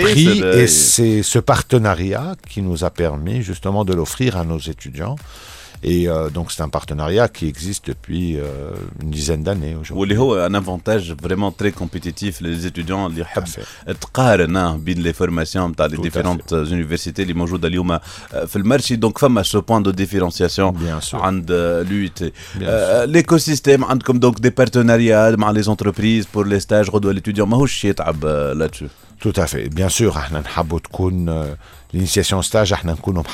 prix. 0.00 0.42
Et 0.54 0.66
c'est 0.66 1.22
ce 1.22 1.38
partenariat 1.38 2.34
qui 2.48 2.62
nous 2.62 2.82
a 2.82 2.88
permis 2.88 3.42
justement 3.42 3.84
de 3.84 3.92
l'offrir 3.92 4.38
à 4.38 4.44
nos 4.44 4.58
étudiants. 4.58 5.16
Et 5.82 6.08
euh, 6.08 6.28
donc 6.30 6.50
c'est 6.50 6.62
un 6.62 6.68
partenariat 6.68 7.28
qui 7.28 7.46
existe 7.46 7.86
depuis 7.86 8.36
euh, 8.36 8.72
une 9.02 9.10
dizaine 9.10 9.42
d'années 9.42 9.76
aujourd'hui. 9.80 10.00
a 10.34 10.46
un 10.46 10.54
avantage 10.54 11.14
vraiment 11.22 11.52
très 11.52 11.72
compétitif. 11.72 12.40
Les 12.40 12.66
étudiants, 12.66 13.08
les 13.08 13.22
hein, 14.56 14.76
les 14.84 15.12
formations 15.12 15.68
dans 15.70 15.86
les 15.86 15.98
différentes 15.98 16.52
universités, 16.70 17.24
les 17.24 17.34
mojoud 17.34 17.60
d'Aliouma, 17.60 18.00
euh, 18.34 18.46
le 18.58 18.64
marché. 18.64 18.96
Donc, 18.96 19.18
femme 19.18 19.38
à 19.38 19.44
ce 19.44 19.58
point 19.58 19.80
de 19.80 19.92
différenciation, 19.92 20.74
entre 21.12 21.84
l'UIT. 21.88 22.32
Euh, 22.60 23.06
L'écosystème, 23.06 23.84
comme 24.04 24.18
donc 24.18 24.40
des 24.40 24.50
partenariats 24.50 25.30
les 25.52 25.68
entreprises 25.68 26.26
pour 26.26 26.44
les 26.44 26.60
stages, 26.60 26.88
redouer 26.90 27.14
l'étudiant. 27.14 27.46
Mais 27.46 27.56
là-dessus 28.54 28.88
Tout 29.20 29.32
à 29.36 29.46
fait. 29.46 29.68
Bien 29.68 29.88
sûr, 29.88 30.18
l'initiation 31.92 32.42
stage, 32.42 32.74
nous 32.84 32.96
sommes 32.96 33.24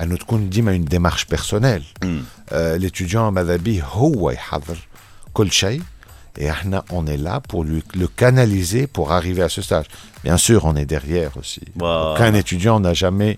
انه 0.00 0.16
تكون 0.16 0.50
ديما 0.50 0.76
une 0.76 0.84
démarche 0.84 1.26
personnelle. 1.36 2.04
آه، 2.52 2.78
l'étudiant 2.78 3.14
ماذا 3.14 3.56
بيه 3.56 3.84
هو 3.84 4.30
يحضر 4.30 4.76
كل 5.32 5.52
شيء. 5.52 5.82
Et 6.38 6.50
احنا 6.50 6.84
on 6.90 7.06
est 7.06 7.16
là 7.16 7.40
pour 7.40 7.64
lui, 7.64 7.82
le 7.94 8.08
canaliser 8.08 8.86
pour 8.86 9.12
arriver 9.12 9.42
à 9.42 9.48
ce 9.48 9.62
stage. 9.62 9.86
Bien 10.24 10.36
sûr, 10.36 10.64
on 10.64 10.74
est 10.76 10.86
derrière 10.86 11.36
aussi. 11.36 11.62
Voilà. 11.76 12.12
Aucun 12.12 12.34
étudiant 12.34 12.80
n'a 12.80 12.94
jamais 12.94 13.36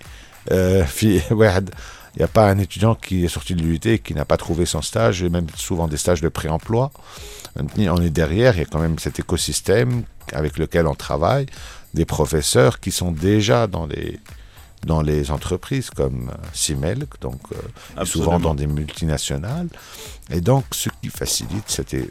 euh, 0.50 0.84
في 0.84 1.20
واحد 1.30 1.70
il 2.16 2.20
n'y 2.20 2.24
a 2.24 2.28
pas 2.28 2.48
un 2.48 2.58
étudiant 2.58 2.94
qui 2.94 3.26
est 3.26 3.28
sorti 3.28 3.54
de 3.54 3.62
l'UT 3.62 3.84
et 3.84 3.98
qui 3.98 4.14
n'a 4.14 4.24
pas 4.24 4.38
trouvé 4.38 4.64
son 4.64 4.80
stage, 4.80 5.22
et 5.22 5.28
même 5.28 5.48
souvent 5.54 5.86
des 5.86 5.98
stages 5.98 6.22
de 6.22 6.30
pré-emploi. 6.30 6.90
Maintenant, 7.56 7.96
On 7.98 8.00
est 8.00 8.10
derrière, 8.10 8.56
il 8.56 8.60
y 8.60 8.62
a 8.62 8.64
quand 8.64 8.78
même 8.78 8.98
cet 8.98 9.18
écosystème 9.18 10.04
avec 10.32 10.56
lequel 10.56 10.86
on 10.86 10.94
travaille, 10.94 11.46
des 11.92 12.06
professeurs 12.06 12.80
qui 12.80 12.90
sont 12.90 13.12
déjà 13.12 13.66
dans 13.66 13.86
les, 13.86 14.18
dans 14.85 15.01
les 15.01 15.31
entreprises 15.31 15.89
comme 15.89 16.29
euh, 16.29 16.47
Simelk, 16.53 17.19
donc 17.21 17.39
euh, 17.51 18.05
souvent 18.05 18.39
dans 18.39 18.55
des 18.55 18.67
multinationales. 18.67 19.67
Et 20.29 20.41
donc, 20.41 20.65
ce 20.71 20.89
qui 21.01 21.09
facilite, 21.09 21.65
c'était 21.67 22.07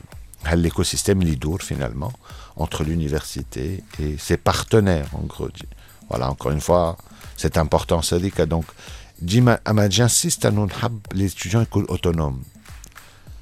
l'écosystème 0.54 1.20
Lidour 1.22 1.62
finalement, 1.62 2.12
entre 2.56 2.84
l'université 2.84 3.82
et 3.98 4.16
ses 4.18 4.36
partenaires, 4.36 5.08
en 5.14 5.22
gros. 5.22 5.48
Voilà, 6.08 6.30
encore 6.30 6.52
une 6.52 6.60
fois, 6.60 6.96
c'est 7.36 7.56
important, 7.56 8.02
ça 8.02 8.18
dit 8.18 8.30
que 8.30 8.42
donc, 8.42 8.64
j'insiste 9.24 10.44
à 10.44 10.50
nous 10.50 10.66
les 11.14 11.26
étudiants 11.26 11.64
autonomes 11.88 12.42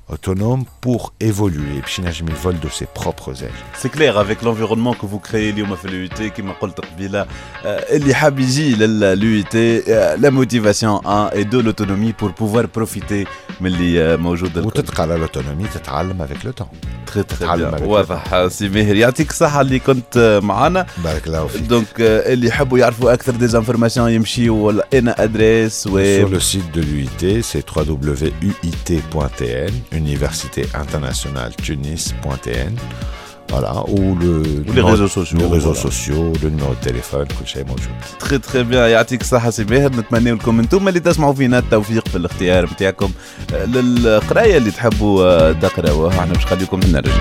Autonomes 0.09 0.65
pour 0.81 1.01
évoluer, 1.29 1.79
puis 1.86 2.01
il 2.05 2.34
vole 2.45 2.59
de 2.59 2.69
ses 2.69 2.86
propres 2.99 3.34
ailes. 3.43 3.63
سي 3.81 3.89
كلير 3.89 4.21
افيك 4.21 4.43
لونفيرونمون 4.43 4.93
كو 4.93 5.07
فو 5.07 5.19
كريي 5.19 5.49
اليوم 5.49 5.75
في 5.75 5.86
اليو 5.86 6.07
تي 6.07 6.29
كيما 6.29 6.53
قلت 6.53 6.79
قبيله 6.81 7.21
آه، 7.21 7.95
اللي 7.95 8.13
حاب 8.13 8.39
يجي 8.39 8.75
لليو 8.75 9.43
تي 9.43 9.79
لا 10.15 10.29
موتيفاسيون 10.29 11.05
ان 11.05 11.27
اي 11.27 11.43
دو 11.43 11.59
لوتونومي 11.61 12.13
بور 12.19 12.31
بوفوار 12.31 12.65
بروفيتي 12.65 13.25
من 13.61 13.67
اللي 13.67 14.01
آه، 14.03 14.15
موجود 14.15 14.57
الكل. 14.57 14.67
وتتقى 14.67 15.03
على 15.03 15.27
l'autonomie, 15.27 15.73
تتعلم 15.73 16.27
avec 16.27 16.45
le 16.47 16.51
temps. 16.61 16.67
تخي 17.07 17.23
تخي 17.23 17.38
تتعلم 17.45 17.71
بيان. 17.71 17.79
avec 17.79 17.88
واضح 17.88 18.47
سي 18.47 18.69
ماهر 18.69 18.95
يعطيك 18.95 19.29
الصحة 19.29 19.61
اللي 19.61 19.79
كنت 19.79 20.17
آه، 20.17 20.39
معنا 20.39 20.86
بارك 21.03 21.27
الله 21.27 21.47
فيك. 21.47 21.61
دونك 21.61 22.01
آه، 22.01 22.34
اللي 22.34 22.47
يحبوا 22.47 22.79
يعرفوا 22.79 23.13
أكثر 23.13 23.31
ديزانفورماسيون 23.36 24.11
يمشيوا 24.11 24.71
انا 24.97 25.23
ادريس 25.23 25.88
و 25.88 26.03
Sur 26.23 26.29
le 26.29 26.39
site 26.39 26.71
de 26.77 26.81
l'UIT, 26.81 27.41
c'est 27.51 27.65
www.uit.tn, 27.77 29.73
Université 30.05 30.62
internationale 30.82 31.53
tunis.tn. 31.66 32.74
Voilà, 33.51 33.72
ou 33.94 34.14
le 34.22 34.32
Ou 34.68 34.72
les 34.78 34.82
réseaux 34.92 35.09
sociaux, 35.18 35.38
les 35.38 35.46
réseaux 35.57 35.72
voilà. 35.72 35.86
sociaux, 35.88 36.32
le 36.42 36.49
numéro 36.51 36.72
de 36.74 36.82
téléphone, 36.88 37.26
كل 37.40 37.46
شيء 37.46 37.64
موجود. 37.64 37.88
تخي 38.20 38.38
تخي 38.38 38.62
بيان 38.62 38.90
يعطيك 38.90 39.20
الصحة 39.20 39.51
سي 39.51 39.64
ماهر 39.64 39.92
نتمنى 39.92 40.32
لكم 40.32 40.59
أنتم 40.61 40.88
اللي 40.88 41.01
تسمعوا 41.01 41.34
فينا 41.34 41.59
التوفيق 41.59 42.09
في 42.09 42.16
الاختيار 42.16 42.64
نتاعكم 42.64 43.11
آه، 43.55 43.64
للقراية 43.64 44.57
اللي 44.57 44.70
تحبوا 44.70 45.24
آه، 45.24 45.53
تقراوها 45.53 46.20
إحنا 46.20 46.32
باش 46.32 46.44
نخليكم 46.44 46.80
نرجع 46.80 47.12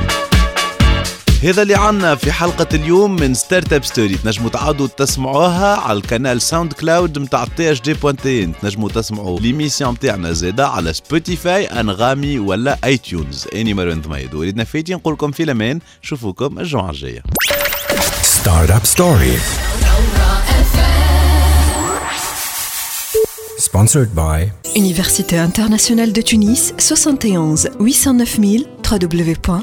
هذا 1.44 1.62
اللي 1.62 1.76
عنا 1.76 2.16
في 2.16 2.32
حلقة 2.32 2.68
اليوم 2.74 3.16
من 3.16 3.34
ستارت 3.34 3.74
اب 3.74 3.86
ستوري 3.86 4.16
تنجموا 4.16 4.50
تعاودوا 4.50 4.88
تسمعوها 4.88 5.76
على 5.76 5.98
القناة 5.98 6.38
ساوند 6.38 6.74
كلاود 6.74 7.20
نتاع 7.20 7.46
تي 7.46 7.72
اش 7.72 7.82
دي 7.82 7.94
بوانتين 7.94 8.54
تنجموا 8.62 8.90
تسمعوا 8.90 9.40
ليميسيون 9.40 9.94
نتاعنا 9.94 10.32
زادا 10.32 10.66
على 10.66 10.94
سبوتيفاي 10.94 11.66
أنغامي 11.66 12.40
ولا 12.40 12.78
أي 12.84 12.98
تيونز 12.98 13.48
اني 13.56 13.74
مروان 13.74 14.02
ثميد 14.02 14.34
وليدنا 14.34 14.64
فايتي 14.64 14.94
نقول 14.94 15.14
لكم 15.14 15.32
في 15.32 15.44
الأمان. 15.44 15.80
نشوفوكم 16.04 16.60
الجمعة 16.60 16.90
الجاية. 16.90 17.24
Startup 18.22 18.86
Story. 18.96 19.38
Sponsored 23.60 24.12
by 24.16 24.38
Université 24.76 25.36
internationale 25.50 26.14
de 26.14 26.22
Tunis, 26.22 26.74
71 26.78 27.68
809 27.80 28.40
000 28.40 28.64
www.uit.tn 29.44 29.62